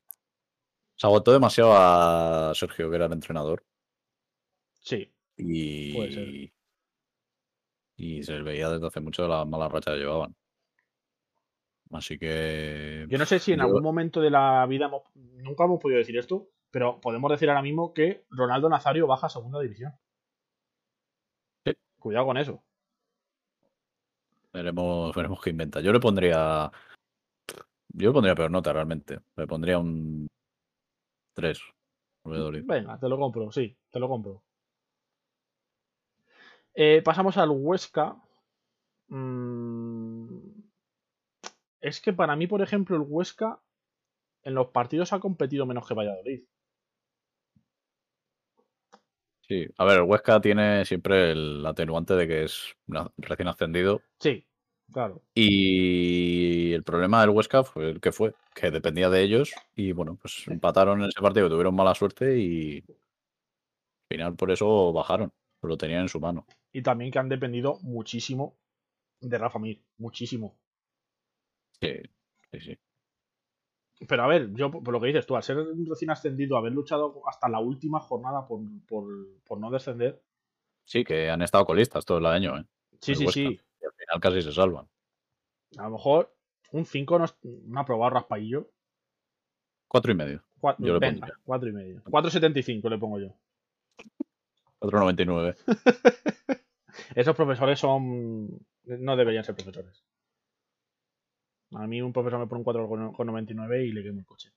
se 0.96 1.08
agotó 1.08 1.32
demasiado 1.34 1.74
a 1.76 2.54
Sergio, 2.56 2.90
que 2.90 2.96
era 2.96 3.06
el 3.08 3.14
entrenador. 3.14 3.64
Sí, 4.80 5.14
Y, 5.38 5.94
Puede 5.94 6.12
ser. 6.12 6.52
y 7.98 8.24
se 8.24 8.34
les 8.34 8.44
veía 8.44 8.70
desde 8.70 8.88
hace 8.88 9.00
mucho 9.00 9.28
las 9.28 9.48
malas 9.48 9.72
rachas 9.72 9.94
que 9.94 10.00
llevaban. 10.00 10.36
Así 11.92 12.18
que. 12.18 13.06
yo 13.10 13.18
no 13.18 13.26
sé 13.26 13.38
si 13.40 13.52
en 13.54 13.60
yo- 13.60 13.66
algún 13.66 13.84
momento 13.84 14.22
de 14.22 14.30
la 14.32 14.66
vida 14.66 14.86
hemos, 14.86 15.04
nunca 15.14 15.66
hemos 15.66 15.80
podido 15.80 16.00
decir 16.00 16.18
esto, 16.18 16.48
pero 16.72 17.02
podemos 17.02 17.30
decir 17.30 17.50
ahora 17.50 17.62
mismo 17.62 17.94
que 17.94 18.26
Ronaldo 18.30 18.70
Nazario 18.70 19.06
baja 19.08 19.28
a 19.28 19.30
segunda 19.30 19.60
división. 19.60 19.94
Sí. 21.66 21.74
Cuidado 22.00 22.26
con 22.28 22.38
eso. 22.38 22.64
Veremos, 24.54 25.16
veremos 25.16 25.42
qué 25.42 25.50
inventa. 25.52 25.82
Yo 25.82 25.94
le 25.94 26.00
pondría. 26.00 26.72
Yo 27.94 28.10
le 28.10 28.14
pondría 28.14 28.36
peor 28.36 28.52
nota 28.52 28.74
realmente. 28.74 29.20
Le 29.36 29.48
pondría 29.48 29.80
un 29.80 30.28
3. 31.36 31.60
Venga, 32.24 33.00
te 33.00 33.10
lo 33.10 33.18
compro, 33.18 33.52
sí, 33.52 33.76
te 33.90 34.00
lo 34.00 34.08
compro. 34.08 34.44
Eh, 36.74 37.02
pasamos 37.04 37.38
al 37.38 37.50
Huesca. 37.50 38.16
Mm, 39.08 40.62
Es 41.82 42.00
que 42.00 42.14
para 42.14 42.36
mí, 42.36 42.46
por 42.46 42.62
ejemplo, 42.62 42.96
el 42.96 43.04
Huesca 43.06 43.60
en 44.44 44.54
los 44.54 44.68
partidos 44.68 45.14
ha 45.14 45.20
competido 45.20 45.66
menos 45.66 45.88
que 45.88 45.96
Valladolid. 45.96 46.44
Sí, 49.52 49.68
a 49.78 49.84
ver, 49.84 49.98
el 49.98 50.04
Huesca 50.04 50.40
tiene 50.40 50.86
siempre 50.86 51.34
el 51.34 51.66
atenuante 51.66 52.14
de 52.14 52.26
que 52.26 52.46
es 52.46 52.74
recién 53.18 53.50
ascendido. 53.50 54.02
Sí, 54.18 54.48
claro. 54.94 55.22
Y 55.36 56.72
el 56.72 56.84
problema 56.84 57.20
del 57.20 57.32
Huesca 57.32 57.66
fue 57.66 57.90
el 57.90 58.00
que 58.00 58.14
fue, 58.14 58.34
que 58.56 58.72
dependía 58.72 59.10
de 59.10 59.22
ellos. 59.22 59.52
Y 59.76 59.92
bueno, 59.92 60.18
pues 60.22 60.48
empataron 60.48 61.02
en 61.02 61.10
ese 61.10 61.20
partido, 61.20 61.50
tuvieron 61.50 61.76
mala 61.76 61.94
suerte 61.94 62.40
y 62.40 62.78
al 62.78 62.96
final 64.10 64.36
por 64.38 64.52
eso 64.52 64.94
bajaron. 64.94 65.34
Lo 65.62 65.76
tenían 65.76 66.04
en 66.04 66.10
su 66.10 66.22
mano. 66.22 66.46
Y 66.72 66.82
también 66.82 67.12
que 67.12 67.20
han 67.20 67.28
dependido 67.28 67.78
muchísimo 67.82 68.56
de 69.20 69.38
Rafa 69.38 69.60
Mir. 69.60 69.82
Muchísimo. 69.98 70.56
Sí, 71.82 71.90
sí, 72.54 72.60
sí. 72.62 72.80
Pero 74.08 74.24
a 74.24 74.28
ver, 74.28 74.52
yo 74.54 74.72
por 74.72 74.92
lo 74.92 75.00
que 75.00 75.08
dices 75.08 75.26
tú, 75.28 75.36
al 75.36 75.44
ser 75.44 75.58
un 75.60 75.86
recién 75.86 76.10
ascendido, 76.12 76.58
haber 76.58 76.72
luchado 76.74 77.22
hasta 77.28 77.48
la 77.50 77.60
última 77.60 78.00
jornada 78.00 78.48
por, 78.48 78.62
por, 78.88 79.06
por 79.46 79.60
no 79.60 79.70
descender. 79.70 80.22
Sí, 80.86 81.04
que 81.04 81.30
han 81.30 81.42
estado 81.42 81.66
colistas 81.66 82.04
todo 82.06 82.18
el 82.18 82.26
año, 82.26 82.58
¿eh? 82.58 82.66
Sí, 83.00 83.12
El 83.12 83.18
sí, 83.18 83.26
Huesca. 83.26 83.34
sí. 83.42 83.62
Y 83.82 83.86
al 83.86 83.94
final 83.94 84.20
casi 84.20 84.42
se 84.42 84.52
salvan. 84.52 84.88
A 85.78 85.84
lo 85.84 85.92
mejor 85.92 86.34
un 86.72 86.86
5 86.86 87.20
no 87.20 87.26
es 87.26 87.36
un 87.44 87.78
aprobado 87.78 88.10
raspaillo. 88.16 88.70
Cuatro 89.88 90.12
y 90.12 90.16
medio. 90.16 90.44
Cua- 90.60 90.76
Yo 90.80 90.94
le 90.94 91.00
venga, 91.00 91.28
pondría. 91.28 91.36
4 91.44 91.70
y 91.70 91.72
medio. 91.74 92.04
4,75 92.04 92.90
le 92.90 92.98
pongo 92.98 93.20
yo. 93.20 93.36
4.99. 94.80 95.56
Esos 97.16 97.36
profesores 97.36 97.80
son. 97.80 98.50
No 98.84 99.16
deberían 99.16 99.44
ser 99.44 99.56
profesores. 99.56 100.04
A 101.74 101.88
mí 101.88 102.02
un 102.02 102.12
profesor 102.12 102.40
me 102.40 102.48
pone 102.48 102.60
un 102.60 102.66
4,99 102.66 103.86
y 103.86 103.92
le 103.92 104.04
quemo 104.04 104.20
el 104.20 104.26
coche. 104.26 104.52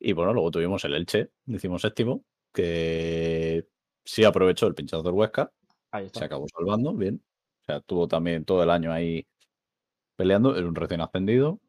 Y 0.00 0.12
bueno, 0.12 0.32
luego 0.32 0.50
tuvimos 0.50 0.84
el 0.84 0.94
Elche, 0.94 1.30
decimos 1.44 1.82
séptimo, 1.82 2.24
que 2.52 3.66
sí 4.04 4.24
aprovechó 4.24 4.66
el 4.68 4.74
pinchazo 4.74 5.02
del 5.02 5.14
Huesca, 5.14 5.52
Ahí 5.90 6.06
está. 6.06 6.20
se 6.20 6.24
acabó 6.26 6.46
salvando, 6.48 6.94
bien. 6.94 7.20
O 7.62 7.64
sea, 7.66 7.80
tuvo 7.80 8.06
también 8.06 8.44
todo 8.44 8.62
el 8.62 8.70
año 8.70 8.92
ahí 8.92 9.26
peleando, 10.16 10.56
es 10.56 10.62
un 10.62 10.74
recién 10.74 11.00
ascendido. 11.00 11.60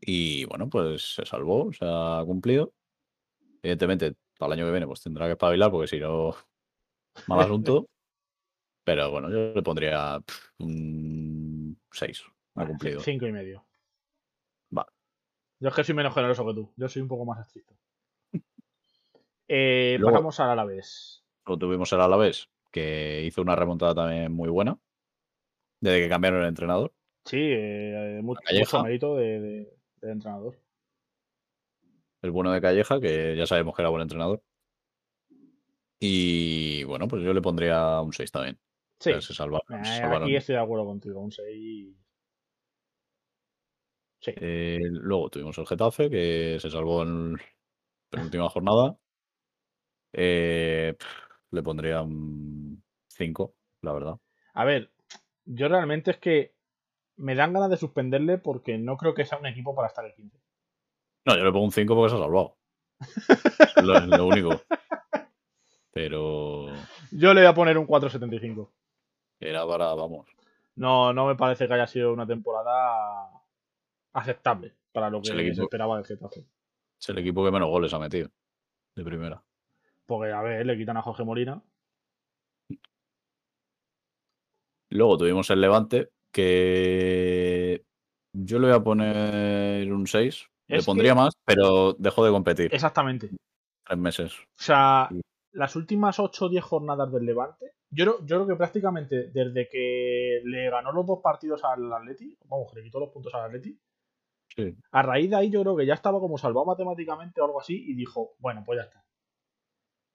Y 0.00 0.44
bueno, 0.46 0.68
pues 0.68 1.14
se 1.14 1.26
salvó, 1.26 1.72
se 1.72 1.84
ha 1.84 2.22
cumplido. 2.24 2.72
Evidentemente, 3.62 4.14
para 4.38 4.54
el 4.54 4.60
año 4.60 4.66
que 4.66 4.72
viene, 4.72 4.86
pues 4.86 5.02
tendrá 5.02 5.26
que 5.26 5.32
espabilar, 5.32 5.70
porque 5.70 5.86
si 5.86 6.00
no, 6.00 6.34
mal 7.28 7.40
asunto. 7.40 7.86
Pero 8.84 9.10
bueno, 9.10 9.30
yo 9.30 9.52
le 9.54 9.62
pondría 9.62 10.18
un 10.58 11.19
6. 11.92 12.24
Ha 12.56 12.66
cumplido. 12.66 13.00
Cinco 13.00 13.26
y 13.26 13.32
medio. 13.32 13.64
Vale. 14.70 14.88
Yo 15.60 15.68
es 15.68 15.74
que 15.74 15.84
soy 15.84 15.94
menos 15.94 16.14
generoso 16.14 16.46
que 16.46 16.54
tú. 16.54 16.72
Yo 16.76 16.88
soy 16.88 17.02
un 17.02 17.08
poco 17.08 17.24
más 17.24 17.46
estricto. 17.46 17.74
Eh, 19.52 19.96
Luego- 19.98 20.12
pasamos 20.12 20.38
al 20.38 20.50
Alavés. 20.50 21.24
Luego 21.44 21.58
tuvimos 21.58 21.92
el 21.92 22.00
Alavés, 22.00 22.48
que 22.70 23.24
hizo 23.24 23.42
una 23.42 23.56
remontada 23.56 23.96
también 23.96 24.30
muy 24.30 24.48
buena. 24.48 24.78
Desde 25.80 26.02
que 26.02 26.08
cambiaron 26.08 26.42
el 26.42 26.48
entrenador. 26.48 26.92
Sí, 27.24 27.38
eh, 27.40 28.20
mu- 28.22 28.34
Calleja. 28.36 28.78
mucho 28.78 28.84
mérito 28.84 29.16
de, 29.16 29.76
entrenador. 30.02 30.56
El 32.22 32.30
bueno 32.30 32.52
de 32.52 32.60
Calleja, 32.60 33.00
que 33.00 33.34
ya 33.36 33.44
sabemos 33.44 33.74
que 33.74 33.82
era 33.82 33.88
buen 33.88 34.02
entrenador. 34.02 34.40
Y 35.98 36.84
bueno, 36.84 37.08
pues 37.08 37.22
yo 37.24 37.32
le 37.34 37.42
pondría 37.42 38.00
un 38.02 38.12
6 38.12 38.30
también. 38.30 38.56
Sí, 39.00 39.12
se 39.20 39.34
salvaron. 39.34 39.66
eh, 39.80 39.84
se 39.84 39.96
salvaron. 39.98 40.22
aquí 40.24 40.36
estoy 40.36 40.54
de 40.56 40.60
acuerdo 40.60 40.84
contigo. 40.84 41.20
Un 41.20 41.32
6. 41.32 41.96
Sí, 44.20 44.32
Eh, 44.36 44.78
luego 44.90 45.30
tuvimos 45.30 45.56
el 45.56 45.66
Getafe, 45.66 46.10
que 46.10 46.58
se 46.60 46.70
salvó 46.70 47.02
en 47.02 47.36
penúltima 48.10 48.48
jornada. 48.50 48.96
Eh, 50.12 50.94
le 51.50 51.62
pondría 51.62 52.02
un 52.02 52.82
5, 53.08 53.54
la 53.82 53.92
verdad. 53.94 54.14
A 54.54 54.64
ver, 54.64 54.92
yo 55.46 55.68
realmente 55.68 56.10
es 56.10 56.18
que 56.18 56.54
me 57.16 57.34
dan 57.34 57.52
ganas 57.52 57.70
de 57.70 57.76
suspenderle 57.78 58.38
porque 58.38 58.76
no 58.78 58.96
creo 58.96 59.14
que 59.14 59.24
sea 59.24 59.38
un 59.38 59.46
equipo 59.46 59.74
para 59.74 59.88
estar 59.88 60.04
el 60.04 60.14
15. 60.14 60.38
No, 61.26 61.36
yo 61.36 61.44
le 61.44 61.52
pongo 61.52 61.64
un 61.64 61.72
5 61.72 61.94
porque 61.94 62.10
se 62.10 62.16
ha 62.16 62.20
salvado. 62.20 62.56
Es 63.76 63.82
lo, 63.82 63.96
es 63.96 64.06
lo 64.06 64.26
único. 64.26 64.60
Pero 65.92 66.66
Yo 67.10 67.32
le 67.34 67.40
voy 67.40 67.48
a 67.48 67.54
poner 67.54 67.78
un 67.78 67.86
4.75. 67.86 68.70
era 69.40 69.66
para, 69.66 69.94
vamos. 69.94 70.28
No, 70.76 71.12
no 71.12 71.26
me 71.26 71.34
parece 71.36 71.66
que 71.66 71.74
haya 71.74 71.86
sido 71.86 72.12
una 72.12 72.26
temporada 72.26 73.28
aceptable 74.12 74.74
para 74.92 75.10
lo 75.10 75.20
que 75.22 75.28
se 75.54 75.62
esperaba 75.62 75.96
del 75.96 76.06
Getafe. 76.06 76.44
Es 77.00 77.08
el 77.08 77.18
equipo 77.18 77.44
que 77.44 77.50
menos 77.50 77.68
goles 77.68 77.92
ha 77.94 77.98
metido. 77.98 78.28
De 78.94 79.04
primera. 79.04 79.42
Porque, 80.06 80.32
a 80.32 80.42
ver, 80.42 80.66
le 80.66 80.76
quitan 80.76 80.96
a 80.96 81.02
Jorge 81.02 81.24
Molina. 81.24 81.62
Luego 84.90 85.16
tuvimos 85.18 85.48
el 85.50 85.60
Levante, 85.60 86.10
que 86.32 87.84
yo 88.32 88.58
le 88.58 88.68
voy 88.68 88.76
a 88.76 88.82
poner 88.82 89.92
un 89.92 90.06
6. 90.06 90.46
Le 90.66 90.82
pondría 90.82 91.12
que- 91.12 91.18
más, 91.20 91.34
pero 91.44 91.94
dejó 91.94 92.24
de 92.24 92.30
competir. 92.32 92.74
Exactamente. 92.74 93.30
Tres 93.86 93.98
meses. 93.98 94.32
O 94.38 94.62
sea, 94.62 95.08
Sí. 95.10 95.20
las 95.52 95.74
últimas 95.76 96.18
8 96.18 96.46
o 96.46 96.48
10 96.48 96.64
jornadas 96.64 97.10
del 97.12 97.24
Levante, 97.26 97.72
yo, 97.90 98.04
yo 98.24 98.36
creo 98.36 98.46
que 98.46 98.56
prácticamente 98.56 99.30
desde 99.32 99.68
que 99.68 100.40
le 100.44 100.70
ganó 100.70 100.92
los 100.92 101.06
dos 101.06 101.20
partidos 101.22 101.62
al 101.64 101.92
Atleti, 101.92 102.36
vamos, 102.46 102.72
le 102.74 102.82
quitó 102.82 103.00
los 103.00 103.10
puntos 103.10 103.34
al 103.34 103.42
Atleti, 103.46 103.78
Sí. 104.56 104.74
a 104.90 105.02
raíz 105.02 105.30
de 105.30 105.36
ahí 105.36 105.48
yo 105.50 105.62
creo 105.62 105.76
que 105.76 105.86
ya 105.86 105.94
estaba 105.94 106.18
como 106.18 106.36
salvado 106.36 106.66
matemáticamente 106.66 107.40
o 107.40 107.44
algo 107.44 107.60
así 107.60 107.84
y 107.88 107.94
dijo, 107.94 108.34
bueno, 108.40 108.64
pues 108.66 108.78
ya 108.78 108.82
está. 108.82 109.04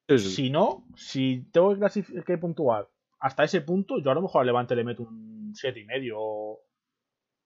Sí, 0.09 0.19
sí. 0.19 0.29
Si 0.29 0.49
no, 0.49 0.85
si 0.95 1.49
tengo 1.53 1.73
que, 1.73 2.23
que 2.23 2.37
puntuar 2.37 2.89
hasta 3.19 3.45
ese 3.45 3.61
punto, 3.61 3.99
yo 3.99 4.11
a 4.11 4.13
lo 4.13 4.21
mejor 4.21 4.41
al 4.41 4.47
Levante 4.47 4.75
le 4.75 4.83
meto 4.83 5.03
un 5.03 5.53
7 5.55 5.79
y 5.79 5.85
medio. 5.85 6.17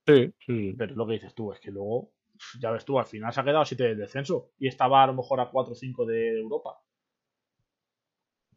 Sí. 0.06 0.34
Pero 0.78 0.96
lo 0.96 1.06
que 1.06 1.14
dices 1.14 1.34
tú, 1.36 1.54
es 1.54 1.60
que 1.60 1.70
luego, 1.72 2.12
ya 2.60 2.72
ves 2.72 2.84
tú, 2.86 2.98
al 2.98 3.06
final 3.06 3.32
se 3.32 3.40
ha 3.40 3.44
quedado 3.44 3.64
7 3.64 3.84
del 3.84 3.98
descenso 3.98 4.52
y 4.58 4.68
estaba 4.68 5.04
a 5.04 5.08
lo 5.08 5.14
mejor 5.14 5.40
a 5.40 5.50
4 5.52 5.72
o 5.72 5.76
5 5.76 6.06
de 6.08 6.40
Europa. 6.40 6.82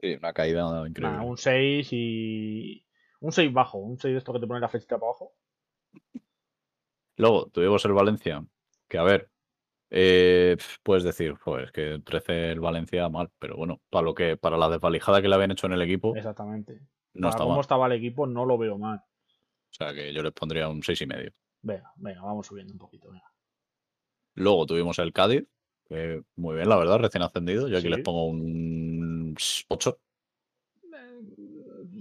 Sí, 0.03 0.15
una 0.15 0.33
caída 0.33 0.63
increíble. 0.87 1.17
Nada, 1.17 1.23
un 1.23 1.39
6 1.39 1.89
y. 1.93 2.85
Un 3.21 3.31
6 3.31 3.53
bajo, 3.53 3.79
un 3.79 3.99
6 3.99 4.13
de 4.15 4.19
esto 4.19 4.33
que 4.33 4.41
te 4.41 4.47
pone 4.49 4.59
la 4.61 4.69
flechita 4.69 4.97
para 4.99 5.11
abajo. 5.11 5.33
Luego 7.17 7.47
tuvimos 7.51 7.85
el 7.85 7.93
Valencia, 7.93 8.45
que 8.89 8.99
a 8.99 9.03
ver, 9.05 9.31
eh, 9.91 10.57
puedes 10.83 11.05
decir, 11.05 11.35
pues 11.45 11.71
que 11.71 12.01
13 12.05 12.51
el 12.53 12.61
Valencia 12.61 13.09
mal, 13.09 13.31
pero 13.39 13.57
bueno, 13.57 13.81
para 13.91 14.05
lo 14.05 14.15
que, 14.15 14.37
para 14.37 14.57
la 14.57 14.69
desvalijada 14.69 15.23
que 15.23 15.29
le 15.29 15.35
habían 15.37 15.53
hecho 15.53 15.67
en 15.67 15.75
el 15.75 15.83
equipo, 15.83 16.17
Exactamente. 16.17 16.81
no 17.15 17.29
Para 17.29 17.31
está 17.31 17.43
cómo 17.45 17.55
mal. 17.55 17.61
estaba 17.61 17.87
el 17.87 17.93
equipo, 17.93 18.27
no 18.27 18.45
lo 18.45 18.59
veo 18.59 18.79
mal. 18.79 18.99
O 18.99 19.75
sea 19.75 19.95
que 19.95 20.13
yo 20.13 20.23
les 20.23 20.33
pondría 20.33 20.69
un 20.69 20.83
seis 20.83 21.01
y 21.03 21.07
medio. 21.07 21.33
Venga, 21.61 21.93
venga, 21.97 22.23
vamos 22.23 22.47
subiendo 22.47 22.73
un 22.73 22.79
poquito. 22.79 23.09
Venga. 23.11 23.31
Luego 24.35 24.67
tuvimos 24.67 24.99
el 24.99 25.13
Cádiz, 25.13 25.47
que 25.89 26.23
muy 26.37 26.57
bien, 26.57 26.69
la 26.69 26.77
verdad, 26.77 26.99
recién 26.99 27.23
ascendido. 27.23 27.69
Yo 27.69 27.77
aquí 27.77 27.87
Sí. 27.89 27.91
les 27.95 28.01
pongo 28.03 28.25
un 28.27 28.92
8, 29.69 29.99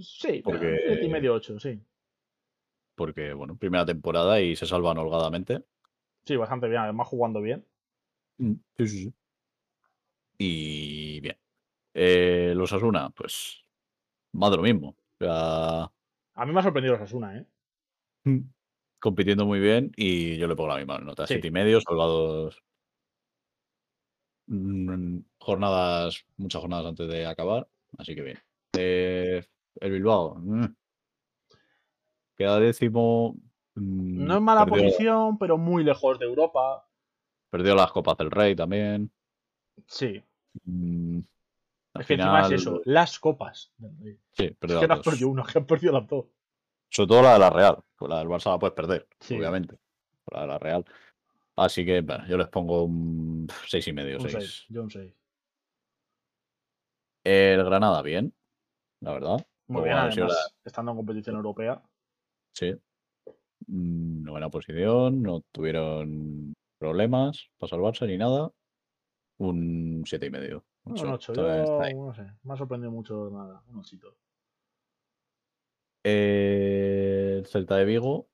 Sí, 0.00 0.40
Porque- 0.44 0.80
7 0.86 1.04
y 1.04 1.08
medio 1.08 1.34
8, 1.34 1.58
sí. 1.58 1.80
porque 2.94 3.32
bueno, 3.32 3.56
primera 3.56 3.84
temporada 3.86 4.40
y 4.40 4.54
se 4.56 4.66
salvan 4.66 4.98
holgadamente. 4.98 5.64
Sí, 6.24 6.36
bastante 6.36 6.68
bien, 6.68 6.82
además 6.82 7.08
jugando 7.08 7.40
bien. 7.40 7.64
Mm, 8.38 8.52
Sí, 8.78 8.88
sí, 8.88 8.98
sí. 9.04 9.14
Y 10.38 11.20
bien. 11.20 11.36
Eh, 11.94 12.52
los 12.56 12.72
Asuna, 12.72 13.10
pues 13.10 13.64
más 14.32 14.50
de 14.50 14.56
lo 14.56 14.62
mismo. 14.62 14.88
O 14.90 15.24
sea, 15.24 15.82
A 16.34 16.46
mí 16.46 16.52
me 16.52 16.60
ha 16.60 16.62
sorprendido 16.62 16.94
Osasuna, 16.96 17.38
¿eh? 17.38 17.46
compitiendo 19.00 19.46
muy 19.46 19.60
bien 19.60 19.92
y 19.96 20.36
yo 20.38 20.46
le 20.48 20.56
pongo 20.56 20.68
la 20.70 20.76
misma 20.78 20.98
nota, 20.98 21.26
Sí. 21.26 21.34
siete 21.34 21.48
y 21.48 21.50
medio, 21.50 21.80
salvados 21.80 22.62
jornadas, 25.38 26.24
muchas 26.36 26.60
jornadas 26.60 26.86
antes 26.86 27.08
de 27.08 27.26
acabar, 27.26 27.66
así 27.98 28.14
que 28.14 28.22
bien. 28.22 28.38
Eh, 28.76 29.44
el 29.80 29.92
Bilbao, 29.92 30.34
mm, 30.36 30.64
queda 32.36 32.58
décimo. 32.60 33.34
mm, 33.74 34.24
No 34.24 34.36
es 34.36 34.42
mala 34.42 34.64
perdió, 34.64 34.84
posición, 34.84 35.38
pero 35.38 35.58
muy 35.58 35.84
lejos 35.84 36.18
de 36.18 36.26
Europa. 36.26 36.86
perdió 37.50 37.74
las 37.74 37.92
Copas 37.92 38.16
del 38.16 38.30
Rey 38.30 38.54
también. 38.56 39.10
Sí. 39.86 40.22
mm, 40.64 41.18
Es 41.94 42.06
que 42.06 42.14
encima 42.14 42.40
es 42.40 42.46
final, 42.46 42.52
eso, 42.52 42.80
las 42.86 43.18
copas. 43.18 43.72
del 43.78 43.96
Rey. 44.00 44.18
Sí, 44.32 44.44
Es 44.44 44.56
perdió 44.56 44.80
que 44.80 44.86
no 44.86 44.88
las 44.88 44.98
has 44.98 45.04
dos. 45.04 45.12
perdido 45.14 45.28
uno, 45.30 45.42
es 45.46 45.52
que 45.52 45.58
has 45.58 45.64
perdido 45.66 45.92
las 45.92 46.06
dos. 46.06 46.26
Sobre 46.90 47.08
todo 47.08 47.22
la 47.22 47.32
de 47.34 47.38
la 47.38 47.50
Real, 47.50 47.78
pues 47.96 48.08
la 48.10 48.18
del 48.18 48.28
Barça 48.28 48.50
la 48.50 48.58
puedes 48.58 48.74
perder, 48.74 49.06
Sí. 49.20 49.36
obviamente. 49.36 49.78
La 50.30 50.42
de 50.42 50.46
la 50.46 50.58
Real. 50.58 50.84
Así 51.56 51.84
que 51.84 52.00
bueno, 52.00 52.26
yo 52.26 52.38
les 52.38 52.48
pongo 52.48 52.84
un 52.84 53.46
seis 53.66 53.86
y 53.88 53.92
medio, 53.92 54.16
Un 54.18 54.22
seis. 54.28 54.34
6, 54.34 54.66
yo 54.68 54.82
un 54.82 54.90
6. 54.90 55.14
El 57.24 57.62
Granada, 57.64 58.02
bien, 58.02 58.34
la 59.00 59.12
verdad. 59.12 59.46
Muy 59.68 59.84
bien, 59.84 59.96
además, 59.96 60.18
ahora- 60.18 60.34
estando 60.64 60.90
en 60.92 60.96
competición 60.96 61.36
europea. 61.36 61.82
Sí. 62.54 62.74
mm, 63.66 64.24
novena 64.24 64.50
posición, 64.50 65.22
no 65.22 65.40
tuvieron 65.52 66.52
problemas 66.78 67.46
para 67.58 67.70
salvarse 67.70 68.06
ni 68.06 68.18
nada. 68.18 68.50
Un 69.38 70.02
siete 70.06 70.26
y 70.26 70.30
medio. 70.30 70.64
Un 70.84 70.92
ocho, 70.94 71.12
8. 71.12 71.32
está- 71.32 71.56
Yo 71.58 71.62
está 71.62 71.84
ahí. 71.84 71.94
no 71.94 72.12
sé. 72.14 72.26
Me 72.42 72.54
ha 72.54 72.56
sorprendido 72.56 72.90
mucho 72.90 73.30
nada. 73.30 73.62
Un 73.68 73.78
8. 73.78 74.16
Eh, 76.04 77.36
el 77.38 77.46
Celta 77.46 77.76
de 77.76 77.84
Vigo 77.84 78.28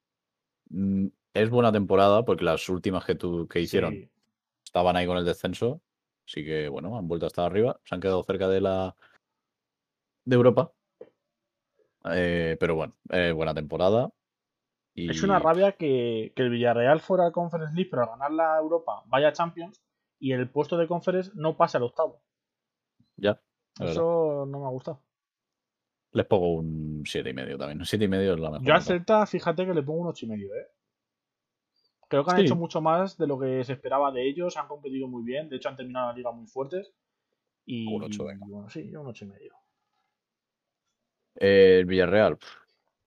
mm, 0.71 1.07
es 1.35 1.51
buena 1.51 1.72
temporada 1.72 2.24
porque 2.24 2.45
las 2.45 2.68
últimas 2.68 3.05
que, 3.05 3.14
tu, 3.14 3.47
que 3.49 3.61
hicieron 3.61 3.93
Sí. 3.95 4.11
estaban 4.64 4.97
ahí 4.97 5.07
con 5.07 5.16
el 5.18 5.24
descenso. 5.24 5.81
Así 6.26 6.45
que, 6.45 6.68
bueno, 6.68 6.97
han 6.99 7.09
vuelto 7.09 7.26
a 7.26 7.29
estar 7.29 7.47
arriba. 7.47 7.81
Se 7.85 7.95
han 7.95 8.01
quedado 8.01 8.22
cerca 8.22 8.49
de 8.49 8.61
la 8.61 8.95
de 10.24 10.37
Europa. 10.37 10.72
Eh, 12.12 12.57
pero 12.61 12.74
bueno, 12.76 12.95
eh, 13.11 13.33
buena 13.33 13.55
temporada. 13.55 14.11
Y 14.95 15.11
Es 15.11 15.22
una 15.22 15.39
rabia 15.39 15.72
que, 15.72 16.33
que 16.35 16.43
el 16.43 16.51
Villarreal 16.51 17.01
fuera 17.01 17.26
al 17.26 17.33
Conference 17.33 17.74
League, 17.74 17.89
pero 17.91 18.03
al 18.03 18.09
ganar 18.11 18.33
la 18.33 18.59
Europa 18.59 19.03
vaya 19.07 19.29
a 19.29 19.33
Champions 19.33 19.81
y 20.18 20.33
el 20.33 20.51
puesto 20.51 20.76
de 20.76 20.89
Conference 20.89 21.31
no 21.35 21.57
pase 21.57 21.76
al 21.76 21.85
octavo. 21.85 22.20
ya. 23.16 23.41
Eso 23.81 24.45
no 24.49 24.59
me 24.59 24.66
ha 24.66 24.70
gustado. 24.70 25.01
Les 26.11 26.26
pongo 26.26 26.55
un 26.55 27.05
siete 27.07 27.31
y 27.31 27.33
medio 27.33 27.57
también. 27.57 27.79
Un 27.79 27.87
siete 27.87 28.07
y 28.07 28.09
medio 28.09 28.35
es 28.35 28.41
la 28.41 28.51
mejor. 28.51 28.66
Yo 28.66 28.72
nota. 28.72 28.85
Celta, 28.85 29.24
fíjate 29.26 29.64
que 29.66 29.72
le 29.74 29.83
pongo 29.85 30.01
un 30.01 30.07
8 30.09 30.26
y 30.26 30.29
medio, 30.31 30.53
¿eh? 30.53 30.66
Creo 32.09 32.25
que 32.25 32.31
han 32.31 32.37
Sí. 32.39 32.43
hecho 32.45 32.57
mucho 32.57 32.81
más 32.81 33.17
de 33.19 33.27
lo 33.27 33.39
que 33.39 33.63
se 33.65 33.75
esperaba 33.75 34.11
de 34.11 34.27
ellos, 34.29 34.57
han 34.57 34.67
competido 34.67 35.07
muy 35.09 35.23
bien, 35.23 35.49
de 35.49 35.57
hecho 35.57 35.69
han 35.69 35.77
terminado 35.77 36.09
la 36.09 36.15
liga 36.17 36.33
muy 36.33 36.47
fuertes. 36.47 36.93
Y 37.67 37.87
Un 37.95 38.03
ocho, 38.05 38.25
venga. 38.25 38.47
bueno, 38.49 38.69
sí, 38.71 38.95
un 38.97 39.07
8 39.07 39.25
y 39.27 39.29
medio. 39.29 39.55
Eh, 41.37 41.79
el 41.81 41.87
Villarreal. 41.87 42.39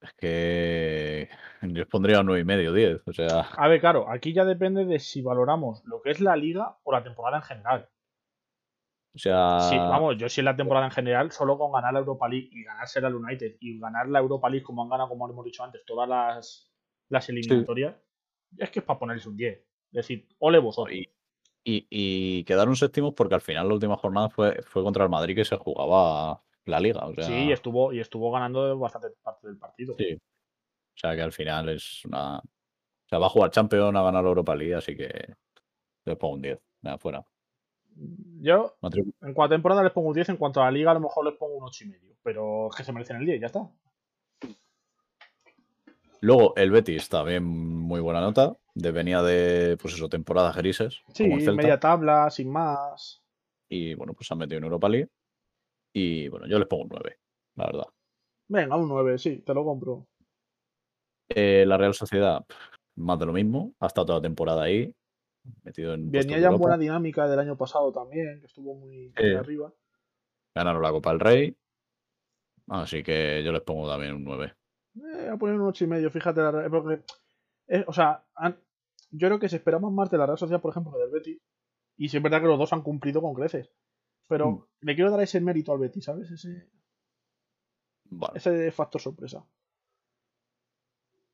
Es 0.01 0.13
que 0.13 1.29
yo 1.61 1.67
les 1.69 1.87
pondría 1.87 2.21
un 2.21 2.25
nueve 2.27 2.41
y 2.41 2.45
medio, 2.45 2.73
10. 2.73 3.01
O 3.07 3.13
sea, 3.13 3.41
A 3.41 3.67
ver, 3.67 3.79
claro, 3.79 4.09
aquí 4.09 4.33
ya 4.33 4.45
depende 4.45 4.85
de 4.85 4.99
si 4.99 5.21
valoramos 5.21 5.83
lo 5.85 6.01
que 6.01 6.11
es 6.11 6.19
la 6.21 6.35
liga 6.35 6.77
o 6.83 6.91
la 6.91 7.03
temporada 7.03 7.37
en 7.37 7.43
general. 7.43 7.89
o 9.13 9.17
sea 9.19 9.59
Sí, 9.61 9.77
vamos, 9.77 10.17
yo 10.17 10.27
si 10.29 10.41
en 10.41 10.45
la 10.45 10.55
temporada 10.55 10.85
en 10.87 10.91
general, 10.91 11.31
solo 11.31 11.57
con 11.57 11.71
ganar 11.71 11.93
la 11.93 11.99
Europa 11.99 12.27
League 12.29 12.49
y 12.51 12.63
ganarse 12.63 13.01
la 13.01 13.09
United 13.09 13.57
y 13.59 13.79
ganar 13.79 14.07
la 14.07 14.19
Europa 14.19 14.49
League 14.49 14.63
como 14.63 14.81
han 14.83 14.89
ganado, 14.89 15.09
como 15.09 15.29
hemos 15.29 15.45
dicho 15.45 15.63
antes, 15.63 15.83
todas 15.85 16.07
las, 16.09 16.71
las 17.09 17.29
eliminatorias, 17.29 17.95
es 18.57 18.69
que 18.69 18.79
es 18.79 18.85
para 18.85 18.99
ponerles 18.99 19.25
un 19.25 19.37
10. 19.37 19.57
Es 19.57 19.65
decir, 19.91 20.27
ole 20.39 20.59
vosotros. 20.59 20.95
y, 20.95 21.09
y, 21.63 21.87
y 21.89 22.43
quedaron 22.43 22.75
séptimos 22.75 23.13
porque 23.13 23.35
al 23.35 23.41
final 23.41 23.67
la 23.67 23.73
última 23.73 23.97
jornada 23.97 24.29
fue, 24.29 24.61
fue 24.63 24.83
contra 24.83 25.03
el 25.03 25.09
Madrid 25.09 25.35
que 25.35 25.45
se 25.45 25.57
jugaba 25.57 26.41
la 26.65 26.79
liga. 26.79 27.05
O 27.05 27.13
sea, 27.13 27.25
Sí, 27.25 27.45
y 27.45 27.51
estuvo, 27.51 27.93
y 27.93 27.99
estuvo 27.99 28.31
ganando 28.31 28.77
bastante 28.77 29.09
parte 29.21 29.47
del 29.47 29.57
partido. 29.57 29.95
Sí. 29.97 30.13
o 30.15 30.97
sea 30.97 31.15
que 31.15 31.21
al 31.21 31.31
final 31.31 31.69
es 31.69 32.05
una. 32.05 32.39
O 32.39 33.09
sea, 33.09 33.19
va 33.19 33.25
a 33.25 33.29
jugar 33.29 33.51
Champions, 33.51 33.95
a 33.95 34.03
ganar 34.03 34.23
la 34.23 34.29
Europa 34.29 34.55
League, 34.55 34.75
así 34.75 34.95
que 34.95 35.09
les 36.05 36.17
pongo 36.17 36.35
un 36.35 36.41
10. 36.41 36.59
Nada, 36.81 36.97
fuera. 36.97 37.25
Yo, 38.39 38.77
en 39.21 39.33
cuanto 39.33 39.43
a 39.43 39.49
temporada, 39.49 39.83
les 39.83 39.91
pongo 39.91 40.07
un 40.07 40.13
10. 40.13 40.29
En 40.29 40.37
cuanto 40.37 40.61
a 40.61 40.65
la 40.65 40.71
liga, 40.71 40.91
a 40.91 40.93
lo 40.93 41.01
mejor 41.01 41.25
les 41.25 41.35
pongo 41.35 41.55
un 41.57 41.63
8 41.65 41.83
y 41.83 41.87
medio. 41.87 42.15
Pero 42.23 42.69
es 42.69 42.75
que 42.75 42.83
se 42.83 42.93
merecen 42.93 43.17
el 43.17 43.25
10, 43.25 43.41
ya 43.41 43.47
está. 43.47 43.69
Luego 46.21 46.55
el 46.55 46.69
Betis 46.69 47.09
también 47.09 47.43
muy 47.43 47.99
buena 47.99 48.21
nota. 48.21 48.55
De, 48.75 48.91
venía 48.91 49.21
de, 49.23 49.75
pues 49.77 49.95
eso, 49.95 50.07
temporadas 50.07 50.55
grises. 50.55 51.01
Sí, 51.13 51.23
como 51.23 51.37
el 51.37 51.43
Celta. 51.43 51.61
media 51.61 51.79
tabla, 51.79 52.29
sin 52.29 52.49
más. 52.49 53.21
Y 53.67 53.95
bueno, 53.95 54.13
pues 54.13 54.27
se 54.27 54.33
han 54.33 54.37
metido 54.37 54.59
en 54.59 54.65
Europa 54.65 54.87
League. 54.87 55.09
Y 55.93 56.29
bueno, 56.29 56.47
yo 56.47 56.59
les 56.59 56.67
pongo 56.67 56.83
un 56.83 56.89
9, 56.89 57.19
la 57.55 57.65
verdad. 57.65 57.87
Venga, 58.47 58.77
un 58.77 58.87
9, 58.87 59.17
sí, 59.17 59.39
te 59.39 59.53
lo 59.53 59.65
compro. 59.65 60.07
Eh, 61.29 61.65
la 61.65 61.77
Real 61.77 61.93
Sociedad, 61.93 62.45
más 62.97 63.19
de 63.19 63.25
lo 63.25 63.33
mismo. 63.33 63.73
Ha 63.79 63.87
estado 63.87 64.07
toda 64.07 64.19
la 64.19 64.23
temporada 64.23 64.63
ahí. 64.63 64.93
Metido 65.63 65.95
en 65.95 66.11
Venía 66.11 66.37
ya 66.37 66.49
en 66.49 66.57
buena 66.57 66.77
dinámica 66.77 67.27
del 67.27 67.39
año 67.39 67.57
pasado 67.57 67.91
también, 67.91 68.39
que 68.39 68.45
estuvo 68.45 68.75
muy, 68.75 69.11
arriba. 69.37 69.73
Ganaron 70.53 70.83
la 70.83 70.91
Copa 70.91 71.09
del 71.09 71.19
Rey. 71.19 71.57
Así 72.67 73.01
que 73.01 73.41
yo 73.43 73.51
les 73.51 73.61
pongo 73.61 73.89
también 73.89 74.13
un 74.13 74.23
9. 74.23 74.53
Eh, 74.95 74.99
voy 74.99 75.27
a 75.29 75.37
poner 75.37 75.55
un 75.55 75.67
8 75.67 75.83
y 75.85 75.87
medio, 75.87 76.09
fíjate. 76.11 76.41
La, 76.41 76.69
porque, 76.69 77.03
eh, 77.67 77.83
o 77.87 77.93
sea, 77.93 78.23
han- 78.35 78.59
yo 79.11 79.27
creo 79.27 79.39
que 79.39 79.49
se 79.49 79.57
esperaba 79.57 79.89
más 79.89 80.09
de 80.09 80.17
la 80.17 80.25
Real 80.25 80.37
Sociedad, 80.37 80.61
por 80.61 80.71
ejemplo, 80.71 80.91
que 80.93 80.99
del 80.99 81.11
Betis. 81.11 81.39
Y 81.97 82.09
sí 82.09 82.17
es 82.17 82.23
verdad 82.23 82.41
que 82.41 82.47
los 82.47 82.57
dos 82.59 82.73
han 82.73 82.81
cumplido 82.81 83.21
con 83.21 83.33
creces. 83.33 83.69
Pero 84.27 84.51
Mm. 84.51 84.65
le 84.81 84.95
quiero 84.95 85.11
dar 85.11 85.21
ese 85.21 85.41
mérito 85.41 85.71
al 85.73 85.79
Betis, 85.79 86.05
¿sabes? 86.05 86.31
Ese, 86.31 86.69
Vale. 88.05 88.37
ese 88.37 88.71
factor 88.71 89.01
sorpresa. 89.01 89.45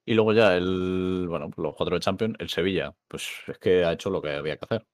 Y 0.05 0.13
luego 0.13 0.33
ya 0.33 0.55
el, 0.55 1.25
bueno, 1.27 1.49
pues 1.49 1.57
los 1.63 1.75
cuatro 1.75 1.95
de 1.95 1.99
Champions, 1.99 2.35
el 2.39 2.49
Sevilla, 2.49 2.95
pues 3.07 3.27
es 3.47 3.57
que 3.59 3.83
ha 3.83 3.91
hecho 3.93 4.09
lo 4.09 4.21
que 4.21 4.29
había 4.31 4.55
que 4.57 4.65
hacer. 4.65 4.87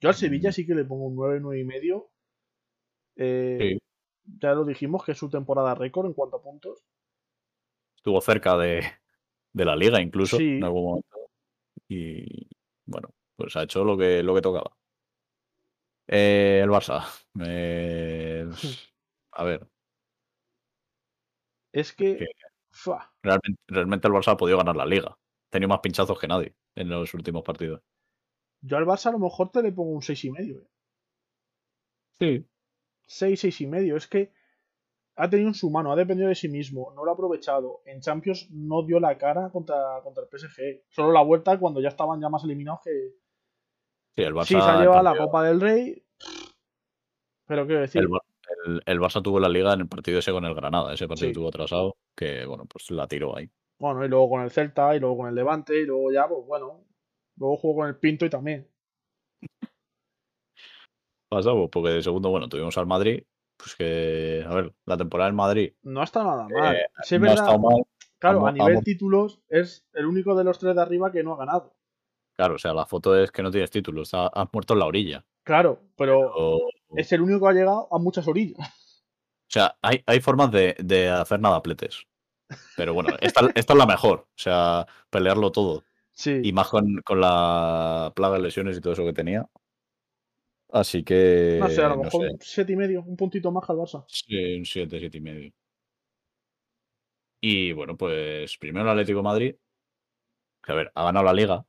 Yo 0.00 0.08
al 0.08 0.14
Sevilla 0.14 0.50
Mm. 0.50 0.52
sí 0.52 0.66
que 0.66 0.74
le 0.74 0.84
pongo 0.84 1.06
un 1.06 1.14
9, 1.16 1.38
9 1.40 1.60
y 1.60 1.64
medio. 1.64 2.10
Eh, 3.16 3.58
Sí. 3.60 3.78
Ya 4.40 4.54
lo 4.54 4.64
dijimos 4.64 5.04
que 5.04 5.12
es 5.12 5.18
su 5.18 5.30
temporada 5.30 5.76
récord 5.76 6.06
en 6.06 6.12
cuanto 6.14 6.36
a 6.38 6.42
puntos. 6.42 6.82
Estuvo 8.06 8.20
cerca 8.20 8.56
de, 8.56 8.84
de 9.52 9.64
la 9.64 9.74
liga 9.74 10.00
incluso 10.00 10.36
Sí. 10.36 10.58
en 10.58 10.62
algún 10.64 10.84
momento. 10.84 11.18
Y 11.88 12.46
bueno, 12.84 13.10
pues 13.34 13.56
ha 13.56 13.64
hecho 13.64 13.82
lo 13.84 13.98
que, 13.98 14.22
lo 14.22 14.32
que 14.32 14.42
tocaba. 14.42 14.70
Eh, 16.06 16.60
el 16.62 16.70
Barça. 16.70 17.02
eh, 17.44 18.48
a 19.32 19.42
ver, 19.42 19.66
Es 21.72 21.92
que. 21.92 22.28
Realmente, 23.24 23.60
realmente 23.66 24.06
el 24.06 24.14
Barça 24.14 24.34
ha 24.34 24.36
podido 24.36 24.58
ganar 24.58 24.76
la 24.76 24.86
liga. 24.86 25.08
Ha 25.10 25.50
tenido 25.50 25.68
más 25.70 25.80
pinchazos 25.80 26.16
que 26.20 26.28
nadie 26.28 26.54
en 26.76 26.88
los 26.88 27.12
últimos 27.12 27.42
partidos. 27.42 27.82
Yo 28.60 28.76
al 28.76 28.86
Barça 28.86 29.06
a 29.06 29.12
lo 29.12 29.18
mejor 29.18 29.50
te 29.50 29.64
le 29.64 29.72
pongo 29.72 29.90
un 29.90 30.02
6 30.02 30.24
y 30.26 30.30
medio. 30.30 30.60
eh. 30.60 30.68
Sí. 32.20 32.46
6, 33.08 33.40
6 33.40 33.60
y 33.62 33.66
medio. 33.66 33.96
Es 33.96 34.06
que 34.06 34.32
ha 35.16 35.30
tenido 35.30 35.48
en 35.48 35.54
su 35.54 35.70
mano, 35.70 35.90
ha 35.92 35.96
dependido 35.96 36.28
de 36.28 36.34
sí 36.34 36.48
mismo, 36.48 36.92
no 36.94 37.04
lo 37.04 37.10
ha 37.10 37.14
aprovechado. 37.14 37.80
En 37.86 38.00
Champions 38.00 38.48
no 38.50 38.82
dio 38.84 39.00
la 39.00 39.16
cara 39.18 39.50
contra, 39.50 40.00
contra 40.02 40.22
el 40.24 40.28
PSG. 40.28 40.82
Solo 40.88 41.12
la 41.12 41.22
vuelta 41.22 41.58
cuando 41.58 41.80
ya 41.80 41.88
estaban 41.88 42.20
ya 42.20 42.28
más 42.28 42.44
eliminados 42.44 42.80
que. 42.84 42.90
Sí, 44.16 44.22
el 44.22 44.34
Barça. 44.34 44.44
Sí, 44.44 44.54
se 44.54 44.60
ha 44.60 44.80
llevado 44.80 45.02
la. 45.02 45.16
Copa 45.16 45.42
del 45.44 45.60
Rey. 45.60 46.02
Pero 47.46 47.66
quiero 47.66 47.80
decir, 47.82 48.00
El, 48.02 48.08
Bar- 48.08 48.22
el- 48.66 48.82
el 48.84 49.00
Barça 49.00 49.22
tuvo 49.22 49.38
la 49.40 49.48
liga 49.48 49.72
en 49.72 49.80
el 49.80 49.88
partido 49.88 50.18
ese 50.18 50.32
con 50.32 50.44
el 50.44 50.54
Granada. 50.54 50.92
Ese 50.94 51.06
partido 51.08 51.28
Sí. 51.28 51.34
tuvo 51.34 51.48
atrasado. 51.48 51.96
Que 52.16 52.44
bueno, 52.46 52.64
pues 52.66 52.90
la 52.90 53.06
tiró 53.06 53.36
ahí. 53.36 53.48
bueno, 53.78 54.04
y 54.04 54.08
luego 54.08 54.28
con 54.30 54.40
el 54.42 54.50
Celta, 54.50 54.96
y 54.96 55.00
luego 55.00 55.18
con 55.18 55.28
el 55.28 55.34
Levante, 55.34 55.78
y 55.80 55.84
luego 55.86 56.10
ya, 56.12 56.26
pues 56.28 56.44
bueno. 56.46 56.82
Luego 57.36 57.56
jugó 57.58 57.80
con 57.82 57.88
el 57.88 57.96
Pinto 57.98 58.24
y 58.24 58.30
también. 58.30 58.66
Pasamos, 61.28 61.68
porque 61.70 61.90
de 61.90 62.02
segundo, 62.02 62.30
bueno, 62.30 62.48
tuvimos 62.48 62.76
al 62.78 62.86
Madrid. 62.86 63.22
Pues 63.56 63.74
que, 63.74 64.44
a 64.46 64.54
ver, 64.54 64.74
la 64.84 64.96
temporada 64.96 65.30
en 65.30 65.36
Madrid 65.36 65.72
No 65.82 66.02
está 66.02 66.22
nada 66.22 66.46
mal. 66.48 66.76
Eh, 66.76 66.86
Sí, 67.02 67.14
es 67.14 67.20
no 67.20 67.26
ha 67.26 67.30
verdad, 67.30 67.44
estado 67.44 67.58
mal. 67.58 67.82
claro, 68.18 68.46
a 68.46 68.52
nivel 68.52 68.82
títulos 68.84 69.40
es 69.48 69.86
el 69.94 70.06
único 70.06 70.34
de 70.36 70.44
los 70.44 70.58
tres 70.58 70.74
de 70.74 70.82
arriba 70.82 71.10
que 71.10 71.22
no 71.22 71.34
ha 71.34 71.38
ganado. 71.38 71.74
Claro, 72.36 72.56
o 72.56 72.58
sea, 72.58 72.74
la 72.74 72.84
foto 72.84 73.16
es 73.18 73.30
que 73.30 73.42
no 73.42 73.50
tienes 73.50 73.70
título. 73.70 74.02
Está, 74.02 74.26
has 74.26 74.48
muerto 74.52 74.74
en 74.74 74.80
la 74.80 74.86
orilla. 74.86 75.24
Claro, 75.42 75.80
pero 75.96 76.58
es 76.96 77.10
el 77.12 77.22
único 77.22 77.40
que 77.40 77.50
ha 77.50 77.52
llegado 77.54 77.88
a 77.90 77.98
muchas 77.98 78.28
orillas. 78.28 78.58
o 78.58 79.48
sea, 79.48 79.76
hay, 79.80 80.02
hay 80.06 80.20
formas 80.20 80.50
de, 80.50 80.76
de 80.78 81.08
hacer 81.08 81.40
nadapletes. 81.40 82.06
Pero 82.76 82.92
bueno, 82.94 83.16
esta, 83.20 83.48
esta 83.54 83.72
es 83.72 83.78
la 83.78 83.86
mejor. 83.86 84.20
O 84.28 84.38
sea, 84.38 84.86
pelearlo 85.08 85.50
todo. 85.50 85.82
Sí. 86.12 86.40
Y 86.44 86.52
más 86.52 86.68
con, 86.68 87.00
con 87.04 87.20
la 87.20 88.12
plaga 88.14 88.34
de 88.36 88.42
lesiones 88.42 88.76
y 88.76 88.80
todo 88.80 88.92
eso 88.92 89.04
que 89.04 89.12
tenía. 89.14 89.48
Así 90.76 91.02
que. 91.02 91.56
no 91.58 91.70
sé, 91.70 91.82
a 91.82 91.88
lo 91.88 91.96
no 91.96 92.02
mejor 92.02 92.26
sé. 92.26 92.32
un 92.32 92.38
siete 92.42 92.72
y 92.74 92.76
medio, 92.76 93.02
un 93.02 93.16
puntito 93.16 93.50
más 93.50 93.68
al 93.70 93.76
Barça. 93.76 94.04
Sí, 94.08 94.58
un 94.58 94.66
7, 94.66 94.98
7 94.98 95.16
y 95.16 95.20
medio. 95.22 95.52
Y 97.40 97.72
bueno, 97.72 97.96
pues 97.96 98.58
primero 98.58 98.84
el 98.84 98.90
Atlético 98.90 99.20
de 99.20 99.22
Madrid. 99.22 99.56
Que 100.62 100.72
a 100.72 100.74
ver, 100.74 100.92
ha 100.94 101.04
ganado 101.04 101.24
la 101.24 101.32
liga. 101.32 101.64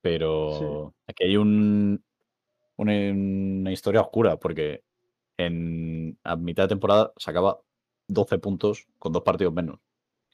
Pero 0.00 0.94
aquí 1.06 1.24
hay 1.24 1.36
un, 1.36 2.02
una, 2.76 2.92
una 3.12 3.72
historia 3.72 4.00
oscura. 4.00 4.38
Porque 4.38 4.82
en 5.36 6.18
a 6.24 6.36
mitad 6.36 6.64
de 6.64 6.68
temporada 6.68 7.12
sacaba 7.18 7.60
12 8.08 8.38
puntos 8.38 8.86
con 8.98 9.12
dos 9.12 9.22
partidos 9.22 9.52
menos. 9.52 9.80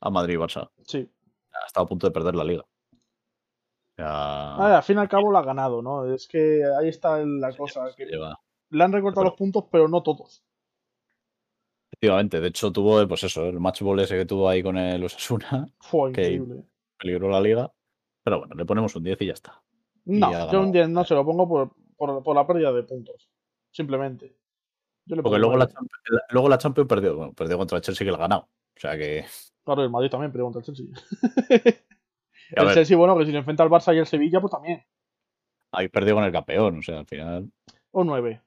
A 0.01 0.11
Madrid 0.11 0.35
y 0.35 0.39
Barça. 0.39 0.71
Sí. 0.87 1.11
Ha 1.53 1.67
estado 1.67 1.87
a 1.87 1.89
punto 1.89 2.07
de 2.07 2.13
perder 2.13 2.37
la 2.37 2.45
liga. 2.45 2.65
Ah, 4.03 4.77
al 4.79 4.83
fin 4.83 4.97
y 4.97 5.01
al 5.01 5.09
cabo 5.09 5.33
la 5.33 5.41
ha 5.41 5.45
ganado, 5.45 5.83
¿no? 5.83 6.13
Es 6.13 6.27
que 6.29 6.63
ahí 6.79 6.89
está 6.89 7.19
la 7.25 7.55
cosa. 7.57 7.87
Que 7.97 8.07
lleva- 8.07 8.39
le 8.71 8.85
han 8.85 8.93
recortado 8.93 9.23
Pero- 9.23 9.31
los 9.31 9.39
puntos, 9.39 9.65
pero 9.71 9.89
no 9.89 10.03
todos. 10.03 10.43
Efectivamente, 11.93 12.41
de 12.41 12.49
hecho 12.49 12.73
tuvo, 12.73 13.07
pues 13.09 13.25
eso, 13.25 13.47
el 13.47 13.59
match 13.61 13.83
ball 13.83 14.01
ese 14.01 14.17
que 14.17 14.25
tuvo 14.27 14.49
ahí 14.49 14.63
con 14.63 14.77
el 14.79 15.03
Osasuna, 15.05 15.67
Fue 15.81 16.13
Que- 16.13 16.33
increíble. 16.33 16.65
peligró 16.99 17.29
la 17.29 17.41
liga. 17.41 17.73
Pero 18.23 18.39
bueno, 18.41 18.55
le 18.55 18.65
ponemos 18.65 18.95
un 18.97 19.03
10 19.03 19.21
y 19.23 19.27
ya 19.27 19.33
está. 19.33 19.63
No, 20.05 20.51
yo 20.53 20.61
un 20.61 20.73
10 20.73 20.89
no 20.89 21.05
se 21.05 21.15
lo 21.15 21.25
pongo 21.25 21.49
por, 21.49 21.73
por, 21.97 22.23
por 22.23 22.35
la 22.37 22.47
pérdida 22.47 22.73
de 22.73 22.83
puntos. 22.85 23.29
Simplemente. 23.71 24.37
Yo 25.07 25.17
le 25.17 25.23
Porque 25.23 25.39
luego 25.39 25.57
la, 25.57 25.65
la- 25.65 26.23
luego 26.31 26.49
la 26.49 26.59
Champions 26.59 26.89
perdió, 26.89 27.17
bueno, 27.17 27.33
perdió 27.33 27.59
contra 27.59 27.77
el 27.79 27.83
Chelsea 27.83 28.05
que 28.05 28.11
la 28.11 28.17
ha 28.19 28.21
ganado. 28.21 28.43
O 28.77 28.81
sea 28.81 28.97
que 28.97 29.25
Claro, 29.65 29.83
el 29.83 29.91
Madrid 29.91 30.11
también, 30.11 30.31
pero 30.33 30.45
contra 30.45 30.61
el 30.61 30.67
Chelsea. 30.67 30.87
El 32.53 32.65
ver. 32.67 32.75
Chelsea, 32.75 32.97
bueno, 32.97 33.17
que 33.19 33.25
si 33.27 33.33
se 33.33 33.39
enfrenta 33.39 33.63
al 33.63 33.71
Barça 33.71 33.95
y 33.95 33.99
el 33.99 34.07
Sevilla, 34.07 34.41
pues 34.41 34.51
también. 34.53 34.83
Habéis 35.73 35.91
perdido 35.91 36.17
con 36.17 36.25
el 36.25 36.33
campeón, 36.33 36.79
o 36.79 36.83
sea, 36.83 36.99
al 37.01 37.07
final, 37.07 37.51
O 37.93 38.03
9. 38.05 38.41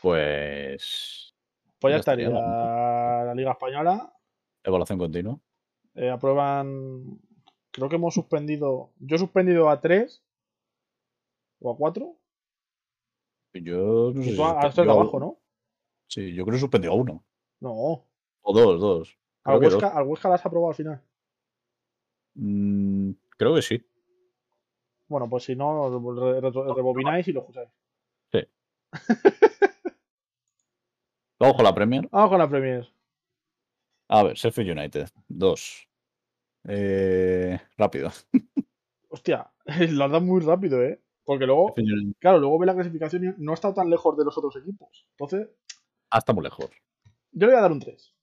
pues. 0.00 1.34
Pues 1.78 1.92
ya 1.92 1.96
Ya 1.96 2.00
estaría. 2.00 2.30
La 2.30 3.34
Liga 3.34 3.52
Española 3.52 4.12
Evaluación 4.62 4.98
continua. 4.98 5.38
eh, 5.94 6.10
aprueban. 6.10 7.18
Creo 7.70 7.88
que 7.88 7.96
hemos 7.96 8.14
suspendido. 8.14 8.92
Yo 8.98 9.16
he 9.16 9.18
suspendido 9.18 9.68
a 9.68 9.80
3 9.80 10.22
o 11.60 11.70
a 11.72 11.76
4. 11.76 12.16
Yo 13.54 14.12
no 14.14 14.22
sé 14.22 14.34
si 14.34 14.42
a- 14.42 14.46
a 14.58 14.62
suspendió 14.62 14.68
estos 14.68 14.84
de 14.86 14.90
a 14.90 14.94
abajo. 14.94 15.20
¿no? 15.20 15.38
Sí, 16.08 16.32
yo 16.34 16.44
creo 16.44 16.54
que 16.54 16.60
suspendió 16.60 16.92
a 16.92 16.94
uno. 16.94 17.24
No. 17.60 18.04
O 18.42 18.52
dos, 18.52 18.80
dos. 18.80 19.18
Creo 19.42 19.54
Al 19.56 19.60
que 19.60 19.66
dos. 19.66 19.74
Huesca, 19.82 19.98
al 19.98 20.06
Huesca 20.06 20.28
las 20.28 20.40
has 20.40 20.46
aprobado 20.46 20.70
al 20.70 20.76
final. 20.76 21.02
Mm, 22.34 23.10
creo 23.36 23.54
que 23.54 23.62
sí. 23.62 23.82
Bueno, 25.08 25.28
pues 25.28 25.44
si 25.44 25.54
no, 25.56 25.88
re- 26.14 26.40
re- 26.40 26.50
rebobináis 26.50 27.28
y 27.28 27.32
lo 27.32 27.40
escucháis. 27.40 27.68
Vamos 31.38 31.56
con 31.56 31.64
la 31.64 31.74
Premier. 31.74 32.08
Vamos 32.10 32.30
con 32.30 32.38
la 32.38 32.48
Premier. 32.48 32.88
A 34.08 34.22
ver, 34.22 34.34
Sheffield 34.34 34.70
United. 34.78 35.08
Dos. 35.28 35.88
Eh, 36.64 37.58
rápido. 37.76 38.10
Hostia, 39.08 39.50
lo 39.90 40.08
dado 40.08 40.20
muy 40.20 40.40
rápido, 40.42 40.82
¿eh? 40.82 41.00
Porque 41.24 41.46
luego, 41.46 41.74
claro, 42.18 42.38
luego 42.38 42.58
ve 42.58 42.66
la 42.66 42.74
clasificación 42.74 43.24
y 43.24 43.28
no 43.38 43.54
estado 43.54 43.72
tan 43.74 43.88
lejos 43.88 44.14
de 44.16 44.24
los 44.24 44.36
otros 44.36 44.56
equipos. 44.56 45.06
Entonces, 45.12 45.48
Ah, 46.10 46.18
está 46.18 46.32
muy 46.34 46.44
lejos. 46.44 46.70
yo 47.32 47.46
le 47.46 47.52
voy 47.54 47.56
a 47.58 47.62
dar 47.62 47.72
un 47.72 47.80
3. 47.80 48.13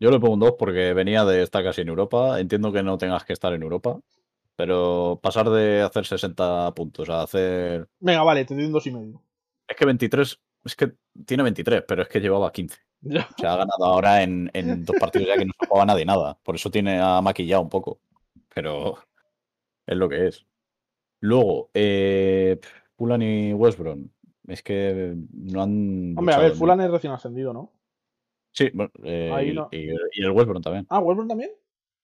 Yo 0.00 0.10
le 0.10 0.20
pongo 0.20 0.34
un 0.34 0.40
2 0.40 0.54
porque 0.58 0.92
venía 0.94 1.24
de 1.24 1.42
estar 1.42 1.64
casi 1.64 1.80
en 1.80 1.88
Europa. 1.88 2.38
Entiendo 2.40 2.72
que 2.72 2.82
no 2.82 2.98
tengas 2.98 3.24
que 3.24 3.32
estar 3.32 3.52
en 3.52 3.62
Europa. 3.62 3.98
Pero 4.56 5.20
pasar 5.22 5.50
de 5.50 5.82
hacer 5.82 6.04
60 6.04 6.74
puntos 6.74 7.08
a 7.08 7.22
hacer. 7.22 7.88
Venga, 8.00 8.22
vale, 8.22 8.44
te 8.44 8.54
doy 8.54 8.64
un 8.64 8.72
2,5. 8.72 9.20
Es 9.68 9.76
que 9.76 9.84
23. 9.84 10.40
Es 10.64 10.76
que 10.76 10.92
tiene 11.24 11.42
23, 11.44 11.84
pero 11.86 12.02
es 12.02 12.08
que 12.08 12.20
llevaba 12.20 12.52
15. 12.52 12.76
Ya. 13.00 13.28
Se 13.38 13.46
ha 13.46 13.56
ganado 13.56 13.84
ahora 13.84 14.22
en, 14.22 14.50
en 14.54 14.84
dos 14.84 14.96
partidos 14.98 15.28
ya 15.28 15.36
que 15.36 15.44
no 15.44 15.52
se 15.58 15.66
jugaba 15.66 15.86
nadie 15.86 16.04
nada. 16.04 16.38
Por 16.42 16.56
eso 16.56 16.70
tiene 16.70 16.98
ha 17.00 17.20
maquillado 17.20 17.62
un 17.62 17.68
poco. 17.68 18.00
Pero 18.52 18.98
es 19.86 19.96
lo 19.96 20.08
que 20.08 20.26
es. 20.26 20.44
Luego, 21.20 21.70
eh, 21.74 22.60
Fulham 22.96 23.22
y 23.22 23.52
West 23.52 23.78
Brom. 23.78 24.08
Es 24.46 24.62
que 24.62 25.14
no 25.32 25.62
han. 25.62 26.14
Hombre, 26.16 26.34
a 26.34 26.38
ver, 26.38 26.52
Fulham 26.52 26.80
es 26.80 26.90
recién 26.90 27.12
ascendido, 27.12 27.52
¿no? 27.52 27.72
Sí, 28.58 28.70
bueno, 28.74 28.90
eh, 29.04 29.30
Ahí 29.32 29.50
y, 29.50 29.52
no. 29.52 29.68
y- 29.70 29.88
y 30.14 30.24
el 30.24 30.32
West 30.32 30.48
Brom 30.48 30.60
también. 30.60 30.84
Ah, 30.90 30.98
¿Wolverine 30.98 31.28
también? 31.28 31.50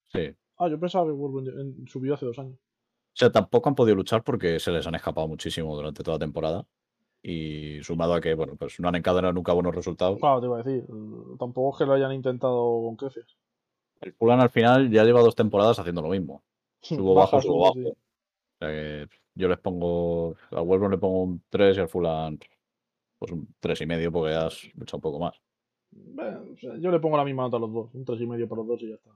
Sí. 0.07 0.33
Ah, 0.57 0.69
yo 0.69 0.79
pensaba 0.79 1.05
que 1.07 1.11
Wolverine 1.11 1.61
en- 1.61 1.89
subió 1.89 2.15
hace 2.15 2.27
dos 2.27 2.39
años. 2.39 2.55
O 2.55 3.17
sea, 3.17 3.33
tampoco 3.33 3.69
han 3.69 3.75
podido 3.75 3.97
luchar 3.97 4.23
porque 4.23 4.61
se 4.61 4.71
les 4.71 4.87
han 4.87 4.95
escapado 4.95 5.27
muchísimo 5.27 5.75
durante 5.75 6.05
toda 6.05 6.15
la 6.17 6.21
temporada. 6.25 6.65
Y 7.25 7.83
sumado 7.83 8.15
a 8.15 8.21
que, 8.21 8.35
bueno, 8.35 8.55
pues 8.55 8.79
no 8.79 8.89
han 8.89 8.95
encadenado 8.95 9.33
nunca 9.33 9.53
buenos 9.53 9.75
resultados. 9.75 10.21
Claro, 10.21 10.41
te 10.41 10.47
iba 10.47 10.61
a 10.61 10.63
decir. 10.63 10.85
eh, 10.89 11.37
Tampoco 11.41 11.75
es 11.75 11.79
que 11.79 11.87
lo 11.87 11.93
hayan 11.95 12.13
intentado 12.13 12.83
con 12.85 12.95
creces. 12.95 13.37
El 14.01 14.13
Fulham 14.13 14.39
al 14.41 14.51
final 14.51 14.89
ya 14.93 15.03
lleva 15.03 15.23
dos 15.23 15.35
temporadas 15.35 15.79
haciendo 15.81 16.03
lo 16.03 16.11
mismo. 16.11 16.45
Subo 16.83 17.15
bajo, 17.15 17.41
subo 17.43 17.63
bajo. 17.63 17.75
sí. 17.75 17.87
O 17.89 17.97
sea 18.61 18.69
que 18.69 19.09
yo 19.35 19.49
les 19.49 19.59
pongo. 19.59 20.37
Al 20.53 20.65
Wolverine 20.65 20.95
le 20.95 21.01
pongo 21.01 21.23
un 21.25 21.43
3 21.51 21.77
y 21.77 21.81
al 21.81 21.89
Fulham 21.89 22.39
pues 23.19 23.33
un 23.33 23.49
3 23.59 23.81
y 23.81 23.87
medio 23.87 24.13
porque 24.13 24.35
has 24.35 24.63
luchado 24.75 24.99
un 24.99 25.03
poco 25.03 25.19
más. 25.19 25.41
Bueno, 25.97 26.45
o 26.53 26.57
sea, 26.57 26.77
yo 26.79 26.91
le 26.91 27.01
pongo 27.01 27.17
la 27.17 27.25
misma 27.25 27.45
nota 27.45 27.57
a 27.57 27.61
los 27.61 27.73
dos. 27.73 27.95
Un 27.95 28.05
3,5 28.05 28.49
para 28.49 28.59
los 28.61 28.69
dos 28.69 28.83
y 28.83 28.89
ya 28.89 28.95
está. 28.97 29.11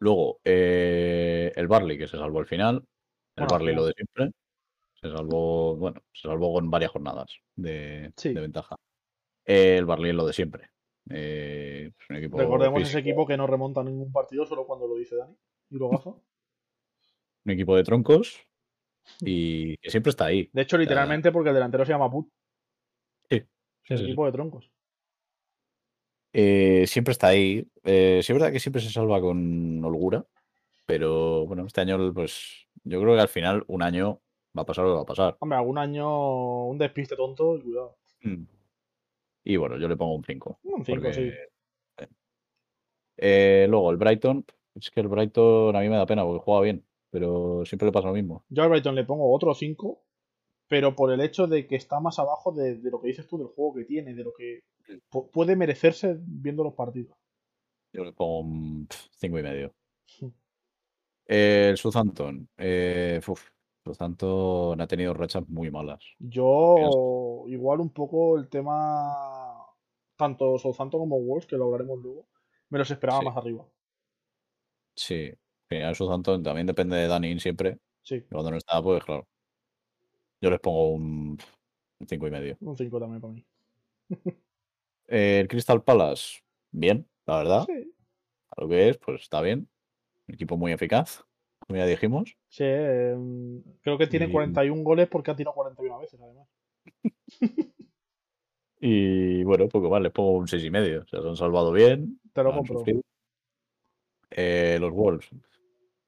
Luego, 0.00 0.40
eh, 0.44 1.52
el 1.56 1.66
Barley, 1.66 1.98
que 1.98 2.06
se 2.06 2.16
salvó 2.16 2.38
al 2.38 2.46
final. 2.46 2.84
El 3.36 3.46
Barley 3.46 3.74
lo 3.74 3.86
de 3.86 3.92
siempre. 3.94 4.30
Se 5.00 5.10
salvó, 5.10 5.76
bueno, 5.76 6.00
se 6.12 6.28
salvó 6.28 6.52
con 6.54 6.70
varias 6.70 6.90
jornadas 6.90 7.36
de, 7.54 8.12
Sí. 8.16 8.32
de 8.32 8.40
ventaja. 8.40 8.76
El 9.44 9.84
Barley 9.86 10.10
es 10.10 10.16
lo 10.16 10.26
de 10.26 10.32
siempre. 10.32 10.70
Eh, 11.10 11.92
es 11.98 12.10
un 12.10 12.16
equipo 12.16 12.38
Recordemos 12.38 12.82
ese 12.82 12.98
equipo 12.98 13.26
que 13.26 13.36
no 13.36 13.46
remonta 13.46 13.82
ningún 13.82 14.12
partido 14.12 14.44
solo 14.44 14.66
cuando 14.66 14.86
lo 14.86 14.96
dice 14.96 15.16
Dani. 15.16 15.36
Y 15.70 15.78
lo 15.78 15.88
gafa. 15.88 16.10
un 17.44 17.52
equipo 17.52 17.76
de 17.76 17.84
troncos 17.84 18.40
y 19.20 19.76
que 19.78 19.90
siempre 19.90 20.10
está 20.10 20.26
ahí. 20.26 20.50
De 20.52 20.62
hecho, 20.62 20.76
literalmente 20.76 21.32
porque 21.32 21.48
el 21.50 21.54
delantero 21.54 21.84
se 21.84 21.92
llama 21.92 22.10
Put. 22.10 22.28
Sí, 23.30 23.36
Es 23.84 23.90
un 23.92 23.98
sí. 23.98 24.04
equipo 24.04 24.26
de 24.26 24.32
troncos. 24.32 24.70
Eh, 26.32 26.84
siempre 26.86 27.12
está 27.12 27.28
ahí. 27.28 27.66
Eh, 27.84 28.20
sí 28.22 28.32
es 28.32 28.38
verdad 28.38 28.52
que 28.52 28.60
siempre 28.60 28.82
se 28.82 28.90
salva 28.90 29.20
con 29.20 29.84
holgura, 29.84 30.24
pero 30.86 31.46
bueno, 31.46 31.66
este 31.66 31.80
año, 31.80 32.12
pues 32.12 32.66
yo 32.84 33.00
creo 33.00 33.14
que 33.14 33.20
al 33.20 33.28
final 33.28 33.64
un 33.66 33.82
año 33.82 34.20
va 34.56 34.62
a 34.62 34.66
pasar 34.66 34.84
lo 34.84 34.90
que 34.92 34.96
va 34.96 35.02
a 35.02 35.06
pasar. 35.06 35.36
Hombre, 35.40 35.58
algún 35.58 35.78
año 35.78 36.66
un 36.66 36.78
despiste 36.78 37.16
tonto 37.16 37.56
y 37.56 37.62
cuidado. 37.62 37.96
Mm. 38.22 38.44
Y 39.44 39.56
bueno, 39.56 39.78
yo 39.78 39.88
le 39.88 39.96
pongo 39.96 40.14
un 40.14 40.24
5. 40.24 40.60
Un 40.62 40.84
5, 40.84 41.12
sí. 41.12 41.30
Eh, 43.16 43.66
luego 43.68 43.90
el 43.90 43.96
Brighton, 43.96 44.44
es 44.74 44.90
que 44.90 45.00
el 45.00 45.08
Brighton 45.08 45.74
a 45.74 45.80
mí 45.80 45.88
me 45.88 45.96
da 45.96 46.06
pena 46.06 46.24
porque 46.24 46.44
juega 46.44 46.60
bien, 46.60 46.84
pero 47.10 47.64
siempre 47.64 47.86
le 47.86 47.92
pasa 47.92 48.08
lo 48.08 48.14
mismo. 48.14 48.44
Yo 48.48 48.62
al 48.62 48.68
Brighton 48.68 48.94
le 48.94 49.04
pongo 49.04 49.34
otro 49.34 49.54
5, 49.54 50.02
pero 50.68 50.94
por 50.94 51.12
el 51.12 51.20
hecho 51.20 51.46
de 51.46 51.66
que 51.66 51.76
está 51.76 51.98
más 51.98 52.18
abajo 52.18 52.52
de, 52.52 52.76
de 52.76 52.90
lo 52.90 53.00
que 53.00 53.08
dices 53.08 53.26
tú, 53.26 53.38
del 53.38 53.48
juego 53.48 53.74
que 53.74 53.84
tiene, 53.84 54.14
de 54.14 54.22
lo 54.22 54.32
que 54.34 54.62
puede 55.32 55.56
merecerse 55.56 56.16
viendo 56.20 56.64
los 56.64 56.74
partidos. 56.74 57.16
Yo 57.92 58.04
le 58.04 58.12
pongo 58.12 58.40
un 58.40 58.88
5 59.16 59.38
y 59.38 59.42
medio. 59.42 59.74
Eh, 61.26 61.68
el 61.70 61.76
Southampton, 61.76 62.48
eh, 62.56 63.20
uf, 63.26 63.50
Southampton 63.84 64.80
ha 64.80 64.86
tenido 64.86 65.12
rachas 65.14 65.46
muy 65.48 65.70
malas. 65.70 66.02
Yo, 66.18 67.44
igual 67.48 67.80
un 67.80 67.90
poco 67.90 68.38
el 68.38 68.48
tema, 68.48 69.66
tanto 70.16 70.58
Southampton 70.58 71.00
como 71.00 71.20
Wolves, 71.20 71.46
que 71.46 71.56
lo 71.56 71.66
hablaremos 71.66 71.98
luego, 72.00 72.26
me 72.70 72.78
los 72.78 72.90
esperaba 72.90 73.20
Sí. 73.20 73.24
más 73.26 73.36
arriba. 73.36 73.66
Sí, 74.96 75.30
al 75.70 75.94
Southampton 75.94 76.42
también 76.42 76.66
depende 76.66 76.96
de 76.96 77.08
Dani 77.08 77.38
siempre. 77.40 77.78
Sí, 78.02 78.22
Cuando 78.22 78.50
no 78.50 78.56
está, 78.56 78.82
pues 78.82 79.04
claro. 79.04 79.26
Yo 80.40 80.50
les 80.50 80.60
pongo 80.60 80.90
un 80.92 81.36
5 82.06 82.26
y 82.26 82.30
medio. 82.30 82.56
un 82.60 82.76
5 82.76 82.98
también 83.00 83.20
para 83.20 83.32
mí. 83.34 83.44
Eh, 85.08 85.40
el 85.40 85.48
Crystal 85.48 85.82
Palace, 85.82 86.40
bien, 86.70 87.08
la 87.26 87.38
verdad. 87.38 87.64
Sí, 87.66 87.92
A 88.50 88.60
lo 88.62 88.68
que 88.68 88.88
es, 88.90 88.98
pues 88.98 89.22
está 89.22 89.40
bien. 89.40 89.68
Un 90.28 90.34
equipo 90.34 90.56
muy 90.56 90.72
eficaz, 90.72 91.24
como 91.60 91.78
ya 91.78 91.86
dijimos. 91.86 92.36
sí 92.48 92.64
eh, 92.64 93.16
creo 93.82 93.96
que 93.98 94.06
tiene 94.06 94.26
Y- 94.26 94.32
41 94.32 94.82
goles 94.84 95.08
porque 95.08 95.30
ha 95.30 95.36
tirado 95.36 95.54
41 95.54 95.98
veces, 95.98 96.20
además. 96.20 96.46
Y 98.80 99.42
bueno, 99.42 99.66
poco 99.68 99.90
más, 99.90 100.00
les 100.00 100.12
pongo 100.12 100.32
un 100.32 100.46
6 100.46 100.62
y 100.64 100.70
medio. 100.70 101.02
O 101.02 101.06
sea, 101.06 101.20
se 101.20 101.28
han 101.28 101.36
salvado 101.36 101.72
bien. 101.72 102.20
Te 102.32 102.44
lo 102.44 102.54
compro. 102.54 102.84
Eh, 104.30 104.76
los 104.80 104.92
Wolves, 104.92 105.28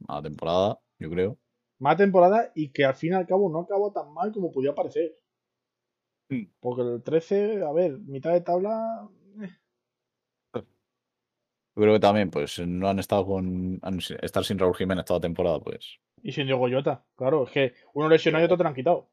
mala 0.07 0.23
temporada, 0.23 0.79
yo 0.99 1.11
creo. 1.11 1.37
Más 1.79 1.97
temporada 1.97 2.53
y 2.55 2.69
que 2.71 2.85
al 2.85 2.95
fin 2.95 3.13
y 3.13 3.17
al 3.17 3.27
cabo 3.27 3.51
no 3.51 3.61
acabó 3.61 3.91
tan 3.93 4.13
mal 4.13 4.31
como 4.33 4.53
podía 4.53 4.73
parecer. 4.75 5.17
Mm. 6.31 6.45
Porque 6.61 6.83
el 6.83 7.03
13, 7.03 7.62
a 7.64 7.72
ver, 7.72 7.99
mitad 7.99 8.33
de 8.33 8.41
tabla. 8.41 9.09
eh, 9.43 9.51
Yo 10.55 11.83
creo 11.83 11.95
que 11.95 12.01
también, 12.01 12.31
pues, 12.31 12.59
no 12.66 12.89
han 12.89 12.99
estado 12.99 13.26
con. 13.26 13.78
han- 13.83 13.99
estar 14.22 14.45
sin 14.45 14.59
Raúl 14.59 14.74
Jiménez 14.76 15.05
toda 15.05 15.20
temporada, 15.20 15.61
pues. 15.61 15.99
Y 16.22 16.33
sin 16.33 16.47
Diego 16.47 16.61
Goyota. 16.61 17.05
Claro, 17.16 17.45
es 17.45 17.51
que 17.51 17.74
uno 17.95 18.09
lesionado 18.09 18.43
y 18.43 18.47
otro 18.47 18.57
te 18.57 18.62
lo 18.64 18.68
han 18.68 18.74
quitado. 18.74 19.09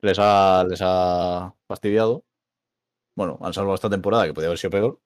Les 0.00 0.18
ha, 0.18 0.64
les 0.68 0.80
ha 0.82 1.54
fastidiado. 1.68 2.24
Bueno, 3.14 3.38
han 3.40 3.52
salvado 3.52 3.76
esta 3.76 3.88
temporada, 3.90 4.26
que 4.26 4.34
podría 4.34 4.48
haber 4.48 4.58
sido 4.58 4.70
peor. 4.72 5.00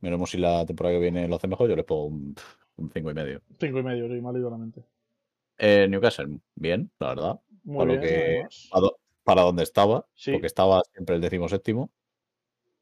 Veremos 0.00 0.30
si 0.30 0.38
la 0.38 0.64
temporada 0.64 0.94
que 0.94 1.00
viene 1.02 1.28
lo 1.28 1.36
hace 1.36 1.46
mejor. 1.48 1.68
Yo 1.68 1.76
les 1.76 1.84
pongo 1.84 2.06
un, 2.06 2.34
un 2.76 2.90
5 2.90 3.10
y 3.10 3.14
medio. 3.14 3.42
Cinco 3.58 3.80
y 3.80 3.82
medio, 3.82 4.08
sí, 4.08 4.18
mal 4.22 4.34
igualmente. 4.36 4.82
Eh, 5.58 5.86
Newcastle, 5.90 6.38
bien, 6.54 6.90
la 7.00 7.08
verdad. 7.08 7.40
Muy 7.64 7.76
para, 7.86 7.90
bien, 7.90 8.00
lo 8.00 8.06
que, 8.08 8.48
para, 8.70 8.80
do- 8.80 8.99
para 9.24 9.42
donde 9.42 9.62
estaba, 9.62 10.06
Sí. 10.14 10.32
porque 10.32 10.46
estaba 10.46 10.82
siempre 10.92 11.16
el 11.16 11.20
décimo 11.22 11.48
séptimo. 11.48 11.90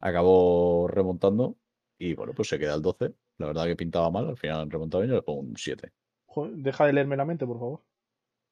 Acabó 0.00 0.88
remontando 0.88 1.56
y 1.98 2.14
bueno, 2.14 2.32
pues 2.34 2.48
se 2.48 2.58
queda 2.58 2.74
el 2.74 2.82
12. 2.82 3.14
La 3.38 3.46
verdad 3.46 3.66
que 3.66 3.76
pintaba 3.76 4.10
mal, 4.10 4.28
al 4.28 4.36
final 4.36 4.60
han 4.60 4.70
remontado 4.70 5.02
bien, 5.02 5.10
yo 5.10 5.16
le 5.16 5.22
pongo 5.22 5.40
un 5.40 5.56
7. 5.56 5.92
Joder, 6.26 6.54
deja 6.56 6.86
de 6.86 6.92
leerme 6.92 7.16
la 7.16 7.24
mente, 7.24 7.46
por 7.46 7.58
favor. 7.58 7.82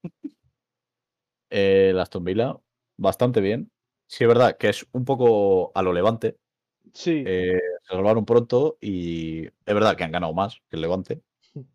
Eh, 1.51 1.91
el 1.91 1.99
Aston 2.01 2.24
Villa, 2.24 2.57
bastante 2.97 3.41
bien. 3.41 3.70
Sí, 4.09 4.24
es 4.24 4.28
verdad 4.28 4.57
que 4.57 4.68
es 4.68 4.87
un 4.93 5.05
poco 5.05 5.72
a 5.74 5.82
lo 5.82 5.93
levante. 5.93 6.39
Sí, 6.93 7.22
Eh, 7.26 7.61
se 7.82 7.95
salvaron 7.95 8.24
pronto 8.24 8.78
y 8.80 9.47
es 9.47 9.53
verdad 9.74 9.97
que 9.97 10.05
han 10.05 10.12
ganado 10.12 10.32
más 10.32 10.61
que 10.68 10.76
el 10.76 10.82
Levante. 10.82 11.22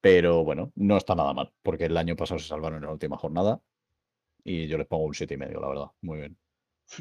Pero 0.00 0.44
bueno, 0.44 0.70
no 0.76 0.96
está 0.96 1.14
nada 1.14 1.32
mal, 1.32 1.52
porque 1.62 1.86
el 1.86 1.96
año 1.96 2.16
pasado 2.16 2.38
se 2.38 2.46
salvaron 2.48 2.78
en 2.78 2.84
la 2.86 2.92
última 2.92 3.16
jornada 3.16 3.60
y 4.44 4.66
yo 4.68 4.76
les 4.78 4.86
pongo 4.86 5.04
un 5.04 5.14
siete 5.14 5.34
y 5.34 5.36
medio, 5.38 5.60
la 5.60 5.68
verdad. 5.68 5.86
Muy 6.02 6.18
bien. 6.18 6.36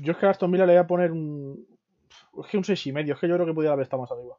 yo 0.01 0.13
es 0.13 0.17
que 0.17 0.25
a 0.25 0.29
Aston 0.31 0.51
Villa 0.51 0.65
le 0.65 0.73
voy 0.73 0.79
a 0.81 0.87
poner 0.87 1.11
un. 1.11 1.67
Es 2.43 2.47
que 2.49 2.57
un 2.57 2.63
seis 2.63 2.85
y 2.87 2.91
medio, 2.93 3.13
es 3.13 3.19
que 3.19 3.27
yo 3.27 3.35
creo 3.35 3.45
que 3.45 3.53
pudiera 3.53 3.73
haber 3.73 3.83
estado 3.83 4.01
más 4.01 4.11
arriba. 4.11 4.37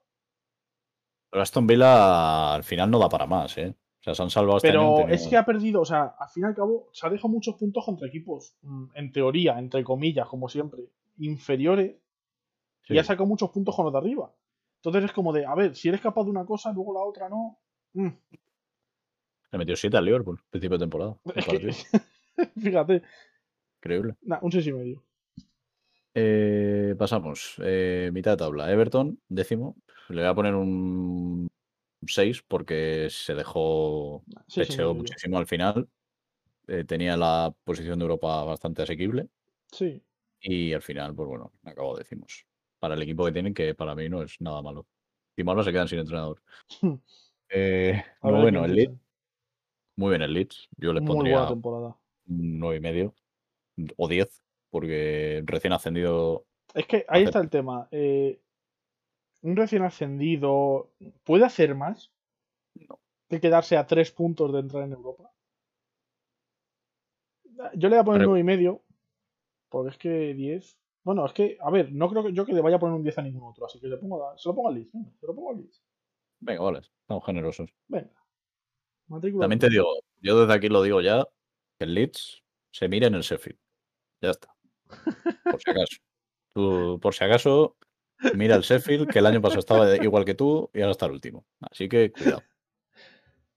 Pero 1.30 1.42
Aston 1.42 1.66
Villa 1.66 2.55
al 2.55 2.64
final 2.64 2.90
no 2.90 2.98
da 2.98 3.09
para 3.09 3.26
más, 3.26 3.57
¿eh? 3.59 3.74
O 4.00 4.02
sea, 4.05 4.14
se 4.14 4.22
han 4.22 4.30
salvado 4.30 4.59
este 4.59 4.68
año, 4.70 4.80
Pero 4.80 4.94
tenido- 4.96 5.14
es 5.14 5.26
que 5.28 5.36
ha 5.36 5.44
perdido, 5.46 5.80
o 5.80 5.84
sea, 5.84 6.14
al 6.18 6.28
fin 6.28 6.44
y 6.44 6.46
al 6.46 6.55
cabo, 6.55 6.88
se 6.92 7.07
ha 7.07 7.11
dejado 7.11 7.28
muchos 7.30 7.55
puntos 7.57 7.84
contra 7.84 8.07
equipos, 8.07 8.55
mm, 8.62 8.84
en 8.94 9.12
teoría, 9.12 9.59
entre 9.59 9.82
comillas, 9.82 10.28
como 10.28 10.48
siempre, 10.48 10.82
inferiores, 11.18 11.96
Sí. 12.82 12.94
y 12.94 12.98
ha 12.98 13.05
sacado 13.05 13.26
muchos 13.26 13.50
puntos 13.50 13.74
con 13.74 13.86
los 13.86 13.92
de 13.94 13.98
arriba. 13.98 14.30
Entonces 14.76 15.05
es 15.05 15.12
como 15.12 15.32
de, 15.32 15.46
a 15.46 15.55
ver, 15.55 15.74
si 15.74 15.88
eres 15.88 16.02
capaz 16.02 16.24
de 16.24 16.30
una 16.30 16.44
cosa, 16.44 16.70
luego 16.72 16.92
la 16.92 17.00
otra 17.00 17.28
no. 17.30 17.59
Mm, 17.94 18.09
Le 19.52 19.59
metió 19.59 19.74
7 19.76 19.96
al 19.96 20.05
Liverpool, 20.05 20.40
principio 20.50 20.76
de 20.78 20.82
temporada. 20.84 21.16
es 21.34 21.46
que. 21.46 21.57
fíjate, 22.57 23.03
Increíble. 23.82 24.14
nah, 24.22 24.39
un 24.43 24.51
6 24.53 24.66
y 24.66 24.72
medio. 24.72 25.05
Eh, 26.14 26.95
pasamos. 26.97 27.57
eh, 27.62 28.11
mitad 28.12 28.32
de 28.32 28.37
tabla. 28.39 28.70
Everton, 28.70 29.20
décimo. 29.28 29.76
Le 30.09 30.22
voy 30.22 30.30
a 30.30 30.35
poner 30.35 30.55
un 30.55 31.49
6 32.07 32.43
porque 32.47 33.09
se 33.11 33.35
dejó 33.35 34.22
pecheó 34.55 34.95
medio. 34.95 34.95
muchísimo 34.95 35.39
al 35.39 35.47
final. 35.47 35.89
Eh, 36.66 36.85
tenía 36.85 37.16
la 37.16 37.55
posición 37.64 37.99
de 37.99 38.05
Europa 38.05 38.43
bastante 38.45 38.82
asequible 38.82 39.28
Sí, 39.70 40.03
y 40.41 40.72
al 40.72 40.80
final, 40.82 41.14
pues 41.14 41.28
bueno, 41.28 41.53
acabó 41.64 41.97
décimos. 41.97 42.47
Para 42.78 42.95
el 42.95 43.03
equipo 43.03 43.24
que 43.24 43.32
tienen, 43.32 43.53
que 43.55 43.74
para 43.74 43.95
mí 43.95 44.09
no 44.09 44.22
es 44.22 44.41
nada 44.41 44.62
malo. 44.62 44.87
Y 45.37 45.47
ahora 45.47 45.64
se 45.64 45.72
quedan 45.72 45.89
sin 45.89 45.99
entrenador. 45.99 46.43
Eh, 47.51 48.03
bueno, 48.20 48.64
el 48.64 48.74
Leeds, 48.74 48.99
muy 49.97 50.11
bien 50.11 50.22
el 50.22 50.32
Leeds. 50.32 50.68
Yo 50.76 50.93
les 50.93 51.03
Muy 51.03 51.14
pondría 51.14 51.35
buena 51.35 51.49
temporada. 51.49 51.97
Un 52.29 52.59
9 52.59 52.77
y 52.77 52.81
medio 52.81 53.14
o 53.97 54.09
10 54.09 54.43
porque 54.70 55.43
recién 55.47 55.72
ascendido 55.72 56.47
Es 56.75 56.87
que 56.87 57.05
ahí 57.09 57.22
está 57.25 57.41
el 57.41 57.51
tema. 57.51 57.89
eh, 57.91 58.41
un 59.43 59.57
recién 59.57 59.83
ascendido 59.83 60.91
puede 61.25 61.45
hacer 61.45 61.75
más 61.75 62.11
No. 62.75 62.99
que 63.29 63.41
quedarse 63.41 63.77
a 63.77 63.87
tres 63.87 64.11
puntos 64.11 64.53
de 64.53 64.61
entrar 64.61 64.85
en 64.85 64.93
Europa. 64.93 65.31
Yo 67.75 67.89
le 67.89 67.97
voy 67.97 67.99
a 67.99 68.05
poner 68.05 68.20
Pero- 68.20 68.31
9 68.31 68.41
y 68.41 68.45
medio. 68.45 68.83
Porque 69.68 69.91
es 69.91 69.99
que 69.99 70.35
10. 70.35 70.79
Bueno, 71.03 71.27
es 71.27 71.33
que, 71.33 71.59
a 71.61 71.70
ver, 71.70 71.93
no 71.93 72.09
creo 72.09 72.25
que 72.25 72.33
yo 72.33 72.47
que 72.47 72.53
le 72.53 72.61
vaya 72.62 72.77
a 72.77 72.79
poner 72.79 72.95
un 72.97 73.03
10 73.03 73.18
a 73.18 73.22
ningún 73.22 73.43
otro. 73.43 73.66
Así 73.66 73.81
que 73.81 73.89
le 73.89 73.97
pongo 73.97 74.29
a- 74.29 74.39
se 74.39 74.49
lo 74.49 74.55
pongo 74.55 74.68
al 74.68 74.75
Leeds. 74.77 74.93
Venga, 74.93 75.11
se 75.20 75.27
lo 75.27 75.35
pongo 75.35 75.51
al 75.51 75.57
Leeds. 75.59 75.83
Venga, 76.41 76.62
vale, 76.62 76.79
estamos 76.79 77.25
generosos. 77.27 77.70
Venga. 77.89 78.11
Matrícula 79.09 79.43
También 79.43 79.59
te 79.59 79.68
digo, 79.68 79.87
yo 80.22 80.41
desde 80.41 80.55
aquí 80.55 80.68
lo 80.68 80.83
digo 80.83 81.01
ya, 81.03 81.27
el 81.85 81.95
Leeds 81.95 82.43
se 82.72 82.89
mire 82.89 83.07
en 83.07 83.14
el 83.14 83.22
Sheffield. 83.22 83.59
Ya 84.20 84.30
está. 84.30 84.55
Por 85.45 85.61
si 85.62 85.70
acaso. 85.70 85.97
Tú, 86.55 86.99
por 87.01 87.14
si 87.14 87.24
acaso, 87.24 87.76
mira 88.35 88.57
el 88.57 88.62
Sheffield, 88.62 89.09
que 89.11 89.18
el 89.20 89.26
año 89.26 89.41
pasado 89.41 89.61
estaba 89.61 89.97
igual 89.97 90.24
que 90.24 90.35
tú 90.35 90.70
y 90.72 90.80
ahora 90.80 90.93
está 90.93 91.07
el 91.07 91.12
último. 91.12 91.45
Así 91.61 91.89
que 91.89 92.11
cuidado. 92.12 92.43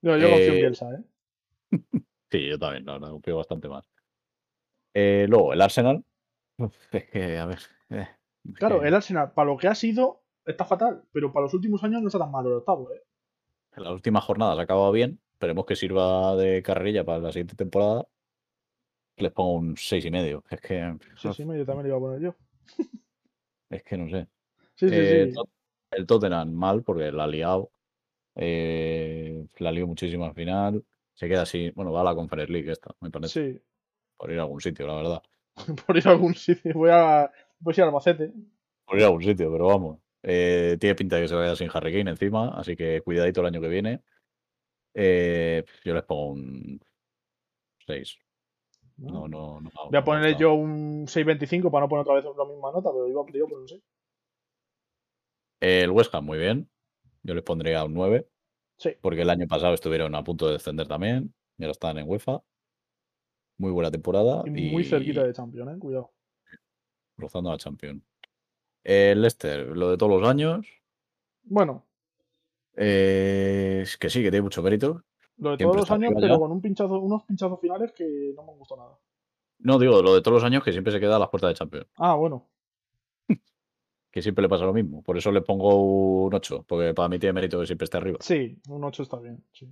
No, 0.01 0.17
yo 0.17 0.29
confío 0.29 0.47
en 0.47 0.53
Eh, 0.53 0.57
Bielsa, 0.61 0.85
¿eh? 0.93 1.03
Sí, 2.31 2.45
yo 2.49 2.59
también, 2.59 2.85
la 2.85 2.93
verdad, 2.93 3.09
confío 3.11 3.37
bastante 3.37 3.69
más. 3.69 3.89
Eh, 4.93 5.25
luego, 5.29 5.53
el 5.53 5.61
Arsenal. 5.61 6.03
Uf, 6.57 6.75
es 6.93 7.05
que, 7.09 7.37
a 7.37 7.45
ver. 7.45 7.59
eh, 7.89 8.07
Claro, 8.55 8.81
que 8.81 8.87
el 8.87 8.93
Arsenal, 8.93 9.31
para 9.33 9.49
lo 9.49 9.57
que 9.57 9.67
ha 9.67 9.75
sido, 9.75 10.23
está 10.45 10.65
fatal. 10.65 11.03
Pero 11.11 11.31
para 11.31 11.45
los 11.45 11.53
últimos 11.53 11.83
años 11.83 12.01
no 12.01 12.07
está 12.07 12.19
tan 12.19 12.31
malo 12.31 12.49
el 12.49 12.55
octavo, 12.57 12.91
¿eh? 12.93 13.01
en 13.75 13.83
las 13.83 13.93
últimas 13.93 14.23
jornadas 14.23 14.57
ha 14.57 14.61
acabado 14.63 14.91
bien. 14.91 15.19
Esperemos 15.33 15.65
que 15.67 15.75
sirva 15.75 16.35
de 16.35 16.63
carrerilla 16.63 17.05
para 17.05 17.19
la 17.19 17.31
siguiente 17.31 17.55
temporada. 17.55 18.07
Les 19.17 19.31
pongo 19.31 19.53
un 19.55 19.75
seis 19.77 20.05
y 20.05 20.11
medio. 20.11 20.43
Es 20.49 20.61
que. 20.61 20.95
Sí, 21.17 21.33
sí, 21.33 21.43
yo 21.43 21.65
también 21.65 21.83
le 21.83 21.87
iba 21.89 21.97
a 21.97 21.99
poner 21.99 22.21
yo. 22.21 22.35
Es 23.69 23.83
que 23.83 23.97
no 23.97 24.09
sé. 24.09 24.27
Sí, 24.75 24.87
sí, 24.87 24.95
Eh, 24.95 25.31
sí. 25.33 25.39
El 25.91 26.05
Tottenham 26.05 26.51
mal 26.53 26.83
porque 26.83 27.11
la 27.11 27.25
ha 27.25 27.27
liado. 27.27 27.71
eh, 28.35 29.45
la 29.57 29.71
lió 29.71 29.87
muchísimo 29.87 30.25
al 30.25 30.33
final. 30.33 30.83
Se 31.13 31.27
queda 31.27 31.41
así. 31.41 31.71
Bueno, 31.75 31.91
va 31.91 32.01
a 32.01 32.03
la 32.05 32.15
Conference 32.15 32.51
League 32.51 32.71
esta, 32.71 32.95
me 33.01 33.09
parece. 33.09 33.53
Sí, 33.53 33.61
Por 34.17 34.31
ir 34.31 34.39
a 34.39 34.43
algún 34.43 34.61
sitio, 34.61 34.87
la 34.87 34.95
verdad. 34.95 35.23
por 35.87 35.97
ir 35.97 36.07
a 36.07 36.11
algún 36.11 36.35
sitio. 36.35 36.73
Voy 36.75 36.89
a, 36.91 37.31
voy 37.59 37.73
a 37.73 37.75
ir 37.75 37.81
al 37.81 37.87
Albacete. 37.89 38.31
Por 38.85 38.97
ir 38.97 39.03
a 39.03 39.07
algún 39.07 39.23
sitio, 39.23 39.51
pero 39.51 39.67
vamos. 39.67 39.99
Eh, 40.23 40.77
tiene 40.79 40.95
pinta 40.95 41.15
de 41.15 41.23
que 41.23 41.27
se 41.27 41.35
vaya 41.35 41.55
sin 41.55 41.69
Harry 41.73 41.91
Kane 41.93 42.11
encima, 42.11 42.49
así 42.57 42.75
que 42.75 43.01
cuidadito 43.01 43.41
el 43.41 43.47
año 43.47 43.61
que 43.61 43.67
viene. 43.69 44.01
Eh, 44.93 45.63
yo 45.83 45.93
les 45.93 46.03
pongo 46.03 46.31
un 46.31 46.79
6. 47.85 48.17
No, 48.97 49.27
no, 49.27 49.61
no. 49.61 49.69
Voy 49.89 49.97
a 49.97 50.03
ponerle 50.03 50.35
yo 50.39 50.53
un 50.53 51.05
6.25 51.07 51.69
para 51.71 51.85
no 51.85 51.89
poner 51.89 52.01
otra 52.01 52.15
vez 52.15 52.25
la 52.25 52.45
misma 52.45 52.71
nota, 52.71 52.89
pero 52.91 53.07
iba 53.07 53.21
a 53.21 53.25
poner 53.25 53.43
un 53.43 53.67
6. 53.67 53.81
El 55.59 55.91
West 55.91 56.13
Ham, 56.13 56.25
muy 56.25 56.37
bien. 56.37 56.69
Yo 57.23 57.33
les 57.33 57.43
pondría 57.43 57.83
un 57.83 57.93
9, 57.93 58.27
Sí. 58.77 58.91
porque 59.01 59.21
el 59.21 59.29
año 59.29 59.47
pasado 59.47 59.73
estuvieron 59.73 60.13
a 60.15 60.23
punto 60.23 60.47
de 60.47 60.53
descender 60.53 60.87
también. 60.87 61.33
Y 61.57 61.63
ahora 61.63 61.71
están 61.71 61.97
en 61.97 62.07
UEFA. 62.07 62.41
Muy 63.57 63.71
buena 63.71 63.89
temporada. 63.91 64.43
Y 64.45 64.67
Y 64.67 64.71
muy 64.71 64.83
cerquita 64.83 65.23
de 65.23 65.33
Champions, 65.33 65.75
eh. 65.75 65.79
Cuidado. 65.79 66.11
rozando 67.17 67.51
a 67.51 67.57
Champions. 67.57 68.03
El 68.83 69.21
Leicester, 69.21 69.75
lo 69.75 69.89
de 69.89 69.97
todos 69.97 70.21
los 70.21 70.29
años. 70.29 70.67
Bueno, 71.43 71.87
eh, 72.75 73.79
es 73.81 73.97
que 73.97 74.09
sí, 74.09 74.21
que 74.21 74.29
tiene 74.29 74.43
mucho 74.43 74.61
mérito. 74.61 75.03
Lo 75.37 75.51
de 75.51 75.57
todos 75.57 75.75
los 75.75 75.91
años, 75.91 76.13
pero 76.19 76.39
con 76.39 76.51
un 76.51 76.61
pinchazo, 76.61 76.99
unos 76.99 77.23
pinchazos 77.23 77.59
finales 77.59 77.91
que 77.93 78.33
no 78.35 78.43
me 78.43 78.51
han 78.51 78.57
gustado 78.57 78.81
nada. 78.81 78.97
No, 79.59 79.79
digo, 79.79 80.01
lo 80.01 80.13
de 80.15 80.21
todos 80.21 80.35
los 80.35 80.43
años 80.43 80.63
que 80.63 80.71
siempre 80.71 80.91
se 80.93 80.99
queda 80.99 81.15
a 81.15 81.19
las 81.19 81.29
puertas 81.29 81.49
de 81.49 81.55
Champions. 81.55 81.87
Ah, 81.97 82.15
bueno. 82.15 82.47
Que 84.09 84.21
siempre 84.21 84.41
le 84.41 84.49
pasa 84.49 84.65
lo 84.65 84.73
mismo. 84.73 85.03
Por 85.03 85.17
eso 85.17 85.31
le 85.31 85.41
pongo 85.41 86.23
un 86.25 86.33
8, 86.33 86.65
porque 86.67 86.93
para 86.95 87.07
mí 87.09 87.19
tiene 87.19 87.33
mérito 87.33 87.59
que 87.59 87.67
siempre 87.67 87.85
esté 87.85 87.97
arriba. 87.97 88.17
Sí, 88.21 88.59
un 88.69 88.83
8 88.83 89.03
está 89.03 89.19
bien. 89.19 89.43
Sí. 89.51 89.67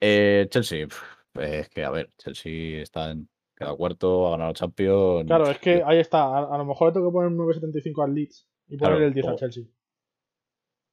Eh, 0.00 0.46
Chelsea, 0.50 0.88
es 1.34 1.68
que 1.70 1.84
a 1.84 1.90
ver, 1.90 2.10
Chelsea 2.18 2.82
está 2.82 3.12
en 3.12 3.28
cada 3.54 3.74
cuarto, 3.76 4.26
ha 4.28 4.30
ganado 4.32 4.52
Champions. 4.52 5.26
Claro, 5.26 5.48
es 5.48 5.58
que 5.58 5.78
yo 5.78 5.86
ahí 5.86 5.98
está. 6.00 6.24
A, 6.24 6.54
a 6.54 6.58
lo 6.58 6.64
mejor 6.66 6.88
le 6.88 6.94
tengo 6.94 7.08
que 7.08 7.12
poner 7.12 7.30
un 7.30 7.38
9.75 7.38 8.04
al 8.04 8.14
Leeds 8.14 8.48
y 8.68 8.76
Claro, 8.76 8.94
ponerle 8.96 9.08
el 9.08 9.14
10 9.14 9.26
al 9.28 9.36
Chelsea. 9.36 9.64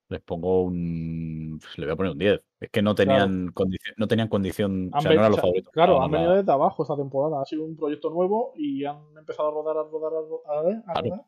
Les 0.10 0.22
pongo 0.22 0.64
un. 0.64 1.60
Le 1.78 1.86
voy 1.86 1.94
a 1.94 1.96
poner 1.96 2.12
un 2.14 2.18
10. 2.18 2.42
Es 2.60 2.70
que 2.72 2.82
no 2.82 2.96
tenían 2.96 3.52
condición. 3.52 3.94
No 3.98 4.08
tenían 4.08 4.28
condición. 4.28 4.90
O 4.92 4.96
Han 4.98 5.02
sea, 5.04 5.12
no 5.12 5.20
eran 5.20 5.26
o 5.28 5.30
los 5.30 5.40
favoritos. 5.40 5.72
Claro, 5.72 6.02
han 6.02 6.10
venido 6.12 6.32
la- 6.32 6.38
desde 6.38 6.52
abajo 6.52 6.82
esta 6.84 6.96
temporada. 6.96 7.42
Ha 7.42 7.46
sido 7.46 7.64
un 7.64 7.76
proyecto 7.78 8.10
nuevo 8.10 8.54
y 8.56 8.84
han 8.86 8.98
empezado 9.18 9.50
a 9.50 9.52
rodar, 9.52 9.78
a 9.78 9.84
rodar, 9.84 10.12
a 10.14 10.22
rodar. 10.22 10.84
A, 10.88 10.94
Claro. 10.94 11.10
rodar. 11.10 11.26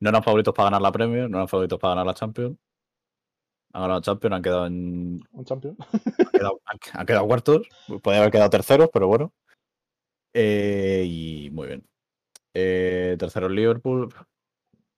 No 0.00 0.08
eran 0.08 0.22
favoritos 0.24 0.52
para 0.52 0.66
ganar 0.66 0.82
la 0.82 0.90
Premier, 0.90 1.30
no 1.30 1.36
eran 1.38 1.46
favoritos 1.48 1.78
para 1.78 1.92
ganar 1.92 2.06
la 2.06 2.14
Champions. 2.14 2.56
Han 3.72 3.82
ganado 3.82 4.00
la 4.00 4.02
Champions, 4.02 4.34
han 4.36 4.42
quedado 4.42 4.66
en. 4.66 5.20
Un 5.30 5.44
champion. 5.44 5.76
Han 5.78 6.26
quedado, 6.32 6.60
han- 6.64 6.78
han 7.00 7.06
quedado 7.06 7.26
cuartos. 7.28 7.68
Podrían 8.02 8.22
haber 8.22 8.32
quedado 8.32 8.50
terceros, 8.50 8.90
pero 8.92 9.06
bueno. 9.06 9.32
Eh, 10.34 11.04
y 11.06 11.50
muy 11.52 11.68
bien. 11.68 11.86
Eh, 12.52 13.14
tercero 13.18 13.48
Liverpool. 13.48 14.12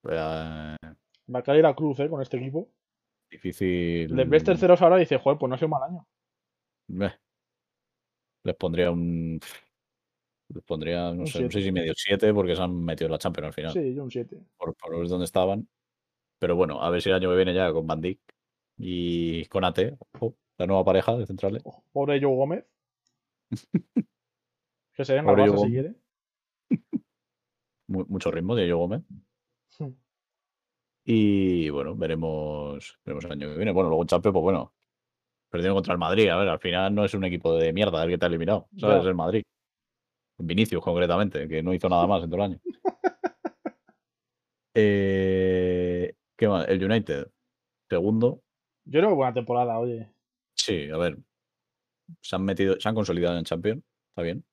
Eh, 0.09 0.77
Va 1.35 1.39
a 1.39 1.43
caer 1.43 1.67
a 1.67 1.75
cruz, 1.75 2.01
¿eh? 2.01 2.09
Con 2.09 2.21
este 2.23 2.37
equipo. 2.39 2.69
Difícil. 3.35 4.14
Les 4.14 4.28
ves 4.28 4.45
terceros 4.45 4.80
ahora 4.82 4.97
y 4.97 5.01
dices, 5.01 5.20
joder, 5.20 5.39
pues 5.39 5.49
no 5.49 5.55
ha 5.55 5.59
sido 5.59 5.68
mal 5.68 5.82
año. 5.82 6.07
Les 8.45 8.55
pondría 8.57 8.91
un. 8.91 9.41
Les 10.49 10.62
pondría, 10.64 11.12
no 11.12 11.20
Un 11.22 11.26
sé, 11.26 11.39
un 11.39 11.51
siete. 11.51 11.53
6 11.53 11.66
y 11.66 11.72
medio, 11.72 11.93
7, 11.97 12.35
porque 12.35 12.55
se 12.55 12.62
han 12.62 12.85
metido 12.85 13.07
en 13.07 13.12
la 13.12 13.18
Champions 13.18 13.47
al 13.47 13.53
final. 13.55 13.72
Sí, 13.72 13.95
yo 13.95 14.05
un 14.05 14.11
7. 14.11 14.39
Por, 14.57 14.74
por 14.74 14.99
ver 14.99 15.09
dónde 15.09 15.24
estaban. 15.24 15.68
Pero 16.39 16.57
bueno, 16.57 16.82
a 16.82 16.91
ver 16.91 17.01
si 17.01 17.09
el 17.09 17.14
año 17.14 17.30
que 17.30 17.37
viene 17.37 17.55
ya 17.55 17.72
con 17.72 17.87
Van 17.87 18.01
Dijk 18.01 18.20
y 18.78 19.47
con 19.47 19.64
ojo, 19.64 20.37
la 20.59 20.66
nueva 20.66 20.85
pareja 20.85 21.16
de 21.16 21.26
centrales. 21.26 21.62
Pobre 21.93 22.20
Joe 22.20 22.35
Gómez. 22.35 22.66
que 24.95 25.05
se 25.05 25.14
den 25.14 25.24
la 25.24 25.32
Pobre 25.32 25.43
base 25.49 25.57
Joe 25.57 25.66
si 25.66 25.72
quiere. 25.72 25.95
Mu- 27.89 28.07
mucho 28.09 28.30
ritmo 28.30 28.55
de 28.55 28.64
Diego 28.64 28.80
Gómez. 28.80 29.03
Hmm. 29.78 29.93
Y 31.05 31.69
bueno, 31.69 31.95
veremos, 31.95 32.99
veremos 33.05 33.25
el 33.27 33.33
año 33.33 33.49
que 33.51 33.57
viene. 33.57 33.73
Bueno, 33.73 33.91
luego 33.91 34.03
en 34.03 34.09
Champions, 34.09 34.33
pues 34.33 34.43
bueno, 34.43 34.73
perdieron 35.51 35.77
contra 35.77 35.93
el 35.93 35.99
Madrid. 35.99 36.29
A 36.31 36.37
ver, 36.37 36.49
al 36.49 36.59
final 36.59 36.95
no 36.95 37.05
es 37.05 37.13
un 37.15 37.25
equipo 37.25 37.55
de 37.57 37.73
mierda 37.73 38.03
el 38.03 38.11
que 38.11 38.19
te 38.19 38.25
ha 38.25 38.29
eliminado. 38.29 38.69
¿Sabes? 38.79 39.01
Es 39.01 39.07
el 39.07 39.15
Madrid. 39.15 39.43
Vinicius, 40.39 40.83
concretamente, 40.83 41.47
que 41.47 41.63
no 41.63 41.75
hizo 41.75 41.89
nada 41.89 42.07
más 42.07 42.25
en 42.25 42.31
todo 42.31 42.37
el 42.37 42.53
año. 42.53 42.61
Eh, 44.75 46.15
¿Qué 46.37 46.49
más? 46.49 46.67
El 46.69 46.83
United, 46.85 47.31
segundo. 47.89 48.43
Yo 48.87 49.01
creo 49.01 49.11
que 49.11 49.15
buena 49.15 49.33
temporada, 49.35 49.79
oye. 49.79 50.11
Sí, 50.57 50.89
a 50.91 50.97
ver. 50.97 51.19
Se 52.21 52.37
han 52.37 52.45
metido, 52.45 52.79
se 52.81 52.89
han 52.89 52.95
consolidado 52.95 53.39
en 53.39 53.45
Champions. 53.45 53.83
Está 54.11 54.23
bien. 54.23 54.45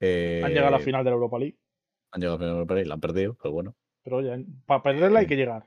Han 0.00 0.50
llegado 0.50 0.68
a 0.68 0.70
la 0.70 0.76
Eh, 0.78 0.80
final 0.80 1.04
de 1.04 1.10
la 1.10 1.14
Europa 1.14 1.38
League. 1.38 1.58
Han 2.12 2.20
llegado 2.20 2.36
a 2.36 2.38
la 2.38 2.40
final 2.40 2.54
de 2.54 2.58
Europa 2.58 2.74
League, 2.74 2.88
la 2.88 2.94
han 2.94 3.00
perdido, 3.00 3.34
pero 3.34 3.52
bueno. 3.52 3.76
Pero 4.02 4.16
oye, 4.16 4.44
para 4.66 4.82
perderla 4.82 5.20
hay 5.20 5.26
que 5.26 5.36
llegar. 5.36 5.66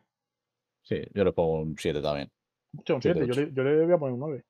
Sí, 0.82 1.02
yo 1.14 1.24
les 1.24 1.34
pongo 1.34 1.62
un 1.62 1.78
7 1.78 2.02
también. 2.02 2.32
Hostia, 2.78 2.96
un 2.96 3.02
Siete, 3.02 3.26
7. 3.26 3.34
Yo 3.34 3.42
le, 3.42 3.54
yo 3.54 3.64
le 3.64 3.86
voy 3.86 3.94
a 3.94 3.98
poner 3.98 4.14
un 4.14 4.20
9. 4.20 4.46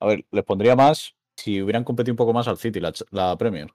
A 0.00 0.06
ver, 0.06 0.26
les 0.30 0.44
pondría 0.44 0.76
más 0.76 1.14
si 1.36 1.62
hubieran 1.62 1.84
competido 1.84 2.12
un 2.12 2.18
poco 2.18 2.32
más 2.32 2.48
al 2.48 2.58
City, 2.58 2.80
la, 2.80 2.92
la 3.10 3.36
Premier. 3.36 3.68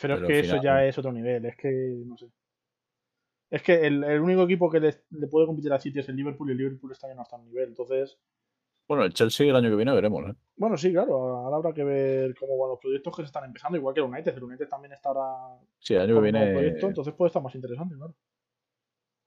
Pero, 0.00 0.16
Pero 0.16 0.28
es 0.28 0.32
que 0.32 0.38
eso 0.40 0.62
ya 0.62 0.84
es 0.84 0.98
otro 0.98 1.12
nivel. 1.12 1.46
Es 1.46 1.56
que, 1.56 1.68
no 2.04 2.16
sé. 2.16 2.26
Es 3.50 3.62
que 3.62 3.86
el, 3.86 4.02
el 4.02 4.20
único 4.20 4.42
equipo 4.42 4.68
que 4.70 4.80
le, 4.80 4.94
le 5.10 5.26
puede 5.28 5.46
competir 5.46 5.72
a 5.72 5.78
City 5.78 6.00
es 6.00 6.08
el 6.08 6.16
Liverpool 6.16 6.48
y 6.48 6.52
el 6.52 6.58
Liverpool 6.58 6.92
está 6.92 7.12
no 7.14 7.22
está 7.22 7.36
a 7.36 7.42
nivel. 7.42 7.68
Entonces, 7.68 8.18
Bueno, 8.88 9.04
el 9.04 9.12
Chelsea 9.12 9.48
el 9.48 9.56
año 9.56 9.68
que 9.68 9.76
viene 9.76 9.92
veremos, 9.92 10.28
¿eh? 10.30 10.34
bueno, 10.56 10.76
sí, 10.76 10.92
claro, 10.92 11.14
ahora 11.38 11.56
habrá 11.56 11.72
que 11.72 11.82
ver 11.82 12.34
cómo 12.36 12.56
van 12.56 12.70
los 12.70 12.78
proyectos 12.78 13.16
que 13.16 13.22
se 13.22 13.26
están 13.26 13.44
empezando, 13.44 13.76
igual 13.76 13.94
que 13.94 14.00
el 14.00 14.06
United. 14.06 14.36
El 14.36 14.44
United 14.44 14.68
también 14.68 14.92
está 14.92 15.08
ahora 15.08 15.58
Sí, 15.80 15.94
el 15.94 16.02
año 16.02 16.14
que 16.16 16.20
viene. 16.20 16.52
proyecto, 16.52 16.86
entonces 16.88 17.14
puede 17.14 17.28
estar 17.28 17.42
más 17.42 17.54
interesante, 17.54 17.96
claro. 17.96 18.14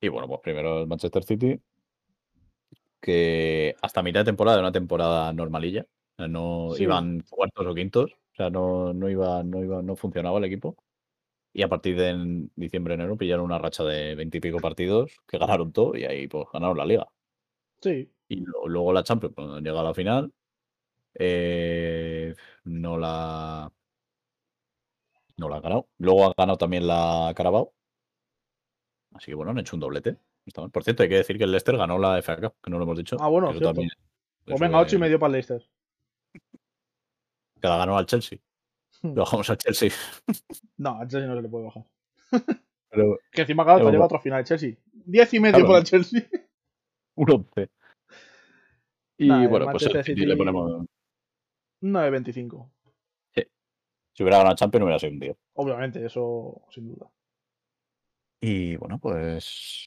Y 0.01 0.07
bueno, 0.07 0.27
pues 0.29 0.39
primero 0.41 0.79
el 0.79 0.87
Manchester 0.87 1.23
City, 1.23 1.59
que 3.01 3.75
hasta 3.81 4.01
mitad 4.01 4.21
de 4.21 4.25
temporada 4.25 4.57
era 4.57 4.67
una 4.67 4.71
temporada 4.71 5.33
normalilla. 5.33 5.81
O 5.83 6.15
sea, 6.17 6.27
no 6.27 6.69
Sí. 6.75 6.83
iban 6.83 7.21
cuartos 7.29 7.65
o 7.65 7.73
quintos. 7.75 8.11
O 8.11 8.35
sea, 8.35 8.49
no, 8.49 8.93
no 8.93 9.09
iba, 9.09 9.43
no 9.43 9.63
iba, 9.63 9.81
no 9.81 9.95
funcionaba 9.95 10.37
el 10.37 10.45
equipo. 10.45 10.77
Y 11.51 11.63
a 11.63 11.67
partir 11.67 11.97
de 11.97 12.47
diciembre, 12.55 12.93
enero, 12.93 13.17
pillaron 13.17 13.45
una 13.45 13.57
racha 13.57 13.83
de 13.83 14.15
veintipico 14.15 14.59
partidos 14.59 15.17
que 15.27 15.37
ganaron 15.37 15.73
todo 15.73 15.97
y 15.97 16.05
ahí 16.05 16.27
pues 16.27 16.45
ganaron 16.53 16.77
la 16.77 16.85
liga. 16.85 17.07
Sí, 17.81 18.11
Y 18.27 18.35
lo- 18.45 18.67
luego 18.67 18.93
la 18.93 19.03
Champions, 19.03 19.33
cuando 19.35 19.59
llega 19.59 19.79
a 19.79 19.83
la 19.83 19.93
final, 19.93 20.31
eh, 21.15 22.33
no 22.65 22.97
la 22.97 23.71
no 25.37 25.47
la 25.49 25.55
ha 25.57 25.61
ganado. 25.61 25.87
Luego 25.97 26.25
ha 26.25 26.33
ganado 26.37 26.57
también 26.57 26.85
la 26.85 27.31
Carabao. 27.35 27.73
Así 29.13 29.27
que 29.27 29.35
bueno, 29.35 29.51
han 29.51 29.59
hecho 29.59 29.75
un 29.75 29.79
doblete. 29.79 30.17
Por 30.71 30.83
cierto, 30.83 31.03
hay 31.03 31.09
que 31.09 31.15
decir 31.15 31.37
que 31.37 31.43
el 31.45 31.51
Leicester 31.51 31.77
ganó 31.77 31.97
la 31.97 32.17
FA 32.21 32.35
Cup, 32.37 32.55
que 32.61 32.69
no 32.71 32.77
lo 32.77 32.83
hemos 32.83 32.97
dicho. 32.97 33.15
Ah, 33.19 33.27
bueno, 33.29 33.49
cierto. 33.51 33.69
también- 33.69 33.89
pues 34.45 34.59
venga, 34.59 34.79
ocho 34.79 34.95
y 34.95 34.99
de- 34.99 35.05
medio 35.05 35.19
para 35.19 35.27
el 35.27 35.33
Leicester. 35.33 35.65
Que 37.61 37.67
la 37.67 37.77
ganó 37.77 37.97
al 37.97 38.05
Chelsea. 38.05 38.39
Hmm. 39.01 39.09
Lo 39.13 39.21
bajamos 39.23 39.49
al 39.49 39.57
Chelsea. 39.57 39.89
No, 40.77 40.95
al 40.99 41.07
Chelsea 41.07 41.27
no 41.29 41.35
se 41.35 41.41
le 41.41 41.49
puede 41.49 41.65
bajar. 41.65 41.83
Pero 42.89 43.19
Que 43.31 43.41
encima, 43.41 43.63
Pero 43.65 43.89
lleva 43.91 44.05
otra 44.05 44.19
final 44.19 44.39
el 44.39 44.45
Chelsea. 44.45 44.75
Diez 44.93 45.33
y 45.33 45.39
medio 45.39 45.53
Claro. 45.59 45.67
para 45.67 45.79
el 45.79 45.85
Chelsea. 45.85 46.27
Un 47.19 47.31
11. 47.31 47.69
Y 49.21 49.27
bueno, 49.27 49.49
pues 49.49 49.65
Manchester 49.65 49.97
el 49.97 50.03
City 50.05 50.15
City- 50.21 50.25
le 50.27 50.37
ponemos. 50.37 50.85
9-25. 51.83 52.71
Si 54.13 54.23
hubiera 54.23 54.37
ganado 54.39 54.55
Champions, 54.55 54.83
hubiera 54.83 54.99
sido 54.99 55.11
un 55.13 55.19
día. 55.19 55.35
Obviamente, 55.55 56.05
eso 56.05 56.61
sin 56.69 56.87
duda. 56.89 57.09
Y 58.41 58.75
bueno, 58.77 58.97
pues. 58.99 59.85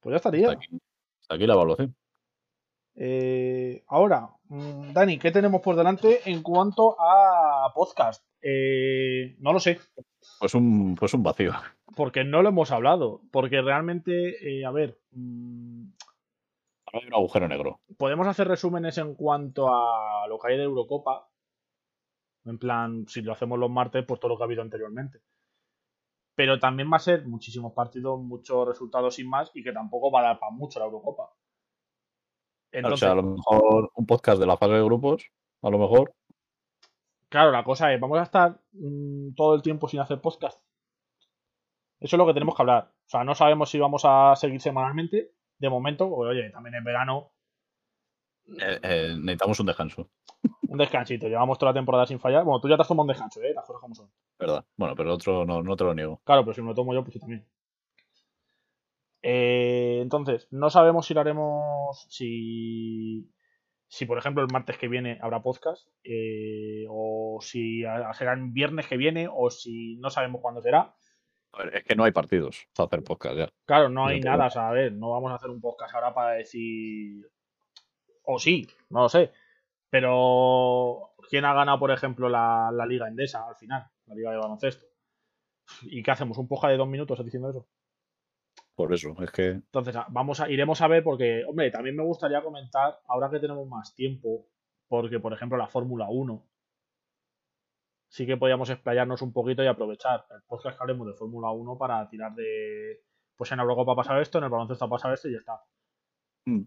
Pues 0.00 0.12
ya 0.12 0.16
estaría. 0.16 0.48
Hasta 0.50 0.58
aquí, 0.58 0.78
hasta 1.20 1.34
aquí 1.34 1.46
la 1.46 1.54
evaluación. 1.54 1.94
Eh, 2.94 3.82
ahora, 3.88 4.28
mm, 4.48 4.92
Dani, 4.92 5.18
¿qué 5.18 5.30
tenemos 5.30 5.60
por 5.62 5.76
delante 5.76 6.20
en 6.30 6.42
cuanto 6.42 6.96
a 7.00 7.72
podcast? 7.74 8.22
Eh, 8.42 9.36
no 9.38 9.52
lo 9.54 9.60
sé, 9.60 9.78
Pues 10.40 10.54
un, 10.54 10.94
pues 10.94 11.14
un 11.14 11.22
vacío. 11.22 11.52
porque 11.96 12.24
no 12.24 12.42
lo 12.42 12.50
hemos 12.50 12.70
hablado. 12.72 13.22
Porque 13.30 13.62
realmente, 13.62 14.58
eh, 14.60 14.64
a 14.66 14.70
ver, 14.70 14.98
mm, 15.12 15.71
hay 16.92 17.06
un 17.06 17.14
agujero 17.14 17.48
negro. 17.48 17.80
podemos 17.96 18.26
hacer 18.26 18.46
resúmenes 18.48 18.98
en 18.98 19.14
cuanto 19.14 19.68
a 19.68 20.26
lo 20.28 20.38
que 20.38 20.52
hay 20.52 20.58
de 20.58 20.64
Eurocopa. 20.64 21.28
En 22.44 22.58
plan, 22.58 23.06
si 23.08 23.22
lo 23.22 23.32
hacemos 23.32 23.58
los 23.58 23.70
martes, 23.70 24.04
pues 24.06 24.20
todo 24.20 24.30
lo 24.30 24.36
que 24.36 24.42
ha 24.42 24.46
habido 24.46 24.62
anteriormente. 24.62 25.20
Pero 26.34 26.58
también 26.58 26.90
va 26.92 26.96
a 26.96 27.00
ser 27.00 27.26
muchísimos 27.26 27.72
partidos, 27.72 28.20
muchos 28.20 28.66
resultados 28.66 29.14
sin 29.14 29.28
más, 29.28 29.50
y 29.54 29.62
que 29.62 29.72
tampoco 29.72 30.10
va 30.10 30.20
a 30.20 30.24
dar 30.24 30.38
para 30.38 30.52
mucho 30.52 30.78
la 30.80 30.86
Eurocopa. 30.86 31.24
o 31.24 31.36
Entonces, 32.72 33.00
sea, 33.00 33.12
a 33.12 33.14
lo 33.14 33.22
mejor 33.22 33.90
un 33.94 34.06
podcast 34.06 34.40
de 34.40 34.46
la 34.46 34.56
fase 34.56 34.72
de 34.72 34.84
grupos, 34.84 35.24
a 35.62 35.70
lo 35.70 35.78
mejor. 35.78 36.14
Claro, 37.28 37.52
la 37.52 37.64
cosa 37.64 37.92
es, 37.94 38.00
vamos 38.00 38.18
a 38.18 38.24
estar 38.24 38.60
mm, 38.72 39.34
todo 39.34 39.54
el 39.54 39.62
tiempo 39.62 39.88
sin 39.88 40.00
hacer 40.00 40.20
podcast. 40.20 40.60
Eso 42.00 42.16
es 42.16 42.18
lo 42.18 42.26
que 42.26 42.34
tenemos 42.34 42.56
que 42.56 42.62
hablar. 42.62 42.92
O 43.06 43.08
sea, 43.08 43.24
no 43.24 43.34
sabemos 43.34 43.70
si 43.70 43.78
vamos 43.78 44.02
a 44.04 44.34
seguir 44.34 44.60
semanalmente. 44.60 45.32
De 45.62 45.70
momento, 45.70 46.10
porque 46.10 46.30
oye, 46.30 46.50
también 46.50 46.74
es 46.74 46.82
verano, 46.82 47.30
eh, 48.60 48.80
eh, 48.82 49.14
necesitamos 49.16 49.60
un 49.60 49.66
descanso, 49.66 50.10
un 50.68 50.76
descansito. 50.76 51.28
Llevamos 51.28 51.56
toda 51.56 51.70
la 51.70 51.78
temporada 51.78 52.04
sin 52.04 52.18
fallar. 52.18 52.42
Bueno, 52.42 52.60
tú 52.60 52.68
ya 52.68 52.74
te 52.76 52.82
has 52.82 52.88
tomado 52.88 53.04
un 53.04 53.08
descanso, 53.14 53.40
¿eh? 53.42 53.52
Las 53.54 53.64
cosas 53.64 53.80
como 53.80 53.94
son. 53.94 54.10
¿verdad? 54.40 54.64
Bueno, 54.76 54.96
pero 54.96 55.10
el 55.10 55.14
otro 55.14 55.44
no, 55.46 55.62
no 55.62 55.76
te 55.76 55.84
lo 55.84 55.94
niego. 55.94 56.20
Claro, 56.24 56.42
pero 56.42 56.52
si 56.54 56.62
me 56.62 56.68
lo 56.70 56.74
tomo 56.74 56.92
yo, 56.94 57.02
pues 57.04 57.14
yo 57.14 57.20
también. 57.20 57.46
Eh, 59.22 60.00
entonces, 60.02 60.48
no 60.50 60.68
sabemos 60.68 61.06
si 61.06 61.14
lo 61.14 61.20
haremos. 61.20 62.06
Si. 62.08 63.30
Si, 63.86 64.06
por 64.06 64.18
ejemplo, 64.18 64.42
el 64.42 64.50
martes 64.50 64.78
que 64.78 64.88
viene 64.88 65.18
habrá 65.22 65.42
podcast. 65.42 65.86
eh, 66.02 66.86
o 66.88 67.38
si 67.40 67.82
será 68.14 68.32
el 68.32 68.50
viernes 68.50 68.88
que 68.88 68.96
viene. 68.96 69.28
O 69.32 69.48
si 69.50 69.96
no 69.98 70.10
sabemos 70.10 70.40
cuándo 70.40 70.60
será. 70.60 70.92
A 71.52 71.64
ver, 71.64 71.76
es 71.76 71.84
que 71.84 71.94
no 71.94 72.04
hay 72.04 72.12
partidos 72.12 72.66
para 72.74 72.86
hacer 72.86 73.04
podcast 73.04 73.36
ya. 73.36 73.48
Claro, 73.66 73.88
no 73.88 74.06
hay 74.06 74.20
nada, 74.20 74.46
o 74.46 74.50
sea, 74.50 74.68
a 74.68 74.72
ver, 74.72 74.92
no 74.92 75.10
vamos 75.10 75.32
a 75.32 75.34
hacer 75.34 75.50
un 75.50 75.60
podcast 75.60 75.94
ahora 75.94 76.14
para 76.14 76.32
decir. 76.32 77.30
O 78.24 78.38
sí, 78.38 78.66
no 78.90 79.02
lo 79.02 79.08
sé. 79.08 79.32
Pero. 79.90 81.10
¿Quién 81.28 81.44
ha 81.44 81.54
ganado, 81.54 81.78
por 81.78 81.90
ejemplo, 81.90 82.28
la, 82.28 82.70
la 82.72 82.86
Liga 82.86 83.08
Endesa 83.08 83.46
al 83.46 83.56
final? 83.56 83.86
La 84.06 84.14
Liga 84.14 84.30
de 84.30 84.38
Baloncesto. 84.38 84.86
¿Y 85.82 86.02
qué 86.02 86.10
hacemos? 86.10 86.38
¿Un 86.38 86.48
podcast 86.48 86.72
de 86.72 86.78
dos 86.78 86.88
minutos 86.88 87.22
diciendo 87.24 87.50
eso? 87.50 87.66
Por 88.74 88.92
eso, 88.92 89.14
es 89.22 89.30
que. 89.30 89.48
Entonces, 89.48 89.94
vamos 90.08 90.40
a, 90.40 90.50
iremos 90.50 90.80
a 90.80 90.88
ver 90.88 91.02
porque, 91.02 91.44
hombre, 91.46 91.70
también 91.70 91.96
me 91.96 92.02
gustaría 92.02 92.42
comentar, 92.42 92.98
ahora 93.06 93.30
que 93.30 93.38
tenemos 93.38 93.66
más 93.66 93.94
tiempo, 93.94 94.46
porque, 94.88 95.20
por 95.20 95.32
ejemplo, 95.32 95.58
la 95.58 95.68
Fórmula 95.68 96.08
1, 96.08 96.42
sí 98.12 98.26
que 98.26 98.36
podíamos 98.36 98.68
explayarnos 98.68 99.22
un 99.22 99.32
poquito 99.32 99.62
y 99.64 99.66
aprovechar 99.66 100.26
el 100.30 100.42
podcast 100.42 100.76
que 100.76 100.82
hablemos 100.82 101.06
de 101.06 101.14
Fórmula 101.14 101.50
1 101.50 101.78
para 101.78 102.06
tirar 102.10 102.34
de, 102.34 103.00
pues 103.36 103.50
en 103.52 103.60
Eurocopa 103.60 103.92
ha 103.92 103.96
pasado 103.96 104.20
esto, 104.20 104.36
en 104.36 104.44
el 104.44 104.50
baloncesto 104.50 104.84
ha 104.84 104.90
pasado 104.90 105.14
esto 105.14 105.28
y 105.28 105.32
ya 105.32 105.38
está. 105.38 105.60
mm, 106.44 106.60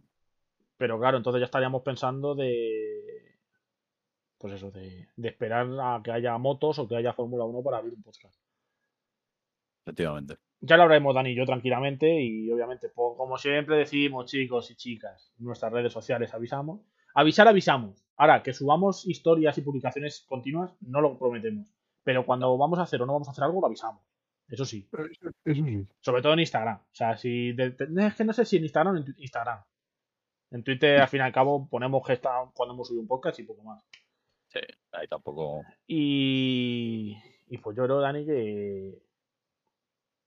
Pero 0.77 0.99
claro, 0.99 1.17
entonces 1.17 1.39
ya 1.41 1.45
estaríamos 1.45 1.83
pensando 1.83 2.33
de, 2.33 3.37
pues 4.39 4.53
eso, 4.53 4.71
de, 4.71 5.07
de 5.15 5.27
esperar 5.29 5.67
a 5.81 6.01
que 6.03 6.11
haya 6.11 6.35
motos 6.39 6.79
o 6.79 6.87
que 6.87 6.95
haya 6.95 7.13
Fórmula 7.13 7.45
1 7.45 7.61
para 7.63 7.77
abrir 7.77 7.93
un 7.93 8.01
podcast. 8.01 8.41
Efectivamente. 9.85 10.37
Ya 10.61 10.77
lo 10.77 10.83
hablaremos 10.83 11.13
Dani 11.13 11.29
y 11.31 11.35
yo 11.35 11.45
tranquilamente 11.45 12.07
y 12.23 12.51
obviamente, 12.51 12.89
po- 12.89 13.15
como 13.15 13.37
siempre 13.37 13.75
decimos 13.77 14.25
chicos 14.25 14.71
y 14.71 14.75
chicas, 14.75 15.31
en 15.37 15.45
nuestras 15.45 15.71
redes 15.71 15.93
sociales 15.93 16.33
avisamos. 16.33 16.81
Avisar, 17.13 17.47
avisamos. 17.47 18.03
Ahora, 18.17 18.41
que 18.43 18.53
subamos 18.53 19.05
historias 19.07 19.57
y 19.57 19.61
publicaciones 19.61 20.25
continuas, 20.27 20.75
no 20.81 21.01
lo 21.01 21.17
prometemos. 21.17 21.67
Pero 22.03 22.25
cuando 22.25 22.57
vamos 22.57 22.79
a 22.79 22.83
hacer 22.83 23.01
o 23.01 23.05
no 23.05 23.13
vamos 23.13 23.27
a 23.27 23.31
hacer 23.31 23.43
algo, 23.43 23.59
lo 23.61 23.67
avisamos. 23.67 24.01
Eso 24.47 24.63
sí. 24.63 24.87
Eso 25.43 25.63
sí. 25.65 25.87
Sobre 25.99 26.21
todo 26.21 26.33
en 26.33 26.39
Instagram. 26.39 26.77
O 26.77 26.95
sea, 26.95 27.17
si 27.17 27.51
de- 27.53 27.71
de- 27.71 28.07
es 28.07 28.15
que 28.15 28.23
no 28.23 28.31
sé 28.33 28.45
si 28.45 28.57
en 28.57 28.63
Instagram 28.63 28.95
o 28.95 28.97
en 28.99 29.15
Instagram. 29.17 29.63
En 30.51 30.63
Twitter, 30.63 31.01
al 31.01 31.07
fin 31.07 31.19
y 31.19 31.23
al 31.23 31.33
cabo, 31.33 31.67
ponemos 31.67 32.05
que 32.05 32.13
está 32.13 32.49
cuando 32.53 32.75
hemos 32.75 32.87
subido 32.87 33.01
un 33.01 33.07
podcast 33.07 33.39
y 33.39 33.43
poco 33.43 33.63
más. 33.63 33.83
Sí, 34.47 34.59
ahí 34.91 35.07
tampoco. 35.07 35.63
Y, 35.87 37.17
y 37.47 37.57
pues 37.57 37.75
yo 37.75 37.83
creo, 37.85 37.99
Dani, 37.99 38.25
que, 38.25 39.01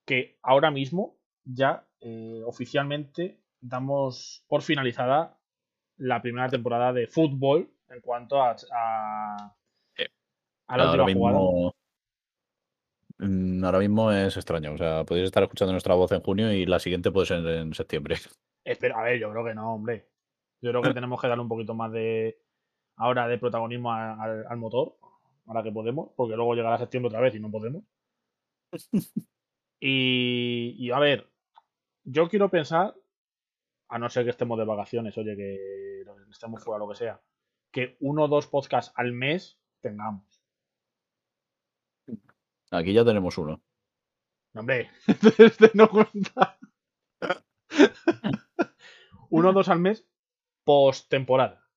que 0.05 0.39
ahora 0.43 0.71
mismo 0.71 1.17
ya 1.45 1.87
eh, 2.01 2.43
oficialmente 2.45 3.41
damos 3.61 4.45
por 4.49 4.63
finalizada 4.63 5.39
la 5.97 6.21
primera 6.21 6.49
temporada 6.49 6.93
de 6.93 7.07
fútbol 7.07 7.71
en 7.91 8.01
cuanto 8.01 8.43
a, 8.43 8.57
a, 8.73 9.55
a 10.69 10.77
la 10.77 10.85
ahora 10.91 11.05
última 11.05 11.19
jugada. 11.19 11.39
mismo. 11.39 11.75
mm, 13.19 13.65
Ahora 13.65 13.79
mismo 13.79 14.13
es 14.13 14.37
extraño. 14.37 14.73
O 14.75 14.79
sea, 14.79 15.05
podéis 15.05 15.27
estar 15.27 15.43
escuchando 15.43 15.73
nuestra 15.73 15.95
voz 15.95 16.13
en 16.13 16.21
junio 16.21 16.53
y 16.53 16.67
la 16.67 16.79
siguiente 16.79 17.11
puede 17.11 17.27
ser 17.27 17.47
en 17.47 17.73
septiembre. 17.75 18.17
Espero, 18.65 18.97
a 18.99 19.03
ver, 19.03 19.19
yo 19.19 19.31
creo 19.31 19.45
que 19.45 19.55
no, 19.55 19.75
hombre. 19.75 20.09
Yo 20.61 20.71
creo 20.71 20.83
que 20.83 20.93
tenemos 20.95 21.21
que 21.21 21.29
darle 21.29 21.43
un 21.43 21.49
poquito 21.49 21.75
más 21.75 21.91
de 21.93 22.39
ahora 22.97 23.29
de 23.29 23.39
protagonismo 23.39 23.93
a- 23.93 24.23
al 24.23 24.57
motor, 24.59 24.97
ahora 25.47 25.63
que 25.63 25.73
podemos, 25.73 26.11
porque 26.17 26.37
luego 26.37 26.55
llegará 26.55 26.77
septiembre 26.79 27.09
otra 27.09 27.21
vez 27.21 27.35
y 27.35 27.41
no 27.41 27.51
podemos. 27.51 27.83
Y, 29.81 30.75
y 30.77 30.91
a 30.91 30.99
ver, 30.99 31.31
yo 32.03 32.29
quiero 32.29 32.51
pensar, 32.51 32.97
a 33.89 33.99
no 34.01 34.09
ser 34.11 34.25
que 34.25 34.31
estemos 34.31 34.59
de 34.59 34.65
vacaciones, 34.65 35.17
oye, 35.17 35.37
que 35.37 36.03
estemos 36.33 36.65
fuera, 36.65 36.81
lo 36.81 36.89
que 36.89 36.97
sea, 36.97 37.21
que 37.79 37.97
uno 38.01 38.25
o 38.25 38.29
dos 38.29 38.49
podcasts 38.49 38.93
al 38.97 39.13
mes 39.13 39.57
tengamos. 39.81 40.43
Aquí 42.73 42.93
ya 42.93 43.05
tenemos 43.05 43.39
uno. 43.39 43.63
No, 44.53 44.61
hombre, 44.61 44.91
este 45.39 45.71
no 45.75 45.89
cuenta. 45.89 46.59
uno 49.31 49.51
o 49.51 49.53
dos 49.53 49.69
al 49.69 49.79
mes 49.79 50.05
post 50.65 51.09
temporada. 51.09 51.71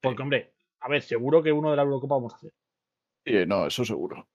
Porque, 0.00 0.22
hombre, 0.22 0.54
a 0.78 0.88
ver, 0.88 1.02
seguro 1.02 1.42
que 1.42 1.50
uno 1.50 1.70
de 1.70 1.76
la 1.76 1.82
Eurocopa 1.82 2.14
vamos 2.14 2.34
a 2.34 2.36
hacer. 2.36 2.52
Sí, 3.26 3.44
no, 3.48 3.66
eso 3.66 3.84
seguro. 3.84 4.28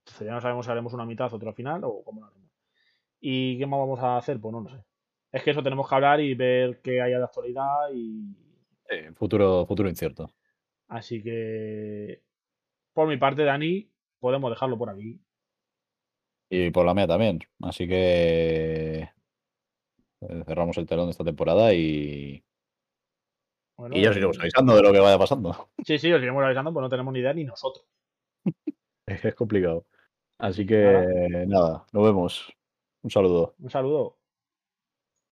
Entonces 0.00 0.26
ya 0.26 0.34
no 0.34 0.40
sabemos 0.40 0.66
si 0.66 0.72
haremos 0.72 0.94
una 0.94 1.06
mitad, 1.06 1.32
otra 1.32 1.52
final 1.52 1.84
o 1.84 2.02
cómo 2.02 2.22
lo 2.22 2.26
haremos. 2.26 2.50
¿Y 3.20 3.56
qué 3.56 3.66
más 3.66 3.78
vamos 3.78 4.00
a 4.00 4.16
hacer? 4.16 4.40
Pues 4.40 4.52
no 4.52 4.62
lo 4.62 4.70
sé. 4.70 4.84
Es 5.30 5.44
que 5.44 5.52
eso 5.52 5.62
tenemos 5.62 5.88
que 5.88 5.94
hablar 5.94 6.20
y 6.20 6.34
ver 6.34 6.80
qué 6.82 7.00
haya 7.00 7.18
de 7.18 7.24
actualidad 7.24 7.92
y. 7.94 8.43
Eh, 8.88 9.12
futuro, 9.14 9.66
futuro 9.66 9.88
incierto. 9.88 10.30
Así 10.88 11.22
que. 11.22 12.22
Por 12.92 13.08
mi 13.08 13.16
parte, 13.16 13.44
Dani, 13.44 13.90
podemos 14.20 14.50
dejarlo 14.50 14.78
por 14.78 14.90
aquí. 14.90 15.20
Y 16.48 16.70
por 16.70 16.86
la 16.86 16.94
mía 16.94 17.06
también. 17.06 17.40
Así 17.60 17.88
que 17.88 19.10
eh, 20.20 20.44
cerramos 20.46 20.78
el 20.78 20.86
telón 20.86 21.06
de 21.06 21.10
esta 21.10 21.24
temporada 21.24 21.74
y, 21.74 22.44
Bueno, 23.76 23.96
y 23.96 24.02
ya 24.02 24.10
os 24.10 24.16
iremos 24.16 24.38
avisando 24.38 24.76
de 24.76 24.82
lo 24.82 24.92
que 24.92 25.00
vaya 25.00 25.18
pasando. 25.18 25.70
Sí, 25.84 25.98
sí, 25.98 26.12
os 26.12 26.22
iremos 26.22 26.44
avisando, 26.44 26.72
pues 26.72 26.82
no 26.82 26.88
tenemos 26.88 27.12
ni 27.12 27.20
idea 27.20 27.34
ni 27.34 27.44
nosotros. 27.44 27.86
Es 29.06 29.34
complicado. 29.34 29.84
Así 30.38 30.64
que 30.64 31.44
nada, 31.46 31.84
nos 31.92 32.04
vemos. 32.04 32.52
Un 33.02 33.10
saludo. 33.10 33.54
Un 33.58 33.70
saludo. 33.70 34.16